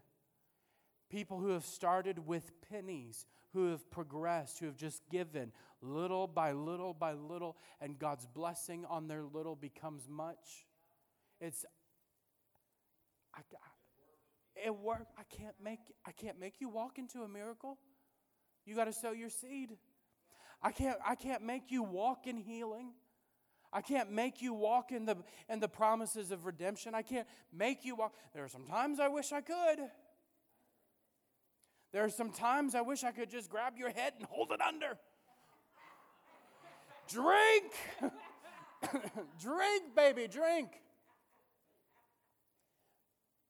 People 1.11 1.39
who 1.39 1.49
have 1.49 1.65
started 1.65 2.27
with 2.27 2.53
pennies, 2.71 3.27
who 3.53 3.71
have 3.71 3.91
progressed, 3.91 4.59
who 4.59 4.67
have 4.67 4.77
just 4.77 5.03
given 5.11 5.53
little 5.81 6.27
by 6.27 6.53
little 6.53 6.95
by 6.95 7.13
little, 7.13 7.57
and 7.81 7.99
God's 7.99 8.27
blessing 8.27 8.85
on 8.89 9.09
their 9.09 9.23
little 9.23 9.57
becomes 9.57 10.09
much. 10.09 10.67
It's, 11.41 11.65
I, 13.35 13.41
it 14.65 14.75
worked. 14.75 15.13
I 15.19 15.23
can't 15.25 15.55
make 15.63 15.81
I 16.07 16.13
can't 16.13 16.39
make 16.39 16.61
you 16.61 16.69
walk 16.69 16.99
into 16.99 17.23
a 17.23 17.29
miracle. 17.29 17.79
You 18.65 18.75
got 18.75 18.85
to 18.85 18.93
sow 18.93 19.13
your 19.13 19.31
seed. 19.31 19.77
I 20.63 20.71
can't 20.71 20.99
I 21.07 21.15
can't 21.15 21.43
make 21.43 21.71
you 21.71 21.83
walk 21.83 22.27
in 22.27 22.37
healing. 22.37 22.93
I 23.73 23.81
can't 23.81 24.11
make 24.11 24.43
you 24.43 24.53
walk 24.53 24.93
in 24.93 25.07
the 25.07 25.17
in 25.49 25.61
the 25.61 25.69
promises 25.69 26.31
of 26.31 26.45
redemption. 26.45 26.95
I 26.95 27.03
can't 27.03 27.27
make 27.53 27.85
you 27.85 27.97
walk. 27.97 28.15
There 28.35 28.45
are 28.45 28.49
some 28.49 28.67
times 28.67 29.01
I 29.01 29.09
wish 29.09 29.33
I 29.33 29.41
could. 29.41 29.81
There 31.93 32.05
are 32.05 32.11
some 32.11 32.31
times 32.31 32.75
I 32.75 32.81
wish 32.81 33.05
I 33.05 33.11
could 33.11 33.31
just 33.31 33.51
grab 33.51 33.75
your 33.77 33.91
head 33.91 34.15
and 34.19 34.27
hold 34.27 34.51
it 34.53 34.61
under. 34.61 34.99
drink. 37.09 37.73
drink, 39.41 39.95
baby, 39.95 40.27
drink. 40.27 40.71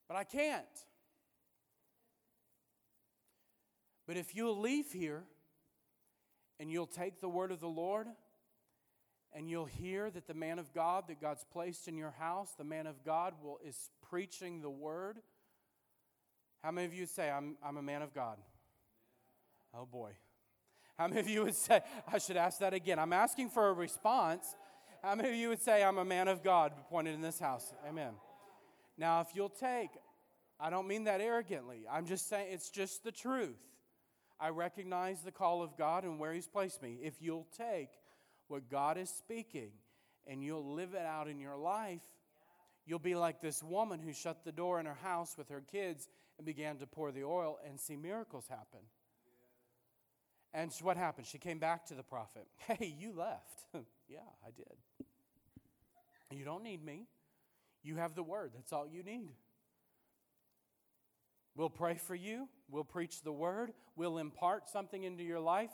But 0.07 0.17
I 0.17 0.23
can't. 0.25 0.65
But 4.05 4.17
if 4.17 4.35
you'll 4.35 4.59
leave 4.59 4.91
here 4.91 5.23
and 6.59 6.71
you'll 6.71 6.87
take 6.87 7.21
the 7.21 7.29
word 7.29 7.51
of 7.51 7.59
the 7.59 7.67
Lord 7.67 8.07
and 9.33 9.49
you'll 9.49 9.65
hear 9.65 10.11
that 10.11 10.27
the 10.27 10.33
man 10.33 10.59
of 10.59 10.73
God 10.73 11.05
that 11.07 11.19
God's 11.21 11.45
placed 11.51 11.87
in 11.87 11.97
your 11.97 12.11
house, 12.11 12.53
the 12.57 12.63
man 12.63 12.85
of 12.85 13.03
God 13.03 13.33
will, 13.41 13.59
is 13.65 13.89
preaching 14.09 14.61
the 14.61 14.69
word. 14.69 15.17
How 16.63 16.71
many 16.71 16.85
of 16.85 16.93
you 16.93 17.05
say, 17.05 17.29
I'm, 17.29 17.57
I'm 17.63 17.77
a 17.77 17.81
man 17.81 18.01
of 18.01 18.13
God? 18.13 18.37
Oh 19.73 19.85
boy. 19.85 20.11
How 20.97 21.07
many 21.07 21.19
of 21.19 21.27
you 21.27 21.43
would 21.43 21.55
say, 21.55 21.81
I 22.11 22.19
should 22.19 22.37
ask 22.37 22.59
that 22.59 22.73
again? 22.73 22.99
I'm 22.99 23.13
asking 23.13 23.49
for 23.49 23.69
a 23.69 23.73
response. 23.73 24.55
How 25.01 25.15
many 25.15 25.29
of 25.29 25.35
you 25.35 25.49
would 25.49 25.61
say, 25.61 25.83
I'm 25.83 25.97
a 25.97 26.05
man 26.05 26.27
of 26.27 26.43
God 26.43 26.71
appointed 26.79 27.15
in 27.15 27.21
this 27.21 27.39
house? 27.39 27.73
Amen. 27.87 28.13
Now, 28.97 29.21
if 29.21 29.27
you'll 29.33 29.49
take, 29.49 29.89
I 30.59 30.69
don't 30.69 30.87
mean 30.87 31.05
that 31.05 31.19
arrogantly, 31.19 31.85
I'm 31.91 32.05
just 32.05 32.29
saying 32.29 32.49
it's 32.51 32.69
just 32.69 33.03
the 33.03 33.11
truth. 33.11 33.57
I 34.39 34.49
recognize 34.49 35.21
the 35.21 35.31
call 35.31 35.61
of 35.61 35.77
God 35.77 36.03
and 36.03 36.19
where 36.19 36.33
He's 36.33 36.47
placed 36.47 36.81
me. 36.81 36.99
If 37.01 37.21
you'll 37.21 37.47
take 37.57 37.89
what 38.47 38.69
God 38.69 38.97
is 38.97 39.09
speaking 39.09 39.71
and 40.27 40.43
you'll 40.43 40.73
live 40.73 40.93
it 40.93 41.05
out 41.05 41.27
in 41.27 41.39
your 41.39 41.55
life, 41.55 42.01
you'll 42.85 42.99
be 42.99 43.15
like 43.15 43.41
this 43.41 43.63
woman 43.63 43.99
who 43.99 44.13
shut 44.13 44.43
the 44.43 44.51
door 44.51 44.79
in 44.79 44.85
her 44.85 44.97
house 45.01 45.35
with 45.37 45.49
her 45.49 45.63
kids 45.71 46.09
and 46.37 46.45
began 46.45 46.77
to 46.77 46.87
pour 46.87 47.11
the 47.11 47.23
oil 47.23 47.59
and 47.67 47.79
see 47.79 47.95
miracles 47.95 48.45
happen. 48.49 48.79
And 50.53 50.71
what 50.81 50.97
happened? 50.97 51.25
She 51.25 51.39
came 51.39 51.57
back 51.57 51.85
to 51.87 51.95
the 51.95 52.03
prophet. 52.03 52.47
Hey, 52.67 52.95
you 52.97 53.13
left. 53.13 53.65
yeah, 54.07 54.19
I 54.45 54.51
did. 54.51 54.75
You 56.31 56.45
don't 56.45 56.63
need 56.63 56.83
me. 56.83 57.07
You 57.83 57.95
have 57.97 58.15
the 58.15 58.23
word. 58.23 58.51
That's 58.55 58.73
all 58.73 58.87
you 58.87 59.03
need. 59.03 59.33
We'll 61.55 61.69
pray 61.69 61.95
for 61.95 62.15
you. 62.15 62.47
We'll 62.69 62.83
preach 62.83 63.21
the 63.21 63.31
word. 63.31 63.73
We'll 63.95 64.17
impart 64.17 64.69
something 64.69 65.03
into 65.03 65.23
your 65.23 65.39
life. 65.39 65.71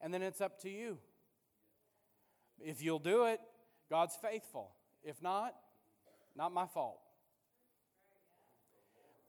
And 0.00 0.12
then 0.12 0.22
it's 0.22 0.40
up 0.40 0.60
to 0.62 0.70
you. 0.70 0.98
If 2.60 2.82
you'll 2.82 2.98
do 2.98 3.24
it, 3.24 3.40
God's 3.90 4.16
faithful. 4.20 4.72
If 5.02 5.22
not, 5.22 5.54
not 6.36 6.52
my 6.52 6.66
fault. 6.66 7.00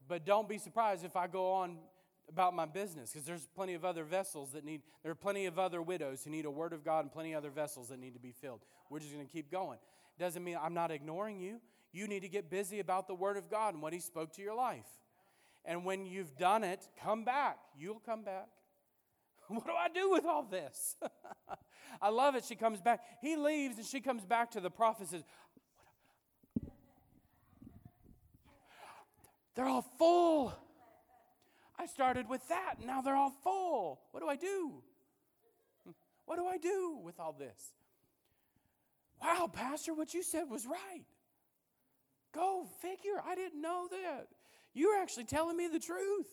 But 0.07 0.25
don't 0.25 0.47
be 0.47 0.57
surprised 0.57 1.03
if 1.03 1.15
I 1.15 1.27
go 1.27 1.51
on 1.51 1.77
about 2.29 2.53
my 2.53 2.65
business 2.65 3.11
because 3.11 3.25
there's 3.25 3.47
plenty 3.55 3.73
of 3.73 3.85
other 3.85 4.03
vessels 4.03 4.51
that 4.51 4.65
need, 4.65 4.81
there 5.03 5.11
are 5.11 5.15
plenty 5.15 5.45
of 5.45 5.57
other 5.57 5.81
widows 5.81 6.23
who 6.23 6.29
need 6.29 6.45
a 6.45 6.51
word 6.51 6.73
of 6.73 6.83
God 6.83 7.01
and 7.01 7.11
plenty 7.11 7.33
of 7.33 7.37
other 7.37 7.49
vessels 7.49 7.89
that 7.89 7.99
need 7.99 8.13
to 8.13 8.19
be 8.19 8.31
filled. 8.31 8.61
We're 8.89 8.99
just 8.99 9.13
going 9.13 9.25
to 9.25 9.31
keep 9.31 9.51
going. 9.51 9.79
Doesn't 10.19 10.43
mean 10.43 10.57
I'm 10.61 10.73
not 10.73 10.91
ignoring 10.91 11.39
you. 11.39 11.59
You 11.91 12.07
need 12.07 12.21
to 12.21 12.29
get 12.29 12.49
busy 12.49 12.79
about 12.79 13.07
the 13.07 13.15
word 13.15 13.37
of 13.37 13.49
God 13.49 13.73
and 13.73 13.81
what 13.81 13.93
He 13.93 13.99
spoke 13.99 14.33
to 14.33 14.41
your 14.41 14.55
life. 14.55 14.85
And 15.67 15.83
when 15.83 16.05
you've 16.05 16.37
done 16.37 16.63
it, 16.63 16.87
come 17.03 17.25
back. 17.25 17.57
You'll 17.77 17.99
come 17.99 18.23
back. 18.23 18.47
What 19.49 19.65
do 19.65 19.71
I 19.71 19.87
do 19.87 20.11
with 20.11 20.25
all 20.25 20.43
this? 20.43 20.97
I 22.01 22.09
love 22.09 22.35
it. 22.35 22.43
She 22.43 22.55
comes 22.55 22.81
back. 22.81 22.99
He 23.21 23.37
leaves 23.37 23.77
and 23.77 23.85
she 23.85 24.01
comes 24.01 24.25
back 24.25 24.51
to 24.51 24.59
the 24.59 24.69
prophet 24.69 25.07
says, 25.07 25.23
They're 29.55 29.65
all 29.65 29.85
full. 29.97 30.53
I 31.79 31.85
started 31.85 32.27
with 32.27 32.45
that. 32.49 32.75
Now 32.85 33.01
they're 33.01 33.15
all 33.15 33.33
full. 33.43 34.01
What 34.11 34.19
do 34.19 34.27
I 34.27 34.35
do? 34.35 34.83
What 36.25 36.37
do 36.37 36.45
I 36.45 36.57
do 36.57 36.99
with 37.01 37.19
all 37.19 37.33
this? 37.33 37.71
Wow, 39.21 39.49
Pastor, 39.51 39.93
what 39.93 40.13
you 40.13 40.23
said 40.23 40.49
was 40.49 40.65
right. 40.65 41.05
Go 42.33 42.67
figure. 42.81 43.21
I 43.25 43.33
didn't 43.35 43.61
know 43.61 43.87
that. 43.89 44.27
You're 44.77 45.01
actually 45.01 45.23
telling 45.23 45.57
me 45.57 45.67
the 45.67 45.79
truth. 45.79 46.27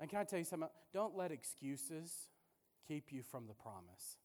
And 0.00 0.10
can 0.10 0.18
I 0.18 0.24
tell 0.24 0.40
you 0.40 0.44
something? 0.44 0.68
Don't 0.92 1.16
let 1.16 1.30
excuses 1.30 2.12
keep 2.88 3.12
you 3.12 3.22
from 3.22 3.46
the 3.46 3.54
promise. 3.54 4.16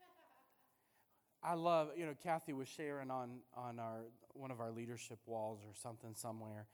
I 1.42 1.52
love, 1.52 1.90
you 1.94 2.06
know, 2.06 2.14
Kathy 2.22 2.54
was 2.54 2.68
sharing 2.68 3.10
on, 3.10 3.40
on 3.54 3.78
our, 3.78 4.04
one 4.32 4.50
of 4.50 4.60
our 4.60 4.70
leadership 4.70 5.18
walls 5.26 5.60
or 5.66 5.74
something 5.74 6.14
somewhere, 6.14 6.68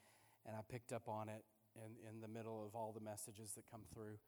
and 0.47 0.55
I 0.55 0.61
picked 0.71 0.93
up 0.93 1.09
on 1.09 1.29
it 1.29 1.43
in, 1.75 2.09
in 2.09 2.21
the 2.21 2.29
middle 2.29 2.65
of 2.65 2.77
all 2.77 2.93
the 2.97 3.05
messages 3.05 3.55
that 3.55 3.65
come 3.69 3.83
through. 3.93 4.19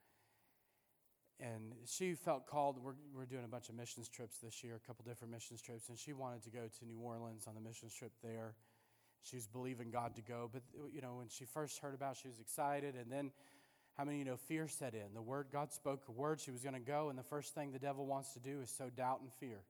And 1.41 1.73
she 1.87 2.15
felt 2.15 2.47
called. 2.47 2.79
We're, 2.83 2.95
we're 3.15 3.27
doing 3.27 3.45
a 3.45 3.49
bunch 3.49 3.69
of 3.69 3.77
missions 3.77 4.09
trips 4.09 4.39
this 4.39 4.65
year, 4.65 4.75
a 4.75 4.87
couple 4.87 5.05
different 5.05 5.33
missions 5.33 5.63
trips, 5.63 5.89
and 5.89 5.97
she 5.97 6.13
wanted 6.13 6.43
to 6.43 6.51
go 6.51 6.61
to 6.79 6.85
New 6.85 6.99
Orleans 6.99 7.47
on 7.47 7.55
the 7.55 7.61
missions 7.61 7.95
trip 7.95 8.13
there. 8.23 8.55
She 9.23 9.37
was 9.37 9.47
believing 9.47 9.91
God 9.91 10.17
to 10.17 10.23
go, 10.23 10.49
but 10.53 10.63
you 10.93 11.01
know, 11.01 11.17
when 11.17 11.29
she 11.29 11.45
first 11.45 11.79
heard 11.79 11.95
about, 11.95 12.13
it, 12.13 12.19
she 12.23 12.29
was 12.29 12.41
excited, 12.41 12.95
and 12.95 13.11
then 13.11 13.31
how 13.97 14.05
many 14.05 14.19
you 14.19 14.25
know 14.25 14.37
fear 14.37 14.69
set 14.69 14.95
in? 14.95 15.15
The 15.15 15.23
word 15.23 15.47
God 15.53 15.73
spoke 15.73 16.05
a 16.09 16.13
word 16.13 16.41
she 16.41 16.51
was 16.51 16.63
going 16.63 16.75
to 16.75 16.81
go, 16.81 17.09
and 17.09 17.19
the 17.19 17.25
first 17.25 17.55
thing 17.55 17.73
the 17.73 17.79
devil 17.79 18.07
wants 18.07 18.33
to 18.33 18.41
do 18.41 18.61
is 18.61 18.71
sow 18.71 18.91
doubt 18.91 19.21
and 19.21 19.33
fear, 19.33 19.61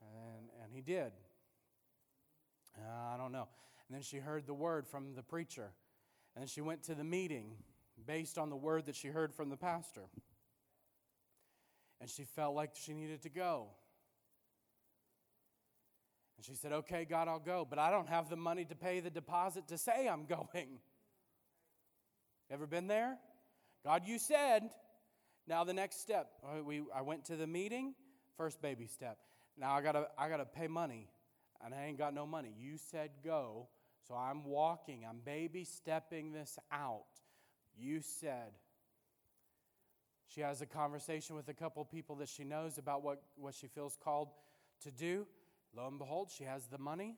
and 0.00 0.48
and 0.62 0.72
he 0.72 0.80
did. 0.80 1.12
Uh, 2.76 3.14
I 3.14 3.16
don't 3.16 3.32
know. 3.32 3.48
And 3.88 3.94
then 3.94 4.02
she 4.02 4.16
heard 4.16 4.46
the 4.46 4.54
word 4.54 4.86
from 4.88 5.14
the 5.14 5.22
preacher, 5.22 5.70
and 6.36 6.48
she 6.48 6.60
went 6.60 6.82
to 6.84 6.94
the 6.94 7.04
meeting 7.04 7.56
based 8.06 8.38
on 8.38 8.50
the 8.50 8.56
word 8.56 8.86
that 8.86 8.96
she 8.96 9.08
heard 9.08 9.32
from 9.32 9.50
the 9.50 9.56
pastor 9.56 10.08
and 12.00 12.10
she 12.10 12.24
felt 12.24 12.54
like 12.54 12.70
she 12.74 12.92
needed 12.92 13.22
to 13.22 13.28
go. 13.28 13.68
And 16.36 16.44
she 16.44 16.54
said, 16.54 16.72
Okay, 16.72 17.06
God, 17.08 17.28
I'll 17.28 17.38
go, 17.38 17.66
but 17.68 17.78
I 17.78 17.90
don't 17.90 18.08
have 18.08 18.28
the 18.28 18.36
money 18.36 18.64
to 18.66 18.74
pay 18.74 19.00
the 19.00 19.10
deposit 19.10 19.68
to 19.68 19.78
say 19.78 20.08
I'm 20.08 20.24
going. 20.28 20.78
Ever 22.50 22.66
been 22.66 22.86
there? 22.86 23.16
God, 23.84 24.02
you 24.06 24.18
said. 24.18 24.70
Now, 25.46 25.64
the 25.64 25.74
next 25.74 26.00
step. 26.00 26.30
We, 26.64 26.82
I 26.94 27.02
went 27.02 27.26
to 27.26 27.36
the 27.36 27.46
meeting, 27.46 27.94
first 28.36 28.62
baby 28.62 28.86
step. 28.86 29.18
Now 29.56 29.72
I 29.72 29.82
gotta, 29.82 30.08
I 30.18 30.28
gotta 30.28 30.44
pay 30.44 30.66
money, 30.66 31.08
and 31.64 31.74
I 31.74 31.84
ain't 31.84 31.98
got 31.98 32.14
no 32.14 32.26
money. 32.26 32.54
You 32.58 32.76
said 32.76 33.10
go, 33.24 33.68
so 34.08 34.14
I'm 34.14 34.44
walking, 34.44 35.04
I'm 35.08 35.20
baby 35.24 35.64
stepping 35.64 36.32
this 36.32 36.58
out. 36.72 37.04
You 37.76 38.00
said. 38.00 38.52
She 40.26 40.40
has 40.40 40.62
a 40.62 40.66
conversation 40.66 41.36
with 41.36 41.48
a 41.48 41.54
couple 41.54 41.84
people 41.84 42.16
that 42.16 42.28
she 42.28 42.44
knows 42.44 42.78
about 42.78 43.02
what, 43.02 43.22
what 43.36 43.54
she 43.54 43.66
feels 43.66 43.96
called 44.02 44.28
to 44.82 44.90
do. 44.90 45.26
Lo 45.76 45.86
and 45.86 45.98
behold, 45.98 46.30
she 46.30 46.44
has 46.44 46.66
the 46.66 46.78
money 46.78 47.16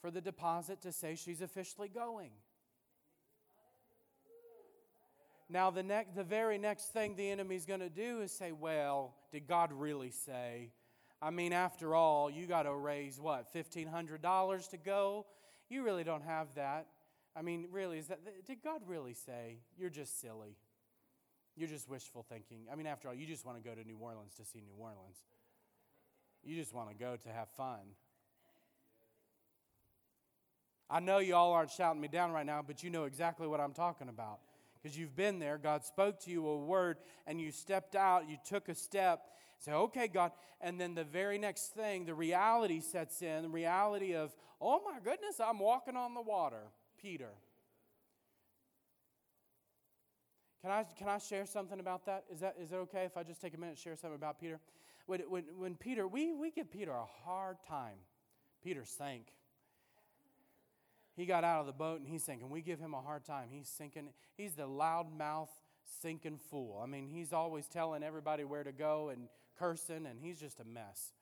for 0.00 0.10
the 0.10 0.20
deposit 0.20 0.80
to 0.82 0.92
say 0.92 1.14
she's 1.14 1.42
officially 1.42 1.88
going. 1.88 2.30
Now, 5.48 5.70
the, 5.70 5.82
ne- 5.82 6.06
the 6.14 6.24
very 6.24 6.56
next 6.56 6.92
thing 6.92 7.14
the 7.14 7.30
enemy's 7.30 7.66
going 7.66 7.80
to 7.80 7.90
do 7.90 8.22
is 8.22 8.32
say, 8.32 8.52
Well, 8.52 9.14
did 9.30 9.46
God 9.46 9.70
really 9.72 10.10
say? 10.10 10.70
I 11.20 11.30
mean, 11.30 11.52
after 11.52 11.94
all, 11.94 12.30
you 12.30 12.46
got 12.46 12.64
to 12.64 12.74
raise 12.74 13.20
what, 13.20 13.54
$1,500 13.54 14.70
to 14.70 14.76
go? 14.78 15.26
You 15.68 15.84
really 15.84 16.04
don't 16.04 16.24
have 16.24 16.54
that. 16.54 16.86
I 17.36 17.42
mean, 17.42 17.68
really, 17.70 17.98
is 17.98 18.08
that, 18.08 18.20
did 18.44 18.62
God 18.62 18.80
really 18.86 19.14
say? 19.14 19.58
You're 19.78 19.90
just 19.90 20.20
silly. 20.20 20.56
You're 21.56 21.68
just 21.68 21.88
wishful 21.88 22.24
thinking. 22.28 22.66
I 22.72 22.76
mean, 22.76 22.86
after 22.86 23.08
all, 23.08 23.14
you 23.14 23.26
just 23.26 23.44
want 23.44 23.62
to 23.62 23.68
go 23.68 23.74
to 23.74 23.84
New 23.86 23.98
Orleans 23.98 24.34
to 24.36 24.44
see 24.44 24.60
New 24.60 24.74
Orleans. 24.78 25.18
You 26.42 26.56
just 26.56 26.74
want 26.74 26.88
to 26.88 26.94
go 26.94 27.16
to 27.16 27.28
have 27.28 27.48
fun. 27.50 27.80
I 30.90 31.00
know 31.00 31.18
you 31.18 31.34
all 31.34 31.52
aren't 31.52 31.70
shouting 31.70 32.00
me 32.00 32.08
down 32.08 32.32
right 32.32 32.44
now, 32.44 32.62
but 32.66 32.82
you 32.82 32.90
know 32.90 33.04
exactly 33.04 33.46
what 33.46 33.60
I'm 33.60 33.72
talking 33.72 34.08
about. 34.08 34.40
Because 34.82 34.98
you've 34.98 35.14
been 35.14 35.38
there, 35.38 35.58
God 35.58 35.84
spoke 35.84 36.18
to 36.20 36.30
you 36.30 36.46
a 36.46 36.58
word, 36.58 36.98
and 37.26 37.40
you 37.40 37.52
stepped 37.52 37.94
out, 37.94 38.28
you 38.28 38.36
took 38.46 38.68
a 38.68 38.74
step, 38.74 39.28
say, 39.58 39.72
okay, 39.72 40.08
God. 40.08 40.32
And 40.60 40.80
then 40.80 40.94
the 40.94 41.04
very 41.04 41.38
next 41.38 41.74
thing, 41.74 42.04
the 42.04 42.14
reality 42.14 42.80
sets 42.80 43.22
in 43.22 43.42
the 43.42 43.48
reality 43.48 44.14
of, 44.14 44.34
oh 44.60 44.80
my 44.84 44.98
goodness, 45.02 45.40
I'm 45.40 45.58
walking 45.58 45.96
on 45.96 46.14
the 46.14 46.22
water. 46.22 46.64
Peter. 47.00 47.30
Can 50.62 50.70
I, 50.70 50.84
can 50.96 51.08
I 51.08 51.18
share 51.18 51.44
something 51.44 51.80
about 51.80 52.06
that? 52.06 52.24
Is, 52.32 52.40
that? 52.40 52.56
is 52.60 52.72
it 52.72 52.76
okay 52.76 53.04
if 53.04 53.16
I 53.16 53.24
just 53.24 53.40
take 53.40 53.54
a 53.54 53.58
minute 53.58 53.72
and 53.72 53.78
share 53.78 53.96
something 53.96 54.16
about 54.16 54.40
Peter? 54.40 54.60
When, 55.06 55.20
when, 55.22 55.44
when 55.58 55.74
Peter, 55.74 56.06
we, 56.06 56.32
we 56.32 56.52
give 56.52 56.70
Peter 56.70 56.92
a 56.92 57.04
hard 57.24 57.56
time. 57.68 57.96
Peter 58.62 58.84
sank. 58.84 59.26
He 61.16 61.26
got 61.26 61.42
out 61.42 61.60
of 61.60 61.66
the 61.66 61.72
boat 61.72 61.98
and 61.98 62.08
he's 62.08 62.22
sinking. 62.22 62.48
We 62.48 62.62
give 62.62 62.78
him 62.78 62.94
a 62.94 63.00
hard 63.00 63.24
time. 63.24 63.48
He's 63.50 63.68
sinking. 63.68 64.10
He's 64.36 64.54
the 64.54 64.68
loudmouth, 64.68 65.50
sinking 66.00 66.38
fool. 66.48 66.80
I 66.82 66.86
mean, 66.86 67.08
he's 67.08 67.32
always 67.32 67.66
telling 67.66 68.04
everybody 68.04 68.44
where 68.44 68.62
to 68.62 68.72
go 68.72 69.10
and 69.10 69.28
cursing, 69.58 70.06
and 70.06 70.18
he's 70.20 70.38
just 70.38 70.60
a 70.60 70.64
mess. 70.64 71.12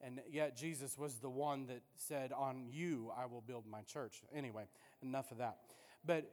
And 0.00 0.20
yet, 0.28 0.56
Jesus 0.56 0.98
was 0.98 1.16
the 1.16 1.30
one 1.30 1.66
that 1.66 1.82
said, 1.94 2.32
On 2.32 2.66
you 2.68 3.12
I 3.16 3.26
will 3.26 3.42
build 3.42 3.64
my 3.70 3.82
church. 3.82 4.22
Anyway, 4.34 4.64
enough 5.02 5.30
of 5.30 5.38
that. 5.38 5.58
But 6.04 6.28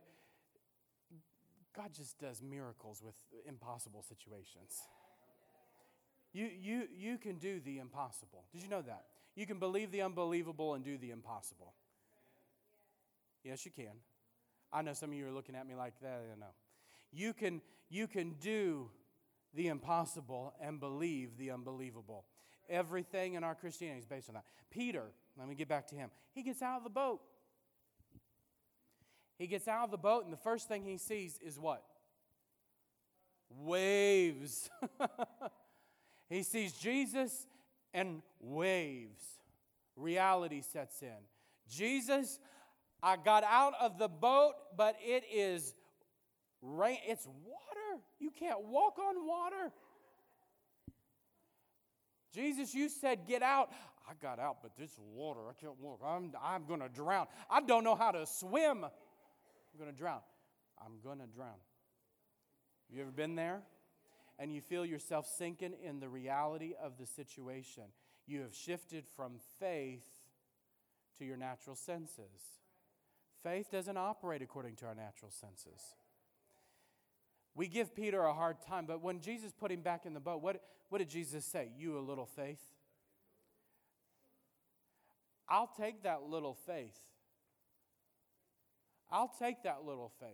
God 1.79 1.93
just 1.93 2.19
does 2.19 2.41
miracles 2.41 3.01
with 3.01 3.15
impossible 3.47 4.03
situations. 4.03 4.81
You, 6.33 6.49
you, 6.59 6.83
you 6.93 7.17
can 7.17 7.37
do 7.37 7.61
the 7.61 7.77
impossible. 7.79 8.43
Did 8.51 8.63
you 8.63 8.69
know 8.69 8.81
that? 8.81 9.05
You 9.35 9.45
can 9.45 9.59
believe 9.59 9.89
the 9.89 10.01
unbelievable 10.01 10.73
and 10.73 10.83
do 10.83 10.97
the 10.97 11.11
impossible. 11.11 11.73
Yes, 13.45 13.65
you 13.65 13.71
can. 13.71 13.93
I 14.73 14.81
know 14.81 14.91
some 14.91 15.11
of 15.11 15.15
you 15.15 15.25
are 15.27 15.31
looking 15.31 15.55
at 15.55 15.65
me 15.65 15.73
like 15.73 15.93
that. 16.01 16.21
I 16.35 16.37
know. 16.37 16.51
You 17.13 17.33
can, 17.33 17.61
you 17.89 18.07
can 18.07 18.35
do 18.41 18.89
the 19.53 19.67
impossible 19.67 20.53
and 20.61 20.81
believe 20.81 21.37
the 21.37 21.51
unbelievable. 21.51 22.25
Everything 22.69 23.35
in 23.35 23.45
our 23.45 23.55
Christianity 23.55 23.99
is 23.99 24.05
based 24.05 24.27
on 24.27 24.35
that. 24.35 24.43
Peter, 24.69 25.05
let 25.37 25.47
me 25.47 25.55
get 25.55 25.69
back 25.69 25.87
to 25.87 25.95
him. 25.95 26.09
He 26.33 26.43
gets 26.43 26.61
out 26.61 26.79
of 26.79 26.83
the 26.83 26.89
boat. 26.89 27.21
He 29.39 29.47
gets 29.47 29.69
out 29.69 29.85
of 29.85 29.91
the 29.91 29.97
boat, 29.97 30.25
and 30.25 30.33
the 30.33 30.37
first 30.37 30.67
thing 30.67 30.83
he 30.83 30.97
sees 30.97 31.39
is 31.41 31.57
what? 31.57 31.81
Waves. 33.49 34.69
he 36.29 36.43
sees 36.43 36.73
Jesus 36.73 37.47
and 37.93 38.21
waves. 38.41 39.23
Reality 39.95 40.61
sets 40.61 41.01
in. 41.01 41.17
Jesus, 41.69 42.37
I 43.01 43.15
got 43.15 43.45
out 43.45 43.73
of 43.79 43.97
the 43.97 44.09
boat, 44.09 44.55
but 44.75 44.97
it 45.01 45.23
is 45.33 45.73
rain. 46.61 46.97
It's 47.07 47.25
water. 47.25 48.01
You 48.19 48.31
can't 48.31 48.65
walk 48.65 48.99
on 48.99 49.25
water. 49.25 49.71
Jesus, 52.33 52.73
you 52.73 52.89
said, 52.89 53.25
get 53.25 53.41
out. 53.41 53.71
I 54.07 54.13
got 54.21 54.37
out, 54.39 54.57
but 54.61 54.75
this 54.75 54.99
water, 55.13 55.41
I 55.49 55.53
can't 55.53 55.79
walk. 55.79 56.01
I'm, 56.05 56.33
I'm 56.43 56.65
going 56.65 56.81
to 56.81 56.89
drown. 56.89 57.27
I 57.49 57.61
don't 57.61 57.85
know 57.85 57.95
how 57.95 58.11
to 58.11 58.25
swim. 58.25 58.85
Going 59.79 59.91
to 59.91 59.97
drown. 59.97 60.19
I'm 60.85 60.99
going 61.01 61.19
to 61.19 61.25
drown. 61.25 61.55
You 62.89 63.01
ever 63.01 63.11
been 63.11 63.35
there? 63.35 63.61
And 64.37 64.53
you 64.53 64.59
feel 64.59 64.85
yourself 64.85 65.25
sinking 65.25 65.73
in 65.81 66.01
the 66.01 66.09
reality 66.09 66.73
of 66.81 66.97
the 66.97 67.05
situation. 67.05 67.83
You 68.27 68.41
have 68.41 68.53
shifted 68.53 69.05
from 69.15 69.35
faith 69.57 70.05
to 71.17 71.23
your 71.23 71.37
natural 71.37 71.77
senses. 71.77 72.59
Faith 73.41 73.71
doesn't 73.71 73.95
operate 73.95 74.41
according 74.41 74.75
to 74.77 74.85
our 74.85 74.95
natural 74.95 75.31
senses. 75.31 75.95
We 77.55 77.69
give 77.69 77.95
Peter 77.95 78.21
a 78.23 78.33
hard 78.33 78.57
time, 78.61 78.85
but 78.85 79.01
when 79.01 79.21
Jesus 79.21 79.53
put 79.53 79.71
him 79.71 79.81
back 79.81 80.05
in 80.05 80.13
the 80.13 80.19
boat, 80.19 80.41
what, 80.41 80.61
what 80.89 80.97
did 80.97 81.09
Jesus 81.09 81.45
say? 81.45 81.69
You 81.77 81.97
a 81.97 82.01
little 82.01 82.25
faith? 82.25 82.61
I'll 85.47 85.71
take 85.79 86.03
that 86.03 86.23
little 86.23 86.53
faith 86.53 86.99
I'll 89.11 89.31
take 89.39 89.63
that 89.63 89.85
little 89.85 90.11
faith. 90.19 90.29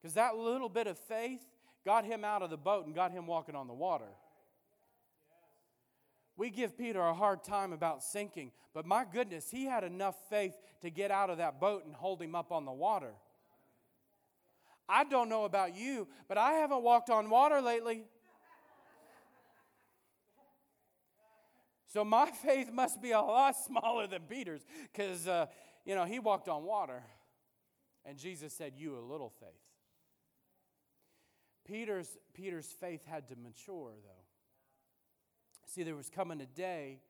Because 0.00 0.14
that 0.14 0.36
little 0.36 0.68
bit 0.68 0.86
of 0.86 0.98
faith 0.98 1.44
got 1.84 2.04
him 2.04 2.24
out 2.24 2.42
of 2.42 2.50
the 2.50 2.56
boat 2.56 2.86
and 2.86 2.94
got 2.94 3.12
him 3.12 3.26
walking 3.26 3.54
on 3.54 3.66
the 3.66 3.74
water. 3.74 4.08
We 6.36 6.50
give 6.50 6.78
Peter 6.78 7.00
a 7.00 7.14
hard 7.14 7.42
time 7.42 7.72
about 7.72 8.04
sinking, 8.04 8.52
but 8.72 8.86
my 8.86 9.04
goodness, 9.10 9.50
he 9.50 9.64
had 9.64 9.82
enough 9.82 10.14
faith 10.30 10.54
to 10.82 10.90
get 10.90 11.10
out 11.10 11.30
of 11.30 11.38
that 11.38 11.60
boat 11.60 11.84
and 11.84 11.94
hold 11.94 12.22
him 12.22 12.36
up 12.36 12.52
on 12.52 12.64
the 12.64 12.72
water. 12.72 13.12
I 14.88 15.04
don't 15.04 15.28
know 15.28 15.44
about 15.44 15.76
you, 15.76 16.06
but 16.28 16.38
I 16.38 16.52
haven't 16.52 16.82
walked 16.82 17.10
on 17.10 17.28
water 17.28 17.60
lately. 17.60 18.04
So 21.92 22.04
my 22.04 22.30
faith 22.44 22.72
must 22.72 23.02
be 23.02 23.10
a 23.10 23.20
lot 23.20 23.56
smaller 23.56 24.06
than 24.06 24.22
Peter's 24.22 24.64
because, 24.92 25.26
uh, 25.26 25.46
you 25.84 25.94
know, 25.94 26.04
he 26.04 26.20
walked 26.20 26.48
on 26.48 26.64
water. 26.64 27.02
And 28.08 28.16
Jesus 28.16 28.54
said, 28.54 28.72
You 28.78 28.96
a 28.96 29.04
little 29.04 29.28
faith. 29.28 29.50
Peter's, 31.66 32.16
Peter's 32.32 32.66
faith 32.66 33.02
had 33.06 33.28
to 33.28 33.36
mature, 33.36 33.92
though. 34.02 34.24
See, 35.66 35.82
there 35.82 35.94
was 35.94 36.08
coming 36.08 36.40
a 36.40 36.46
day 36.46 37.00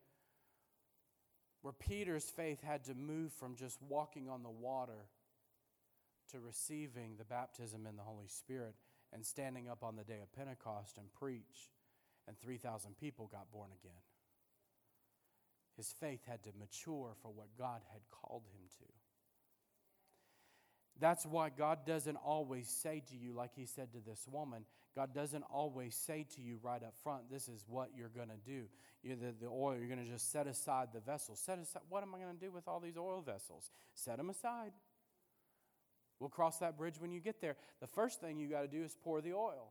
where 1.62 1.72
Peter's 1.72 2.24
faith 2.24 2.60
had 2.64 2.84
to 2.86 2.94
move 2.94 3.32
from 3.32 3.54
just 3.54 3.78
walking 3.88 4.28
on 4.28 4.42
the 4.42 4.50
water 4.50 5.06
to 6.32 6.40
receiving 6.40 7.14
the 7.16 7.24
baptism 7.24 7.86
in 7.86 7.96
the 7.96 8.02
Holy 8.02 8.26
Spirit 8.26 8.74
and 9.12 9.24
standing 9.24 9.68
up 9.68 9.84
on 9.84 9.94
the 9.94 10.02
day 10.02 10.18
of 10.20 10.32
Pentecost 10.32 10.98
and 10.98 11.12
preach, 11.12 11.70
and 12.26 12.36
3,000 12.40 12.96
people 12.98 13.28
got 13.30 13.52
born 13.52 13.70
again. 13.80 14.02
His 15.76 15.94
faith 16.00 16.22
had 16.28 16.42
to 16.42 16.50
mature 16.58 17.14
for 17.22 17.28
what 17.28 17.56
God 17.56 17.82
had 17.92 18.02
called 18.10 18.42
him 18.52 18.66
to. 18.80 19.07
That's 21.00 21.24
why 21.24 21.50
God 21.50 21.86
doesn't 21.86 22.16
always 22.16 22.68
say 22.68 23.02
to 23.10 23.16
you, 23.16 23.32
like 23.32 23.52
he 23.54 23.66
said 23.66 23.92
to 23.92 23.98
this 24.04 24.26
woman, 24.30 24.64
God 24.96 25.14
doesn't 25.14 25.44
always 25.44 25.94
say 25.94 26.26
to 26.34 26.40
you 26.40 26.58
right 26.60 26.82
up 26.82 26.94
front, 27.04 27.30
this 27.30 27.48
is 27.48 27.64
what 27.68 27.90
you're 27.96 28.08
going 28.08 28.30
to 28.30 28.50
do. 28.50 28.64
You, 29.04 29.14
the, 29.14 29.32
the 29.40 29.46
oil, 29.46 29.76
you're 29.78 29.86
going 29.86 30.04
to 30.04 30.10
just 30.10 30.32
set 30.32 30.48
aside 30.48 30.88
the 30.92 31.00
vessels. 31.00 31.38
Set 31.38 31.58
aside, 31.58 31.82
what 31.88 32.02
am 32.02 32.14
I 32.14 32.18
going 32.18 32.36
to 32.36 32.44
do 32.44 32.50
with 32.50 32.66
all 32.66 32.80
these 32.80 32.96
oil 32.96 33.22
vessels? 33.22 33.70
Set 33.94 34.16
them 34.16 34.28
aside. 34.28 34.72
We'll 36.18 36.30
cross 36.30 36.58
that 36.58 36.76
bridge 36.76 36.96
when 36.98 37.12
you 37.12 37.20
get 37.20 37.40
there. 37.40 37.54
The 37.80 37.86
first 37.86 38.20
thing 38.20 38.38
you 38.38 38.48
got 38.48 38.62
to 38.62 38.68
do 38.68 38.82
is 38.82 38.96
pour 39.04 39.20
the 39.20 39.34
oil. 39.34 39.70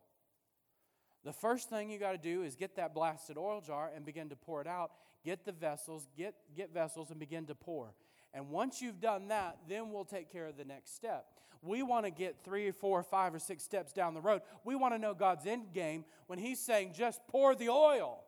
The 1.25 1.33
first 1.33 1.69
thing 1.69 1.89
you 1.89 1.99
got 1.99 2.13
to 2.13 2.17
do 2.17 2.43
is 2.43 2.55
get 2.55 2.77
that 2.77 2.93
blasted 2.93 3.37
oil 3.37 3.59
jar 3.59 3.91
and 3.93 4.05
begin 4.05 4.29
to 4.29 4.37
pour 4.37 4.61
it 4.61 4.67
out. 4.67 4.91
Get 5.25 5.43
the 5.43 5.51
vessels, 5.51 6.07
get, 6.17 6.35
get 6.55 6.73
vessels, 6.73 7.09
and 7.09 7.19
begin 7.19 7.47
to 7.47 7.55
pour. 7.55 7.93
And 8.33 8.49
once 8.49 8.81
you've 8.81 8.99
done 8.99 9.29
that, 9.29 9.57
then 9.67 9.91
we'll 9.91 10.05
take 10.05 10.31
care 10.31 10.45
of 10.45 10.57
the 10.57 10.65
next 10.65 10.95
step. 10.95 11.25
We 11.61 11.81
want 11.83 12.05
to 12.05 12.11
get 12.11 12.37
three 12.43 12.67
or 12.67 12.73
four 12.73 12.99
or 12.99 13.03
five 13.03 13.33
or 13.33 13.39
six 13.39 13.63
steps 13.63 13.91
down 13.91 14.13
the 14.13 14.21
road. 14.21 14.41
We 14.63 14.75
want 14.75 14.93
to 14.93 14.99
know 14.99 15.13
God's 15.13 15.45
end 15.45 15.73
game 15.73 16.05
when 16.27 16.39
He's 16.39 16.59
saying, 16.59 16.93
just 16.95 17.19
pour 17.27 17.55
the 17.55 17.69
oil. 17.69 18.23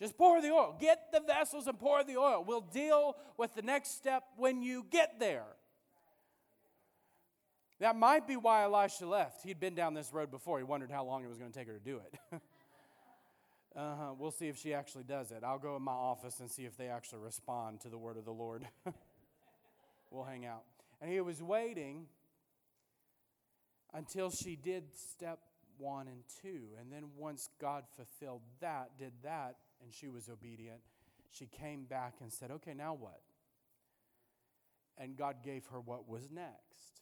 Just 0.00 0.16
pour 0.16 0.40
the 0.40 0.50
oil. 0.50 0.76
Get 0.80 1.12
the 1.12 1.20
vessels 1.20 1.66
and 1.66 1.78
pour 1.78 2.02
the 2.04 2.16
oil. 2.16 2.44
We'll 2.46 2.62
deal 2.62 3.16
with 3.36 3.54
the 3.54 3.62
next 3.62 3.96
step 3.96 4.24
when 4.36 4.62
you 4.62 4.86
get 4.90 5.20
there. 5.20 5.44
That 7.80 7.96
might 7.96 8.26
be 8.26 8.36
why 8.36 8.64
Elisha 8.64 9.06
left. 9.06 9.42
He'd 9.42 9.60
been 9.60 9.74
down 9.74 9.94
this 9.94 10.12
road 10.12 10.30
before. 10.30 10.58
He 10.58 10.64
wondered 10.64 10.90
how 10.90 11.04
long 11.04 11.24
it 11.24 11.28
was 11.28 11.38
going 11.38 11.50
to 11.50 11.58
take 11.58 11.66
her 11.66 11.74
to 11.74 11.80
do 11.84 12.00
it. 12.32 12.40
Uh-huh. 13.76 14.14
We'll 14.18 14.32
see 14.32 14.48
if 14.48 14.58
she 14.58 14.74
actually 14.74 15.04
does 15.04 15.30
it. 15.30 15.42
I'll 15.44 15.58
go 15.58 15.76
in 15.76 15.82
my 15.82 15.92
office 15.92 16.40
and 16.40 16.50
see 16.50 16.64
if 16.64 16.76
they 16.76 16.88
actually 16.88 17.20
respond 17.20 17.80
to 17.82 17.88
the 17.88 17.98
word 17.98 18.16
of 18.16 18.24
the 18.24 18.32
Lord. 18.32 18.66
we'll 20.10 20.24
hang 20.24 20.44
out. 20.44 20.64
And 21.00 21.10
he 21.10 21.20
was 21.20 21.42
waiting 21.42 22.06
until 23.94 24.30
she 24.30 24.56
did 24.56 24.84
step 24.94 25.38
one 25.78 26.08
and 26.08 26.22
two. 26.42 26.68
And 26.80 26.92
then 26.92 27.04
once 27.16 27.48
God 27.60 27.84
fulfilled 27.96 28.42
that, 28.60 28.90
did 28.98 29.12
that, 29.22 29.56
and 29.82 29.92
she 29.92 30.08
was 30.08 30.28
obedient, 30.28 30.80
she 31.30 31.46
came 31.46 31.84
back 31.84 32.14
and 32.20 32.32
said, 32.32 32.50
Okay, 32.50 32.74
now 32.74 32.94
what? 32.94 33.20
And 34.98 35.16
God 35.16 35.36
gave 35.44 35.64
her 35.66 35.80
what 35.80 36.08
was 36.08 36.28
next. 36.30 37.00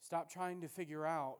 Stop 0.00 0.30
trying 0.30 0.60
to 0.62 0.68
figure 0.68 1.06
out, 1.06 1.38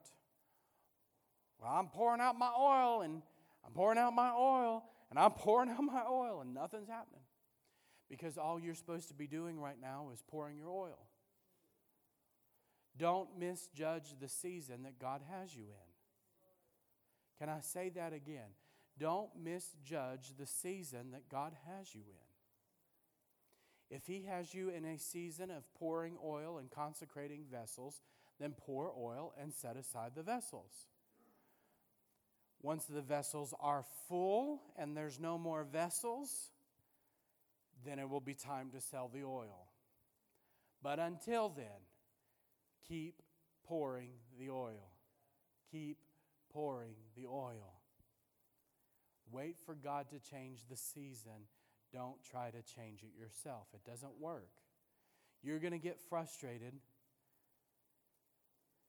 well, 1.60 1.72
I'm 1.72 1.88
pouring 1.88 2.20
out 2.20 2.38
my 2.38 2.50
oil 2.56 3.02
and 3.02 3.20
I'm 3.64 3.72
pouring 3.72 3.98
out 3.98 4.14
my 4.14 4.30
oil 4.30 4.82
and 5.10 5.18
I'm 5.18 5.32
pouring 5.32 5.70
out 5.70 5.82
my 5.82 6.02
oil 6.08 6.40
and 6.40 6.54
nothing's 6.54 6.88
happening. 6.88 7.22
Because 8.08 8.38
all 8.38 8.58
you're 8.58 8.74
supposed 8.74 9.08
to 9.08 9.14
be 9.14 9.26
doing 9.26 9.60
right 9.60 9.80
now 9.80 10.10
is 10.12 10.22
pouring 10.28 10.56
your 10.56 10.70
oil. 10.70 10.98
Don't 12.96 13.38
misjudge 13.38 14.16
the 14.20 14.28
season 14.28 14.82
that 14.82 14.98
God 14.98 15.22
has 15.30 15.54
you 15.54 15.62
in. 15.62 15.90
Can 17.38 17.48
I 17.48 17.60
say 17.60 17.88
that 17.90 18.12
again? 18.12 18.50
Don't 18.98 19.30
misjudge 19.42 20.34
the 20.38 20.46
season 20.46 21.12
that 21.12 21.28
God 21.30 21.52
has 21.66 21.94
you 21.94 22.02
in. 22.02 23.96
If 23.96 24.06
He 24.06 24.26
has 24.28 24.52
you 24.54 24.68
in 24.68 24.84
a 24.84 24.98
season 24.98 25.50
of 25.50 25.72
pouring 25.74 26.16
oil 26.22 26.58
and 26.58 26.70
consecrating 26.70 27.44
vessels, 27.50 28.02
then 28.38 28.54
pour 28.56 28.92
oil 28.96 29.32
and 29.40 29.52
set 29.52 29.76
aside 29.76 30.12
the 30.14 30.22
vessels. 30.22 30.86
Once 32.62 32.84
the 32.84 33.00
vessels 33.00 33.54
are 33.60 33.84
full 34.08 34.60
and 34.76 34.96
there's 34.96 35.18
no 35.18 35.38
more 35.38 35.64
vessels, 35.64 36.50
then 37.86 37.98
it 37.98 38.08
will 38.08 38.20
be 38.20 38.34
time 38.34 38.70
to 38.70 38.80
sell 38.80 39.10
the 39.12 39.24
oil. 39.24 39.68
But 40.82 40.98
until 40.98 41.48
then, 41.48 41.66
keep 42.86 43.22
pouring 43.66 44.10
the 44.38 44.50
oil. 44.50 44.90
Keep 45.70 45.98
pouring 46.52 46.94
the 47.16 47.26
oil. 47.26 47.80
Wait 49.32 49.56
for 49.64 49.74
God 49.74 50.06
to 50.10 50.18
change 50.18 50.60
the 50.68 50.76
season. 50.76 51.46
Don't 51.92 52.22
try 52.30 52.50
to 52.50 52.62
change 52.74 53.02
it 53.02 53.18
yourself. 53.18 53.68
It 53.72 53.88
doesn't 53.88 54.20
work. 54.20 54.50
You're 55.42 55.60
going 55.60 55.72
to 55.72 55.78
get 55.78 55.98
frustrated, 56.10 56.74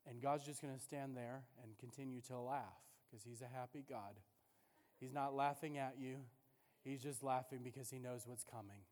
and 0.09 0.21
God's 0.21 0.45
just 0.45 0.61
going 0.61 0.73
to 0.73 0.81
stand 0.81 1.15
there 1.15 1.43
and 1.63 1.77
continue 1.77 2.19
to 2.27 2.37
laugh 2.37 2.90
because 3.11 3.23
He's 3.23 3.41
a 3.41 3.57
happy 3.59 3.83
God. 3.87 4.19
He's 4.99 5.13
not 5.13 5.35
laughing 5.35 5.77
at 5.77 5.95
you, 5.99 6.17
He's 6.83 7.01
just 7.01 7.23
laughing 7.23 7.59
because 7.63 7.89
He 7.89 7.99
knows 7.99 8.23
what's 8.25 8.43
coming. 8.43 8.85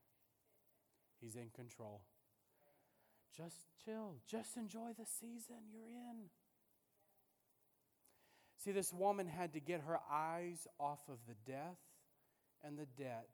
He's 1.21 1.35
in 1.35 1.49
control. 1.55 2.01
Just 3.35 3.67
chill. 3.85 4.15
Just 4.27 4.57
enjoy 4.57 4.91
the 4.97 5.05
season 5.05 5.57
you're 5.71 5.81
in. 5.81 6.29
See, 8.57 8.71
this 8.71 8.91
woman 8.91 9.27
had 9.27 9.53
to 9.53 9.59
get 9.59 9.81
her 9.81 9.99
eyes 10.11 10.67
off 10.79 10.99
of 11.07 11.17
the 11.27 11.35
death 11.49 11.79
and 12.63 12.77
the 12.77 12.87
debt 13.01 13.29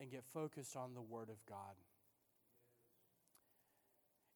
and 0.00 0.10
get 0.10 0.24
focused 0.32 0.76
on 0.76 0.94
the 0.94 1.02
Word 1.02 1.28
of 1.28 1.36
God. 1.48 1.74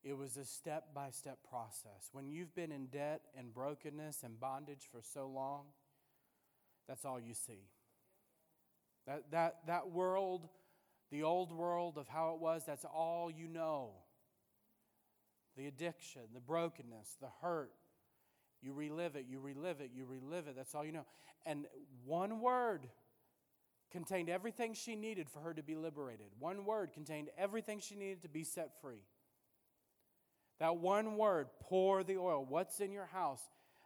It 0.09 0.16
was 0.16 0.38
a 0.38 0.44
step 0.46 0.94
by 0.94 1.11
step 1.11 1.36
process. 1.50 2.09
When 2.12 2.30
you've 2.30 2.54
been 2.54 2.72
in 2.72 2.86
debt 2.86 3.20
and 3.36 3.52
brokenness 3.52 4.22
and 4.22 4.40
bondage 4.40 4.88
for 4.90 5.02
so 5.02 5.28
long, 5.28 5.66
that's 6.88 7.04
all 7.04 7.20
you 7.20 7.34
see. 7.34 7.68
That, 9.06 9.30
that, 9.32 9.56
that 9.66 9.90
world, 9.90 10.48
the 11.11 11.24
old 11.24 11.52
world 11.52 11.98
of 11.98 12.09
how 12.09 12.32
it 12.32 12.40
was, 12.40 12.62
that's 12.66 12.86
all 12.86 13.30
you 13.30 13.48
know. 13.48 13.90
The 15.59 15.66
addiction, 15.66 16.22
the 16.32 16.40
brokenness, 16.40 17.16
the 17.20 17.28
hurt. 17.42 17.72
You 18.62 18.72
relive 18.72 19.14
it, 19.14 19.26
you 19.28 19.40
relive 19.40 19.82
it, 19.82 19.90
you 19.94 20.06
relive 20.06 20.48
it. 20.48 20.56
That's 20.56 20.74
all 20.74 20.86
you 20.86 20.92
know. 20.92 21.04
And 21.44 21.66
one 22.06 22.40
word 22.40 22.88
contained 23.92 24.30
everything 24.30 24.72
she 24.72 24.96
needed 24.96 25.28
for 25.28 25.40
her 25.40 25.52
to 25.52 25.62
be 25.62 25.76
liberated. 25.76 26.28
One 26.38 26.64
word 26.64 26.94
contained 26.94 27.28
everything 27.36 27.80
she 27.80 27.94
needed 27.94 28.22
to 28.22 28.30
be 28.30 28.42
set 28.42 28.80
free. 28.80 29.02
That 30.59 30.76
one 30.76 31.16
word, 31.16 31.48
pour 31.61 32.02
the 32.02 32.16
oil. 32.16 32.44
What's 32.48 32.80
in 32.80 32.92
your 32.92 33.06
house? 33.06 33.42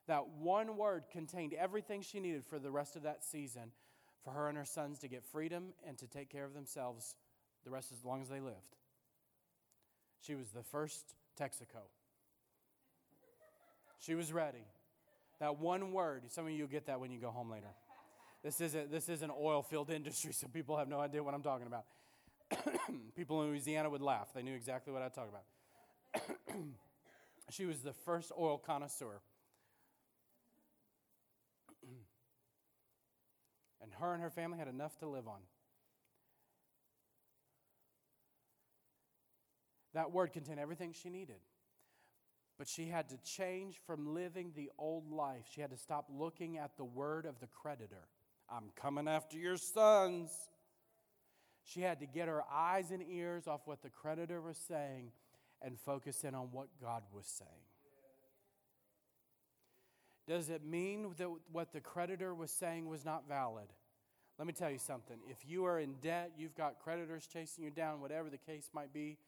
That 0.07 0.29
one 0.29 0.77
word 0.77 1.05
contained 1.13 1.55
everything 1.55 2.03
she 2.03 2.19
needed 2.19 2.45
for 2.45 2.59
the 2.59 2.71
rest 2.71 2.97
of 2.97 3.03
that 3.03 3.25
season 3.25 3.73
for 4.25 4.33
her 4.33 4.49
and 4.49 4.57
her 4.57 4.65
sons 4.65 4.99
to 5.01 5.09
get 5.09 5.25
freedom 5.25 5.73
and 5.87 5.99
to 5.99 6.07
take 6.07 6.31
care 6.31 6.45
of 6.45 6.55
themselves 6.55 7.17
the 7.65 7.71
rest 7.71 7.93
as 7.93 8.05
long 8.05 8.23
as 8.23 8.29
they 8.29 8.41
lived. 8.41 8.77
She 10.21 10.35
was 10.35 10.51
the 10.51 10.63
first 10.63 11.15
Texaco. 11.39 11.83
She 13.99 14.15
was 14.15 14.33
ready. 14.33 14.65
That 15.41 15.59
one 15.59 15.93
word, 15.93 16.23
some 16.29 16.47
of 16.47 16.53
you 16.53 16.63
will 16.63 16.71
get 16.71 16.87
that 16.87 17.01
when 17.01 17.11
you 17.11 17.21
go 17.21 17.31
home 17.31 17.51
later. 17.51 17.75
This 18.43 18.61
isn't, 18.61 18.91
this 18.91 19.09
is 19.09 19.23
an 19.23 19.31
oil 19.37 19.63
filled 19.63 19.91
industry, 19.91 20.33
so 20.33 20.49
people 20.49 20.77
have 20.77 20.89
no 20.89 21.01
idea 21.01 21.23
what 21.23 21.35
I'm 21.35 21.43
talking 21.43 21.67
about. 21.67 21.85
people 23.17 23.43
in 23.43 23.51
Louisiana 23.51 23.89
would 23.89 24.03
laugh. 24.03 24.29
They 24.35 24.43
knew 24.43 24.55
exactly 24.55 24.93
what 24.93 25.03
I 25.03 25.09
talk 25.09 25.29
about. 25.29 25.45
she 27.51 27.67
was 27.67 27.81
the 27.81 27.93
first 27.93 28.33
oil 28.39 28.59
connoisseur. 28.59 29.21
and 33.83 33.93
her 34.01 34.15
and 34.15 34.23
her 34.23 34.31
family 34.31 34.59
had 34.59 34.69
enough 34.69 34.99
to 34.99 35.09
live 35.09 35.29
on. 35.29 35.41
That 39.95 40.11
word 40.13 40.33
contained 40.33 40.59
everything 40.61 40.93
she 40.93 41.11
needed. 41.11 41.41
But 42.59 42.69
she 42.69 42.87
had 42.87 43.09
to 43.11 43.17
change 43.25 43.81
from 43.87 44.15
living 44.15 44.53
the 44.55 44.71
old 44.79 45.11
life. 45.11 45.45
She 45.53 45.61
had 45.61 45.71
to 45.71 45.77
stop 45.77 46.07
looking 46.11 46.59
at 46.59 46.77
the 46.77 46.85
word 46.85 47.27
of 47.27 47.41
the 47.41 47.47
creditor 47.47 48.09
I'm 48.55 48.71
coming 48.77 49.09
after 49.09 49.39
your 49.39 49.57
sons. 49.57 50.31
She 51.65 51.81
had 51.81 52.01
to 52.01 52.07
get 52.07 52.29
her 52.29 52.43
eyes 52.53 52.91
and 52.91 53.03
ears 53.09 53.47
off 53.47 53.63
what 53.65 53.83
the 53.83 53.89
creditor 53.89 54.41
was 54.43 54.59
saying 54.59 55.13
and 55.65 55.79
focus 55.79 56.25
in 56.25 56.35
on 56.35 56.49
what 56.53 56.69
God 56.81 57.03
was 57.13 57.27
saying. 57.27 57.51
Does 60.27 60.51
it 60.51 60.65
mean 60.65 61.15
that 61.19 61.29
what 61.51 61.73
the 61.73 61.81
creditor 61.81 62.35
was 62.35 62.51
saying 62.51 62.89
was 62.89 63.05
not 63.05 63.29
valid? 63.29 63.67
Let 64.39 64.47
me 64.47 64.53
tell 64.53 64.71
you 64.71 64.79
something. 64.79 65.17
If 65.29 65.39
you 65.49 65.65
are 65.67 65.79
in 65.79 65.95
debt, 66.03 66.33
you've 66.37 66.55
got 66.55 66.79
creditors 66.79 67.27
chasing 67.27 67.65
you 67.65 67.71
down, 67.71 68.01
whatever 68.01 68.31
the 68.31 68.39
case 68.39 68.71
might 68.73 68.93
be, 68.93 69.19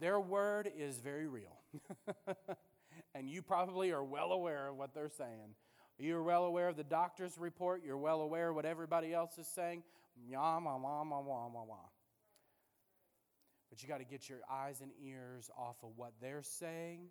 their 0.00 0.20
word 0.20 0.70
is 0.76 0.98
very 1.00 1.26
real. 1.26 1.58
and 3.14 3.28
you 3.28 3.42
probably 3.42 3.90
are 3.92 4.04
well 4.04 4.32
aware 4.32 4.68
of 4.68 4.76
what 4.76 4.94
they're 4.94 5.10
saying. 5.10 5.54
You're 5.98 6.22
well 6.22 6.44
aware 6.44 6.68
of 6.68 6.76
the 6.76 6.84
doctor's 6.84 7.36
report. 7.36 7.82
You're 7.84 7.98
well 7.98 8.20
aware 8.20 8.50
of 8.50 8.54
what 8.54 8.64
everybody 8.64 9.12
else 9.12 9.36
is 9.38 9.48
saying. 9.48 9.82
Yah, 10.28 10.60
wah, 10.60 10.76
wah, 10.76 11.02
wah, 11.02 11.20
wah, 11.20 11.48
wah, 11.48 11.64
wah. 11.64 11.76
But 13.70 13.82
you 13.82 13.88
got 13.88 13.98
to 13.98 14.04
get 14.04 14.28
your 14.28 14.40
eyes 14.50 14.80
and 14.80 14.90
ears 15.02 15.50
off 15.56 15.76
of 15.82 15.90
what 15.96 16.12
they're 16.20 16.42
saying 16.42 17.08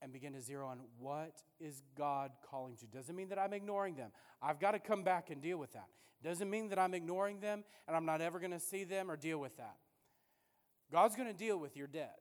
and 0.00 0.12
begin 0.12 0.32
to 0.34 0.40
zero 0.40 0.66
on 0.66 0.80
what 0.98 1.42
is 1.60 1.82
God 1.96 2.30
calling 2.50 2.76
to. 2.76 2.86
Doesn't 2.86 3.14
mean 3.14 3.28
that 3.28 3.38
I'm 3.38 3.52
ignoring 3.52 3.96
them. 3.96 4.10
I've 4.42 4.60
got 4.60 4.72
to 4.72 4.78
come 4.78 5.02
back 5.02 5.30
and 5.30 5.40
deal 5.40 5.58
with 5.58 5.72
that. 5.72 5.88
Doesn't 6.22 6.48
mean 6.48 6.68
that 6.68 6.78
I'm 6.78 6.94
ignoring 6.94 7.40
them 7.40 7.64
and 7.86 7.96
I'm 7.96 8.06
not 8.06 8.20
ever 8.20 8.38
going 8.38 8.52
to 8.52 8.60
see 8.60 8.84
them 8.84 9.10
or 9.10 9.16
deal 9.16 9.38
with 9.38 9.56
that. 9.58 9.76
God's 10.90 11.16
going 11.16 11.28
to 11.28 11.34
deal 11.34 11.58
with 11.58 11.76
your 11.76 11.86
debt. 11.86 12.18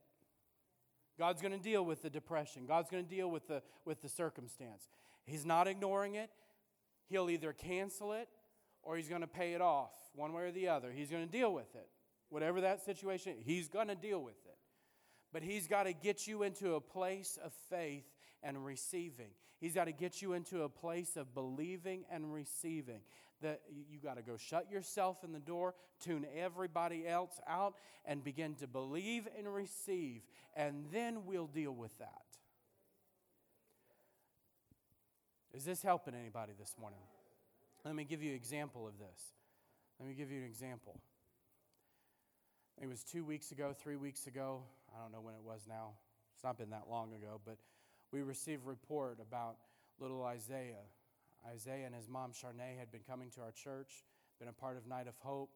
God's 1.17 1.41
going 1.41 1.53
to 1.53 1.59
deal 1.59 1.85
with 1.85 2.01
the 2.01 2.09
depression. 2.09 2.65
God's 2.65 2.89
going 2.89 3.03
to 3.03 3.09
deal 3.09 3.29
with 3.29 3.47
the, 3.47 3.61
with 3.85 4.01
the 4.01 4.09
circumstance. 4.09 4.89
He's 5.25 5.45
not 5.45 5.67
ignoring 5.67 6.15
it. 6.15 6.29
He'll 7.07 7.29
either 7.29 7.53
cancel 7.53 8.13
it 8.13 8.29
or 8.81 8.97
he's 8.97 9.09
going 9.09 9.21
to 9.21 9.27
pay 9.27 9.53
it 9.53 9.61
off, 9.61 9.91
one 10.15 10.33
way 10.33 10.43
or 10.43 10.51
the 10.51 10.67
other. 10.67 10.91
He's 10.91 11.09
going 11.09 11.25
to 11.25 11.31
deal 11.31 11.53
with 11.53 11.75
it. 11.75 11.87
Whatever 12.33 12.61
that 12.61 12.83
situation, 12.83 13.35
he's 13.45 13.67
going 13.67 13.89
to 13.89 13.95
deal 13.95 14.19
with 14.19 14.43
it. 14.47 14.57
But 15.31 15.43
he's 15.43 15.67
got 15.67 15.83
to 15.83 15.93
get 15.93 16.25
you 16.25 16.41
into 16.41 16.73
a 16.73 16.81
place 16.81 17.37
of 17.43 17.53
faith 17.69 18.05
and 18.41 18.65
receiving. 18.65 19.29
He's 19.59 19.75
got 19.75 19.85
to 19.85 19.91
get 19.91 20.19
you 20.19 20.33
into 20.33 20.63
a 20.63 20.69
place 20.69 21.15
of 21.15 21.35
believing 21.35 22.05
and 22.09 22.33
receiving. 22.33 23.01
That 23.43 23.61
you 23.87 23.99
got 23.99 24.17
to 24.17 24.23
go 24.23 24.35
shut 24.35 24.71
yourself 24.71 25.23
in 25.23 25.31
the 25.31 25.37
door, 25.37 25.75
tune 25.99 26.25
everybody 26.35 27.07
else 27.07 27.39
out, 27.47 27.75
and 28.03 28.23
begin 28.23 28.55
to 28.55 28.67
believe 28.67 29.27
and 29.37 29.53
receive, 29.53 30.23
and 30.55 30.85
then 30.91 31.27
we'll 31.27 31.45
deal 31.45 31.73
with 31.73 31.95
that. 31.99 32.23
Is 35.53 35.65
this 35.65 35.83
helping 35.83 36.15
anybody 36.15 36.53
this 36.59 36.73
morning? 36.81 37.01
Let 37.85 37.93
me 37.93 38.05
give 38.05 38.23
you 38.23 38.31
an 38.31 38.37
example 38.37 38.87
of 38.87 38.97
this. 38.97 39.21
Let 39.99 40.09
me 40.09 40.15
give 40.15 40.31
you 40.31 40.39
an 40.39 40.45
example. 40.45 40.99
It 42.81 42.87
was 42.87 43.03
two 43.03 43.23
weeks 43.23 43.51
ago, 43.51 43.73
three 43.77 43.95
weeks 43.95 44.27
ago. 44.27 44.63
I 44.93 45.01
don't 45.01 45.11
know 45.11 45.21
when 45.21 45.35
it 45.35 45.43
was 45.43 45.61
now. 45.67 45.91
It's 46.35 46.43
not 46.43 46.57
been 46.57 46.71
that 46.71 46.89
long 46.89 47.13
ago, 47.13 47.39
but 47.45 47.57
we 48.11 48.21
received 48.21 48.65
a 48.65 48.69
report 48.69 49.19
about 49.21 49.57
little 49.99 50.23
Isaiah. 50.23 50.83
Isaiah 51.47 51.85
and 51.85 51.95
his 51.95 52.09
mom, 52.09 52.31
Charnay, 52.31 52.77
had 52.77 52.91
been 52.91 53.03
coming 53.07 53.29
to 53.31 53.41
our 53.41 53.51
church, 53.51 54.03
been 54.39 54.47
a 54.47 54.53
part 54.53 54.77
of 54.77 54.87
Night 54.87 55.07
of 55.07 55.13
Hope. 55.19 55.51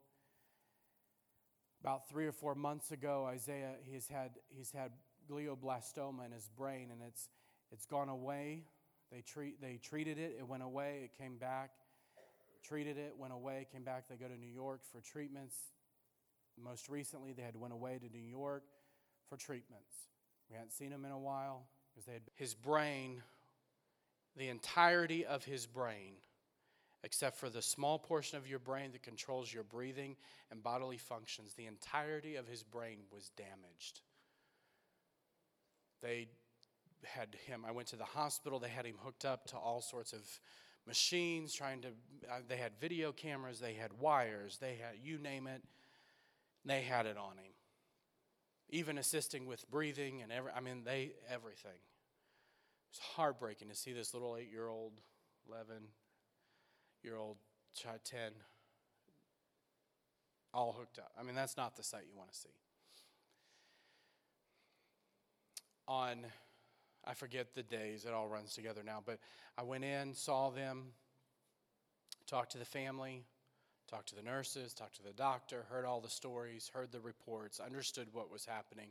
About 1.81 2.09
three 2.09 2.27
or 2.27 2.31
four 2.31 2.55
months 2.55 2.91
ago, 2.91 3.25
Isaiah, 3.25 3.73
he's 3.83 4.07
had, 4.07 4.31
he's 4.49 4.71
had 4.71 4.91
glioblastoma 5.29 6.25
in 6.25 6.31
his 6.31 6.49
brain, 6.55 6.89
and 6.91 7.01
it's, 7.07 7.29
it's 7.71 7.85
gone 7.85 8.09
away. 8.09 8.63
They, 9.11 9.21
treat, 9.21 9.61
they 9.61 9.79
treated 9.81 10.17
it, 10.17 10.35
it 10.39 10.47
went 10.47 10.63
away, 10.63 11.01
it 11.03 11.17
came 11.17 11.37
back. 11.37 11.71
Treated 12.63 12.97
it, 12.97 13.13
went 13.17 13.33
away, 13.33 13.65
came 13.71 13.83
back. 13.83 14.09
They 14.09 14.15
go 14.15 14.27
to 14.27 14.37
New 14.37 14.51
York 14.51 14.81
for 14.91 14.99
treatments. 14.99 15.55
Most 16.61 16.89
recently, 16.89 17.33
they 17.33 17.43
had 17.43 17.55
went 17.55 17.73
away 17.73 17.99
to 17.99 18.09
New 18.09 18.23
York 18.23 18.63
for 19.29 19.37
treatments. 19.37 19.93
We 20.49 20.55
hadn't 20.55 20.73
seen 20.73 20.91
him 20.91 21.05
in 21.05 21.11
a 21.11 21.19
while 21.19 21.67
because 21.91 22.05
they 22.05 22.13
had 22.13 22.23
his 22.35 22.53
brain, 22.53 23.21
the 24.35 24.49
entirety 24.49 25.25
of 25.25 25.43
his 25.43 25.65
brain, 25.65 26.13
except 27.03 27.37
for 27.37 27.49
the 27.49 27.61
small 27.61 27.99
portion 27.99 28.37
of 28.37 28.47
your 28.47 28.59
brain 28.59 28.91
that 28.91 29.03
controls 29.03 29.53
your 29.53 29.63
breathing 29.63 30.15
and 30.51 30.63
bodily 30.63 30.97
functions, 30.97 31.53
the 31.53 31.65
entirety 31.65 32.35
of 32.35 32.47
his 32.47 32.63
brain 32.63 32.99
was 33.11 33.29
damaged. 33.37 34.01
They 36.01 36.27
had 37.03 37.35
him, 37.45 37.63
I 37.67 37.71
went 37.71 37.87
to 37.89 37.95
the 37.95 38.03
hospital, 38.03 38.59
they 38.59 38.69
had 38.69 38.85
him 38.85 38.95
hooked 39.03 39.25
up 39.25 39.45
to 39.47 39.57
all 39.57 39.81
sorts 39.81 40.13
of 40.13 40.21
machines, 40.87 41.53
trying 41.53 41.81
to, 41.81 41.89
uh, 42.29 42.39
they 42.47 42.57
had 42.57 42.71
video 42.79 43.11
cameras, 43.11 43.59
they 43.59 43.73
had 43.73 43.91
wires, 43.99 44.57
they 44.59 44.75
had, 44.75 44.95
you 45.03 45.17
name 45.17 45.47
it, 45.47 45.61
they 46.69 46.81
had 46.81 47.05
it 47.05 47.17
on 47.17 47.37
him. 47.37 47.51
Even 48.69 48.97
assisting 48.97 49.45
with 49.45 49.69
breathing 49.69 50.21
and 50.21 50.31
every, 50.31 50.51
I 50.51 50.59
mean, 50.59 50.83
they, 50.83 51.13
everything. 51.29 51.71
It 51.71 52.91
was 52.91 52.99
heartbreaking 53.15 53.69
to 53.69 53.75
see 53.75 53.93
this 53.93 54.13
little 54.13 54.35
eight 54.37 54.51
year 54.51 54.67
old, 54.67 54.93
11 55.49 55.75
year 57.03 57.15
old, 57.15 57.37
10, 57.81 58.19
all 60.53 60.75
hooked 60.77 60.99
up. 60.99 61.11
I 61.19 61.23
mean, 61.23 61.35
that's 61.35 61.55
not 61.55 61.75
the 61.75 61.83
sight 61.83 62.03
you 62.09 62.17
want 62.17 62.31
to 62.31 62.37
see. 62.37 62.49
On, 65.87 66.25
I 67.05 67.13
forget 67.13 67.55
the 67.55 67.63
days, 67.63 68.03
it 68.03 68.13
all 68.13 68.27
runs 68.27 68.53
together 68.53 68.81
now, 68.85 69.01
but 69.05 69.19
I 69.57 69.63
went 69.63 69.85
in, 69.85 70.13
saw 70.13 70.49
them, 70.49 70.87
talked 72.25 72.51
to 72.53 72.57
the 72.57 72.65
family, 72.65 73.23
talked 73.89 74.09
to 74.09 74.15
the 74.15 74.21
nurses, 74.21 74.73
talked 74.73 74.97
to 74.97 75.03
the 75.03 75.13
doctor, 75.13 75.65
heard 75.69 75.85
all 75.85 76.01
the 76.01 76.09
stories, 76.09 76.69
heard 76.73 76.91
the 76.91 76.99
reports, 76.99 77.59
understood 77.59 78.07
what 78.11 78.31
was 78.31 78.45
happening. 78.45 78.89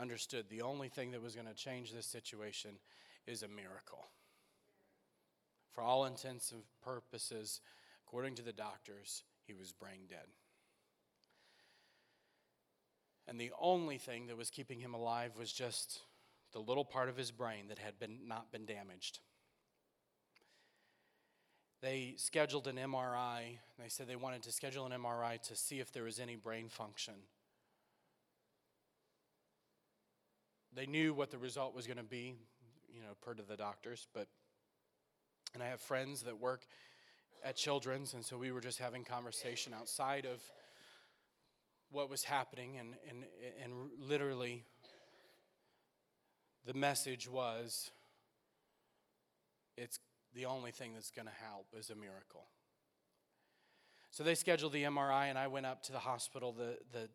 Understood 0.00 0.46
the 0.48 0.62
only 0.62 0.88
thing 0.88 1.10
that 1.10 1.22
was 1.22 1.34
going 1.34 1.48
to 1.48 1.54
change 1.54 1.92
this 1.92 2.06
situation 2.06 2.72
is 3.26 3.42
a 3.42 3.48
miracle. 3.48 4.06
For 5.72 5.82
all 5.82 6.04
intents 6.04 6.52
and 6.52 6.62
purposes, 6.82 7.60
according 8.06 8.36
to 8.36 8.42
the 8.42 8.52
doctors, 8.52 9.24
he 9.46 9.52
was 9.52 9.72
brain 9.72 10.02
dead. 10.08 10.26
And 13.26 13.40
the 13.40 13.52
only 13.60 13.98
thing 13.98 14.26
that 14.26 14.36
was 14.36 14.50
keeping 14.50 14.80
him 14.80 14.94
alive 14.94 15.32
was 15.38 15.52
just 15.52 16.00
the 16.52 16.58
little 16.58 16.84
part 16.84 17.08
of 17.08 17.16
his 17.16 17.30
brain 17.30 17.68
that 17.68 17.78
had 17.78 17.98
been, 17.98 18.18
not 18.26 18.50
been 18.50 18.66
damaged. 18.66 19.20
They 21.82 22.14
scheduled 22.16 22.66
an 22.66 22.76
MRI. 22.76 23.58
They 23.78 23.88
said 23.88 24.06
they 24.06 24.16
wanted 24.16 24.42
to 24.42 24.52
schedule 24.52 24.84
an 24.86 24.92
MRI 24.92 25.40
to 25.42 25.56
see 25.56 25.80
if 25.80 25.92
there 25.92 26.04
was 26.04 26.20
any 26.20 26.36
brain 26.36 26.68
function. 26.68 27.14
They 30.74 30.86
knew 30.86 31.14
what 31.14 31.30
the 31.30 31.38
result 31.38 31.74
was 31.74 31.86
going 31.86 31.96
to 31.96 32.02
be, 32.02 32.36
you 32.92 33.00
know, 33.00 33.14
per 33.22 33.34
to 33.34 33.42
the 33.42 33.56
doctors, 33.56 34.06
but 34.14 34.28
and 35.54 35.62
I 35.62 35.66
have 35.66 35.80
friends 35.80 36.22
that 36.22 36.38
work 36.38 36.64
at 37.44 37.56
Children's, 37.56 38.14
and 38.14 38.24
so 38.24 38.36
we 38.38 38.52
were 38.52 38.60
just 38.60 38.78
having 38.78 39.02
conversation 39.02 39.74
outside 39.74 40.26
of 40.26 40.40
what 41.90 42.08
was 42.08 42.22
happening, 42.22 42.78
and, 42.78 42.94
and, 43.08 43.24
and 43.64 43.72
literally 43.98 44.64
the 46.66 46.74
message 46.74 47.28
was 47.28 47.90
it's 49.76 49.98
the 50.34 50.46
only 50.46 50.70
thing 50.70 50.94
that's 50.94 51.10
going 51.10 51.26
to 51.26 51.44
help 51.44 51.66
is 51.76 51.90
a 51.90 51.94
miracle. 51.94 52.46
So 54.10 54.24
they 54.24 54.34
scheduled 54.34 54.72
the 54.72 54.84
MRI, 54.84 55.26
and 55.26 55.38
I 55.38 55.46
went 55.46 55.66
up 55.66 55.82
to 55.84 55.92
the 55.92 55.98
hospital 55.98 56.52
the, 56.52 56.78
the, 56.92 57.08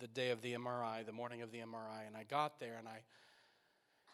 the 0.00 0.08
day 0.08 0.30
of 0.30 0.42
the 0.42 0.54
MRI, 0.54 1.06
the 1.06 1.12
morning 1.12 1.42
of 1.42 1.52
the 1.52 1.58
MRI, 1.58 2.06
and 2.06 2.16
I 2.16 2.24
got 2.24 2.58
there, 2.58 2.76
and 2.78 2.88
I, 2.88 3.02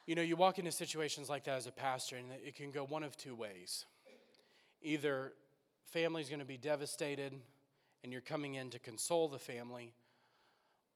you 0.07 0.15
know, 0.15 0.23
you 0.23 0.37
walk 0.37 0.59
into 0.59 0.73
situations 0.73 1.31
like 1.31 1.45
that 1.45 1.57
as 1.57 1.67
a 1.67 1.73
pastor, 1.73 2.17
and 2.17 2.27
it 2.45 2.55
can 2.55 2.71
go 2.71 2.85
one 2.85 3.03
of 3.03 3.17
two 3.17 3.35
ways. 3.35 3.87
Either 4.83 5.33
family's 5.87 6.29
going 6.29 6.41
to 6.41 6.47
be 6.47 6.59
devastated, 6.59 7.33
and 8.03 8.13
you're 8.13 8.21
coming 8.21 8.55
in 8.55 8.71
to 8.71 8.79
console 8.79 9.29
the 9.29 9.39
family, 9.39 9.95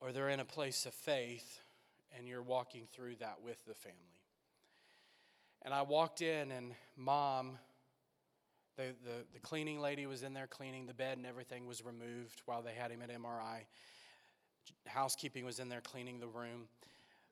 or 0.01 0.13
they're 0.13 0.29
in 0.29 0.41
a 0.41 0.45
place 0.45 0.85
of 0.85 0.93
faith, 0.93 1.61
and 2.17 2.29
you're 2.29 2.43
walking 2.43 2.87
through 2.93 3.17
that 3.17 3.39
with 3.43 3.65
the 3.67 3.75
family. 3.75 4.24
And 5.65 5.73
I 5.73 5.83
walked 5.83 6.21
in, 6.21 6.51
and 6.51 6.73
mom, 6.97 7.59
the, 8.77 8.95
the, 9.03 9.25
the 9.33 9.41
cleaning 9.41 9.81
lady 9.81 10.07
was 10.07 10.23
in 10.23 10.35
there 10.35 10.47
cleaning 10.47 10.87
the 10.87 10.93
bed, 10.93 11.17
and 11.17 11.27
everything 11.27 11.67
was 11.67 11.83
removed 11.83 12.43
while 12.45 12.61
they 12.61 12.75
had 12.75 12.91
him 12.91 13.01
at 13.01 13.09
MRI. 13.09 13.65
Housekeeping 14.87 15.45
was 15.45 15.61
in 15.61 15.71
there 15.71 15.81
cleaning 15.81 16.21
the 16.21 16.27
room. 16.27 16.69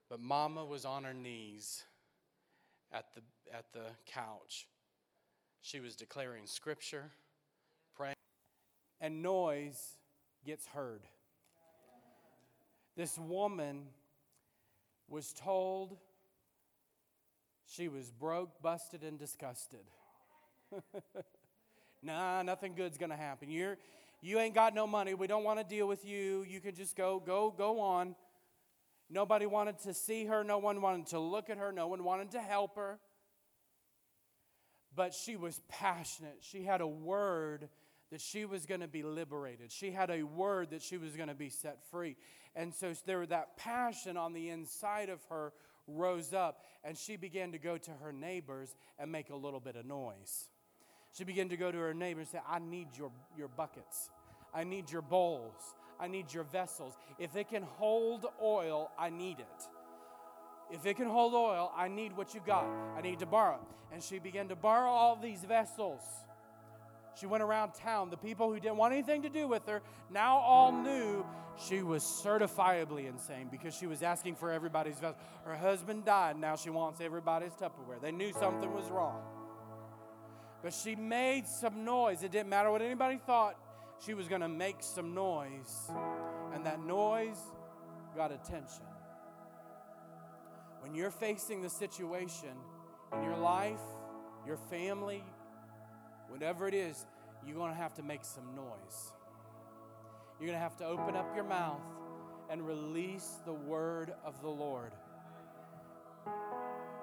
But 0.08 0.20
mama 0.20 0.64
was 0.64 0.84
on 0.84 1.04
her 1.04 1.12
knees 1.12 1.84
at 2.90 3.06
the, 3.14 3.20
at 3.54 3.66
the 3.72 3.84
couch. 4.06 4.66
She 5.60 5.80
was 5.80 5.94
declaring 5.94 6.46
scripture, 6.46 7.10
praying, 7.94 8.16
and 9.00 9.22
noise 9.22 9.98
gets 10.44 10.66
heard. 10.66 11.02
This 12.96 13.18
woman 13.18 13.86
was 15.08 15.32
told 15.32 15.96
she 17.74 17.88
was 17.88 18.10
broke, 18.10 18.60
busted, 18.62 19.02
and 19.02 19.18
disgusted. 19.18 19.84
nah, 22.02 22.42
nothing 22.42 22.74
good's 22.74 22.98
gonna 22.98 23.16
happen. 23.16 23.50
You're 23.50 23.78
you 24.24 24.38
ain't 24.38 24.54
got 24.54 24.72
no 24.72 24.86
money. 24.86 25.14
We 25.14 25.26
don't 25.26 25.42
want 25.42 25.58
to 25.58 25.64
deal 25.64 25.88
with 25.88 26.04
you. 26.04 26.44
You 26.48 26.60
can 26.60 26.76
just 26.76 26.96
go, 26.96 27.18
go, 27.18 27.52
go 27.56 27.80
on. 27.80 28.14
Nobody 29.10 29.46
wanted 29.46 29.80
to 29.80 29.92
see 29.92 30.26
her. 30.26 30.44
No 30.44 30.58
one 30.58 30.80
wanted 30.80 31.08
to 31.08 31.18
look 31.18 31.50
at 31.50 31.58
her. 31.58 31.72
No 31.72 31.88
one 31.88 32.04
wanted 32.04 32.30
to 32.30 32.40
help 32.40 32.76
her. 32.76 33.00
But 34.94 35.12
she 35.12 35.34
was 35.34 35.60
passionate. 35.68 36.38
She 36.40 36.62
had 36.62 36.80
a 36.80 36.86
word 36.86 37.68
that 38.12 38.20
she 38.20 38.44
was 38.44 38.64
going 38.64 38.80
to 38.80 38.86
be 38.86 39.02
liberated. 39.02 39.72
She 39.72 39.90
had 39.90 40.08
a 40.08 40.22
word 40.22 40.70
that 40.70 40.82
she 40.82 40.98
was 40.98 41.16
going 41.16 41.28
to 41.28 41.34
be 41.34 41.48
set 41.48 41.78
free. 41.90 42.16
And 42.54 42.72
so 42.72 42.92
there 43.04 43.18
was 43.18 43.30
that 43.30 43.56
passion 43.56 44.16
on 44.16 44.34
the 44.34 44.50
inside 44.50 45.08
of 45.08 45.18
her 45.30 45.52
rose 45.86 46.32
up 46.32 46.64
and 46.84 46.96
she 46.96 47.16
began 47.16 47.52
to 47.52 47.58
go 47.58 47.76
to 47.78 47.90
her 48.02 48.12
neighbors 48.12 48.74
and 48.98 49.10
make 49.10 49.30
a 49.30 49.36
little 49.36 49.60
bit 49.60 49.76
of 49.76 49.86
noise. 49.86 50.48
She 51.12 51.24
began 51.24 51.48
to 51.50 51.56
go 51.56 51.70
to 51.70 51.78
her 51.78 51.94
neighbors 51.94 52.28
and 52.32 52.40
say, 52.40 52.46
I 52.48 52.58
need 52.58 52.88
your, 52.96 53.10
your 53.36 53.48
buckets. 53.48 54.10
I 54.54 54.64
need 54.64 54.90
your 54.90 55.02
bowls. 55.02 55.74
I 56.00 56.08
need 56.08 56.32
your 56.32 56.44
vessels. 56.44 56.94
If 57.18 57.36
it 57.36 57.48
can 57.48 57.62
hold 57.62 58.26
oil, 58.42 58.90
I 58.98 59.10
need 59.10 59.38
it. 59.38 59.68
If 60.70 60.86
it 60.86 60.96
can 60.96 61.06
hold 61.08 61.34
oil, 61.34 61.70
I 61.76 61.88
need 61.88 62.16
what 62.16 62.34
you 62.34 62.40
got. 62.46 62.66
I 62.96 63.02
need 63.02 63.18
to 63.18 63.26
borrow. 63.26 63.60
And 63.92 64.02
she 64.02 64.18
began 64.18 64.48
to 64.48 64.56
borrow 64.56 64.90
all 64.90 65.16
these 65.16 65.44
vessels. 65.44 66.00
She 67.14 67.26
went 67.26 67.42
around 67.42 67.74
town. 67.74 68.08
The 68.08 68.16
people 68.16 68.50
who 68.50 68.58
didn't 68.58 68.78
want 68.78 68.94
anything 68.94 69.22
to 69.22 69.28
do 69.28 69.46
with 69.46 69.66
her 69.66 69.82
now 70.10 70.38
all 70.38 70.72
knew 70.72 71.24
she 71.68 71.82
was 71.82 72.02
certifiably 72.02 73.08
insane 73.08 73.48
because 73.50 73.74
she 73.74 73.86
was 73.86 74.02
asking 74.02 74.36
for 74.36 74.50
everybody's 74.50 74.98
vessel. 74.98 75.16
Her 75.44 75.56
husband 75.56 76.04
died. 76.04 76.38
Now 76.38 76.56
she 76.56 76.70
wants 76.70 77.00
everybody's 77.00 77.52
Tupperware. 77.52 78.00
They 78.00 78.12
knew 78.12 78.32
something 78.32 78.72
was 78.72 78.90
wrong. 78.90 79.22
But 80.62 80.72
she 80.72 80.94
made 80.94 81.46
some 81.46 81.84
noise. 81.84 82.22
It 82.22 82.30
didn't 82.30 82.48
matter 82.48 82.70
what 82.70 82.82
anybody 82.82 83.18
thought. 83.26 83.56
She 84.04 84.14
was 84.14 84.28
going 84.28 84.40
to 84.40 84.48
make 84.48 84.76
some 84.80 85.14
noise. 85.14 85.90
And 86.54 86.64
that 86.66 86.80
noise 86.80 87.38
got 88.16 88.32
attention. 88.32 88.84
When 90.80 90.94
you're 90.94 91.10
facing 91.10 91.62
the 91.62 91.70
situation 91.70 92.50
in 93.12 93.22
your 93.22 93.36
life, 93.36 93.80
your 94.46 94.56
family, 94.56 95.22
whatever 96.28 96.66
it 96.66 96.74
is, 96.74 97.06
you're 97.46 97.56
going 97.56 97.70
to 97.70 97.76
have 97.76 97.94
to 97.94 98.02
make 98.02 98.24
some 98.24 98.54
noise. 98.56 99.12
You're 100.42 100.48
going 100.48 100.58
to 100.58 100.64
have 100.64 100.76
to 100.78 100.86
open 100.86 101.14
up 101.14 101.36
your 101.36 101.44
mouth 101.44 101.84
and 102.50 102.66
release 102.66 103.38
the 103.46 103.52
word 103.52 104.12
of 104.24 104.42
the 104.42 104.48
Lord. 104.48 104.90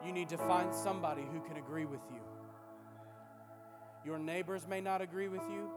You 0.05 0.11
need 0.11 0.27
to 0.27 0.37
find 0.37 0.75
somebody 0.75 1.21
who 1.31 1.39
can 1.47 1.55
agree 1.55 1.85
with 1.85 2.01
you. 2.11 2.19
Your 4.03 4.19
neighbors 4.19 4.67
may 4.67 4.81
not 4.81 5.01
agree 5.01 5.29
with 5.29 5.43
you. 5.49 5.71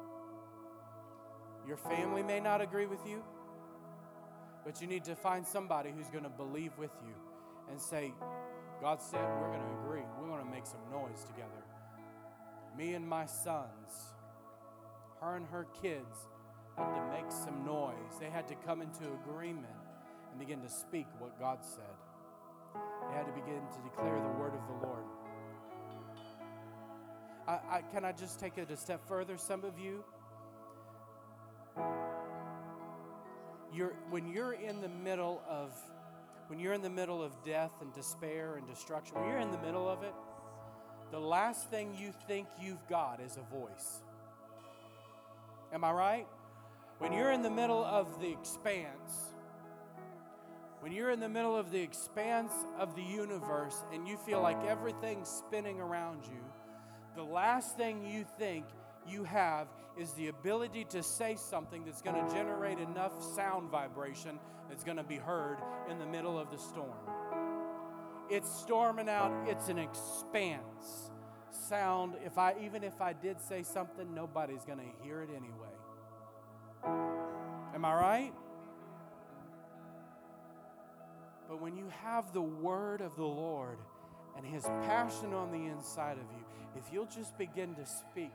Your 1.64 1.76
family 1.76 2.24
may 2.24 2.40
not 2.40 2.60
agree 2.60 2.86
with 2.86 2.98
you. 3.06 3.22
But 4.64 4.80
you 4.80 4.88
need 4.88 5.04
to 5.04 5.14
find 5.14 5.46
somebody 5.46 5.92
who's 5.96 6.10
going 6.10 6.24
to 6.24 6.30
believe 6.30 6.76
with 6.76 6.90
you 7.06 7.14
and 7.70 7.80
say, 7.80 8.12
God 8.80 9.00
said 9.00 9.20
we're 9.40 9.56
going 9.56 9.60
to 9.60 9.84
agree. 9.84 10.02
We're 10.20 10.26
going 10.26 10.44
to 10.44 10.50
make 10.50 10.66
some 10.66 10.80
noise 10.90 11.22
together. 11.26 11.62
Me 12.76 12.94
and 12.94 13.08
my 13.08 13.24
sons, 13.24 14.16
her 15.20 15.36
and 15.36 15.46
her 15.46 15.68
kids 15.80 16.26
had 16.76 16.94
to 16.94 17.10
make 17.10 17.30
some 17.30 17.64
noise. 17.64 18.18
They 18.20 18.30
had 18.30 18.48
to 18.48 18.54
come 18.66 18.82
into 18.82 19.04
agreement 19.24 19.66
and 20.30 20.38
begin 20.38 20.60
to 20.62 20.68
speak 20.68 21.06
what 21.18 21.38
God 21.38 21.58
said. 21.62 21.84
They 23.08 23.16
had 23.16 23.26
to 23.26 23.32
begin 23.32 23.60
to 23.60 23.80
declare 23.82 24.20
the 24.20 24.40
word 24.40 24.54
of 24.54 24.66
the 24.66 24.86
Lord. 24.86 25.04
I, 27.46 27.52
I, 27.52 27.82
can 27.92 28.04
I 28.04 28.12
just 28.12 28.38
take 28.40 28.56
it 28.56 28.70
a 28.70 28.76
step 28.76 29.06
further? 29.08 29.36
Some 29.36 29.64
of 29.64 29.78
you, 29.78 30.04
you're, 33.74 33.94
when 34.10 34.28
you're 34.28 34.54
in 34.54 34.80
the 34.80 34.88
middle 34.88 35.42
of 35.48 35.72
when 36.48 36.58
you're 36.58 36.74
in 36.74 36.82
the 36.82 36.90
middle 36.90 37.22
of 37.22 37.32
death 37.46 37.70
and 37.80 37.94
despair 37.94 38.56
and 38.56 38.66
destruction, 38.66 39.14
when 39.16 39.26
you're 39.26 39.38
in 39.38 39.50
the 39.52 39.60
middle 39.60 39.88
of 39.88 40.02
it, 40.02 40.12
the 41.10 41.18
last 41.18 41.70
thing 41.70 41.96
you 41.98 42.12
think 42.26 42.46
you've 42.60 42.86
got 42.88 43.20
is 43.20 43.38
a 43.38 43.56
voice. 43.56 44.02
Am 45.72 45.82
I 45.82 45.92
right? 45.92 46.26
When 47.02 47.12
you're 47.12 47.32
in 47.32 47.42
the 47.42 47.50
middle 47.50 47.84
of 47.84 48.20
the 48.20 48.30
expanse, 48.30 49.34
when 50.78 50.92
you're 50.92 51.10
in 51.10 51.18
the 51.18 51.28
middle 51.28 51.56
of 51.56 51.72
the 51.72 51.80
expanse 51.80 52.52
of 52.78 52.94
the 52.94 53.02
universe 53.02 53.74
and 53.92 54.06
you 54.06 54.16
feel 54.16 54.40
like 54.40 54.64
everything's 54.68 55.28
spinning 55.28 55.80
around 55.80 56.24
you, 56.24 56.40
the 57.16 57.24
last 57.24 57.76
thing 57.76 58.06
you 58.06 58.24
think 58.38 58.66
you 59.04 59.24
have 59.24 59.66
is 59.98 60.12
the 60.12 60.28
ability 60.28 60.84
to 60.90 61.02
say 61.02 61.34
something 61.34 61.84
that's 61.84 62.02
going 62.02 62.24
to 62.24 62.32
generate 62.32 62.78
enough 62.78 63.20
sound 63.34 63.68
vibration 63.68 64.38
that's 64.68 64.84
going 64.84 64.96
to 64.96 65.02
be 65.02 65.16
heard 65.16 65.58
in 65.90 65.98
the 65.98 66.06
middle 66.06 66.38
of 66.38 66.52
the 66.52 66.58
storm. 66.58 66.94
It's 68.30 68.48
storming 68.48 69.08
out, 69.08 69.32
it's 69.48 69.68
an 69.68 69.78
expanse. 69.78 71.10
Sound, 71.50 72.14
if 72.24 72.38
I 72.38 72.54
even 72.62 72.84
if 72.84 73.00
I 73.00 73.12
did 73.12 73.40
say 73.40 73.64
something, 73.64 74.14
nobody's 74.14 74.64
going 74.64 74.78
to 74.78 75.04
hear 75.04 75.20
it 75.20 75.30
anyway. 75.30 75.71
Am 76.84 77.84
I 77.84 77.94
right? 77.94 78.32
But 81.48 81.60
when 81.60 81.76
you 81.76 81.86
have 82.02 82.32
the 82.32 82.42
word 82.42 83.00
of 83.00 83.14
the 83.16 83.24
Lord 83.24 83.78
and 84.36 84.46
his 84.46 84.64
passion 84.64 85.34
on 85.34 85.50
the 85.50 85.66
inside 85.66 86.16
of 86.16 86.24
you, 86.32 86.44
if 86.76 86.92
you'll 86.92 87.06
just 87.06 87.36
begin 87.36 87.74
to 87.74 87.84
speak, 87.84 88.32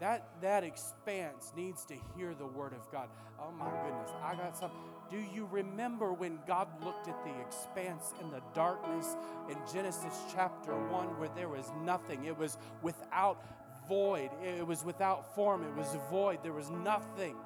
that, 0.00 0.26
that 0.40 0.64
expanse 0.64 1.52
needs 1.56 1.84
to 1.86 1.94
hear 2.16 2.34
the 2.34 2.46
word 2.46 2.72
of 2.72 2.90
God. 2.90 3.08
Oh 3.38 3.52
my 3.52 3.70
goodness, 3.84 4.10
I 4.22 4.34
got 4.34 4.56
some. 4.56 4.70
Do 5.10 5.22
you 5.34 5.48
remember 5.50 6.12
when 6.12 6.38
God 6.46 6.68
looked 6.84 7.08
at 7.08 7.22
the 7.24 7.40
expanse 7.40 8.12
in 8.20 8.30
the 8.30 8.40
darkness 8.54 9.16
in 9.50 9.56
Genesis 9.72 10.14
chapter 10.34 10.72
1 10.72 11.18
where 11.18 11.28
there 11.36 11.48
was 11.48 11.70
nothing? 11.84 12.24
It 12.24 12.36
was 12.36 12.58
without 12.82 13.44
void, 13.88 14.30
it 14.42 14.66
was 14.66 14.84
without 14.84 15.34
form, 15.34 15.62
it 15.62 15.76
was 15.76 15.96
void, 16.10 16.38
there 16.42 16.52
was 16.52 16.70
nothing. 16.70 17.36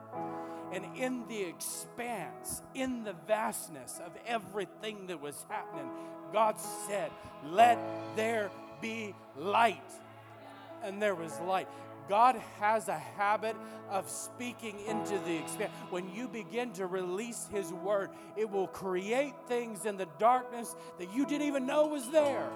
And 0.72 0.84
in 0.96 1.26
the 1.28 1.42
expanse, 1.42 2.62
in 2.74 3.04
the 3.04 3.14
vastness 3.26 4.00
of 4.04 4.12
everything 4.26 5.06
that 5.06 5.20
was 5.20 5.44
happening, 5.48 5.88
God 6.32 6.56
said, 6.86 7.10
Let 7.44 7.78
there 8.16 8.50
be 8.80 9.14
light. 9.36 9.90
And 10.82 11.00
there 11.00 11.14
was 11.14 11.38
light. 11.40 11.68
God 12.08 12.40
has 12.58 12.88
a 12.88 12.98
habit 12.98 13.56
of 13.90 14.08
speaking 14.08 14.78
into 14.86 15.18
the 15.18 15.36
expanse. 15.36 15.72
When 15.90 16.08
you 16.14 16.28
begin 16.28 16.72
to 16.74 16.86
release 16.86 17.48
His 17.52 17.72
word, 17.72 18.10
it 18.36 18.48
will 18.48 18.66
create 18.68 19.34
things 19.46 19.84
in 19.84 19.96
the 19.96 20.08
darkness 20.18 20.74
that 20.98 21.14
you 21.14 21.26
didn't 21.26 21.46
even 21.46 21.66
know 21.66 21.86
was 21.86 22.08
there. 22.10 22.48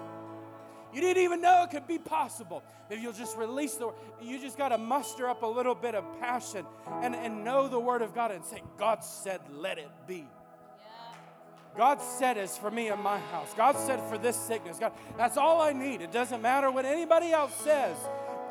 You 0.93 1.01
didn't 1.01 1.23
even 1.23 1.41
know 1.41 1.63
it 1.63 1.71
could 1.71 1.87
be 1.87 1.97
possible. 1.97 2.63
If 2.89 3.01
you'll 3.01 3.13
just 3.13 3.35
release 3.37 3.75
the 3.75 3.87
word, 3.87 3.95
you 4.21 4.39
just 4.39 4.57
got 4.57 4.69
to 4.69 4.77
muster 4.77 5.27
up 5.27 5.41
a 5.41 5.47
little 5.47 5.75
bit 5.75 5.95
of 5.95 6.05
passion 6.19 6.65
and, 7.01 7.15
and 7.15 7.43
know 7.43 7.67
the 7.67 7.79
word 7.79 8.01
of 8.01 8.13
God 8.13 8.31
and 8.31 8.45
say, 8.45 8.61
God 8.77 9.03
said, 9.03 9.41
let 9.51 9.77
it 9.77 9.89
be. 10.07 10.27
God 11.75 11.99
said 12.01 12.37
is 12.37 12.55
for 12.55 12.69
me 12.69 12.89
and 12.89 13.01
my 13.01 13.17
house. 13.17 13.51
God 13.55 13.75
said 13.77 13.99
for 14.07 14.17
this 14.17 14.35
sickness. 14.35 14.77
God, 14.77 14.91
that's 15.17 15.37
all 15.37 15.59
I 15.59 15.73
need. 15.73 16.01
It 16.01 16.11
doesn't 16.11 16.41
matter 16.41 16.69
what 16.69 16.85
anybody 16.85 17.31
else 17.31 17.55
says. 17.63 17.97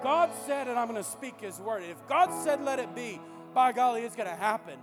God 0.03 0.30
said, 0.47 0.66
and 0.66 0.76
I'm 0.76 0.88
going 0.88 1.03
to 1.03 1.09
speak 1.09 1.40
His 1.40 1.61
word. 1.61 1.84
If 1.84 1.97
God 2.09 2.32
said, 2.43 2.64
let 2.64 2.80
it 2.80 2.93
be, 2.97 3.20
by 3.55 3.70
golly, 3.70 4.03
it's 4.03 4.16
going 4.16 4.28
to 4.28 4.34
happen. 4.34 4.76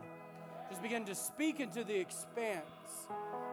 Just 0.69 0.81
begin 0.81 1.03
to 1.05 1.15
speak 1.15 1.59
into 1.59 1.83
the 1.83 1.95
expanse 1.95 2.63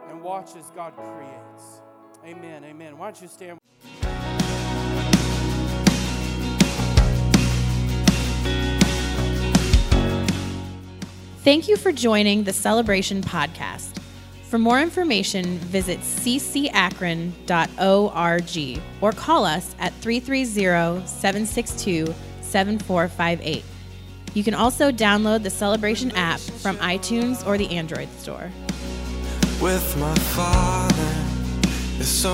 and 0.07 0.21
watch 0.21 0.55
as 0.55 0.69
God 0.75 0.93
creates. 0.95 1.81
Amen. 2.25 2.63
Amen. 2.63 2.97
Why 2.97 3.07
don't 3.07 3.21
you 3.21 3.27
stand? 3.27 3.59
Thank 11.43 11.67
you 11.69 11.77
for 11.77 11.91
joining 11.93 12.43
the 12.43 12.51
Celebration 12.53 13.21
Podcast. 13.21 13.97
For 14.49 14.57
more 14.57 14.81
information, 14.81 15.57
visit 15.59 15.99
ccakron.org 15.99 17.41
or 19.01 19.11
call 19.13 19.45
us 19.45 19.75
at 19.79 19.93
330 19.95 21.07
762 21.07 22.13
7458. 22.41 23.63
You 24.33 24.43
can 24.43 24.53
also 24.53 24.91
download 24.91 25.43
the 25.43 25.49
Celebration 25.49 26.11
app 26.11 26.39
from 26.39 26.77
iTunes 26.77 27.45
or 27.47 27.57
the 27.57 27.69
Android 27.69 28.09
store. 28.19 28.51
with 29.61 29.97
my 29.97 30.13
father 30.15 31.26
so 32.07 32.33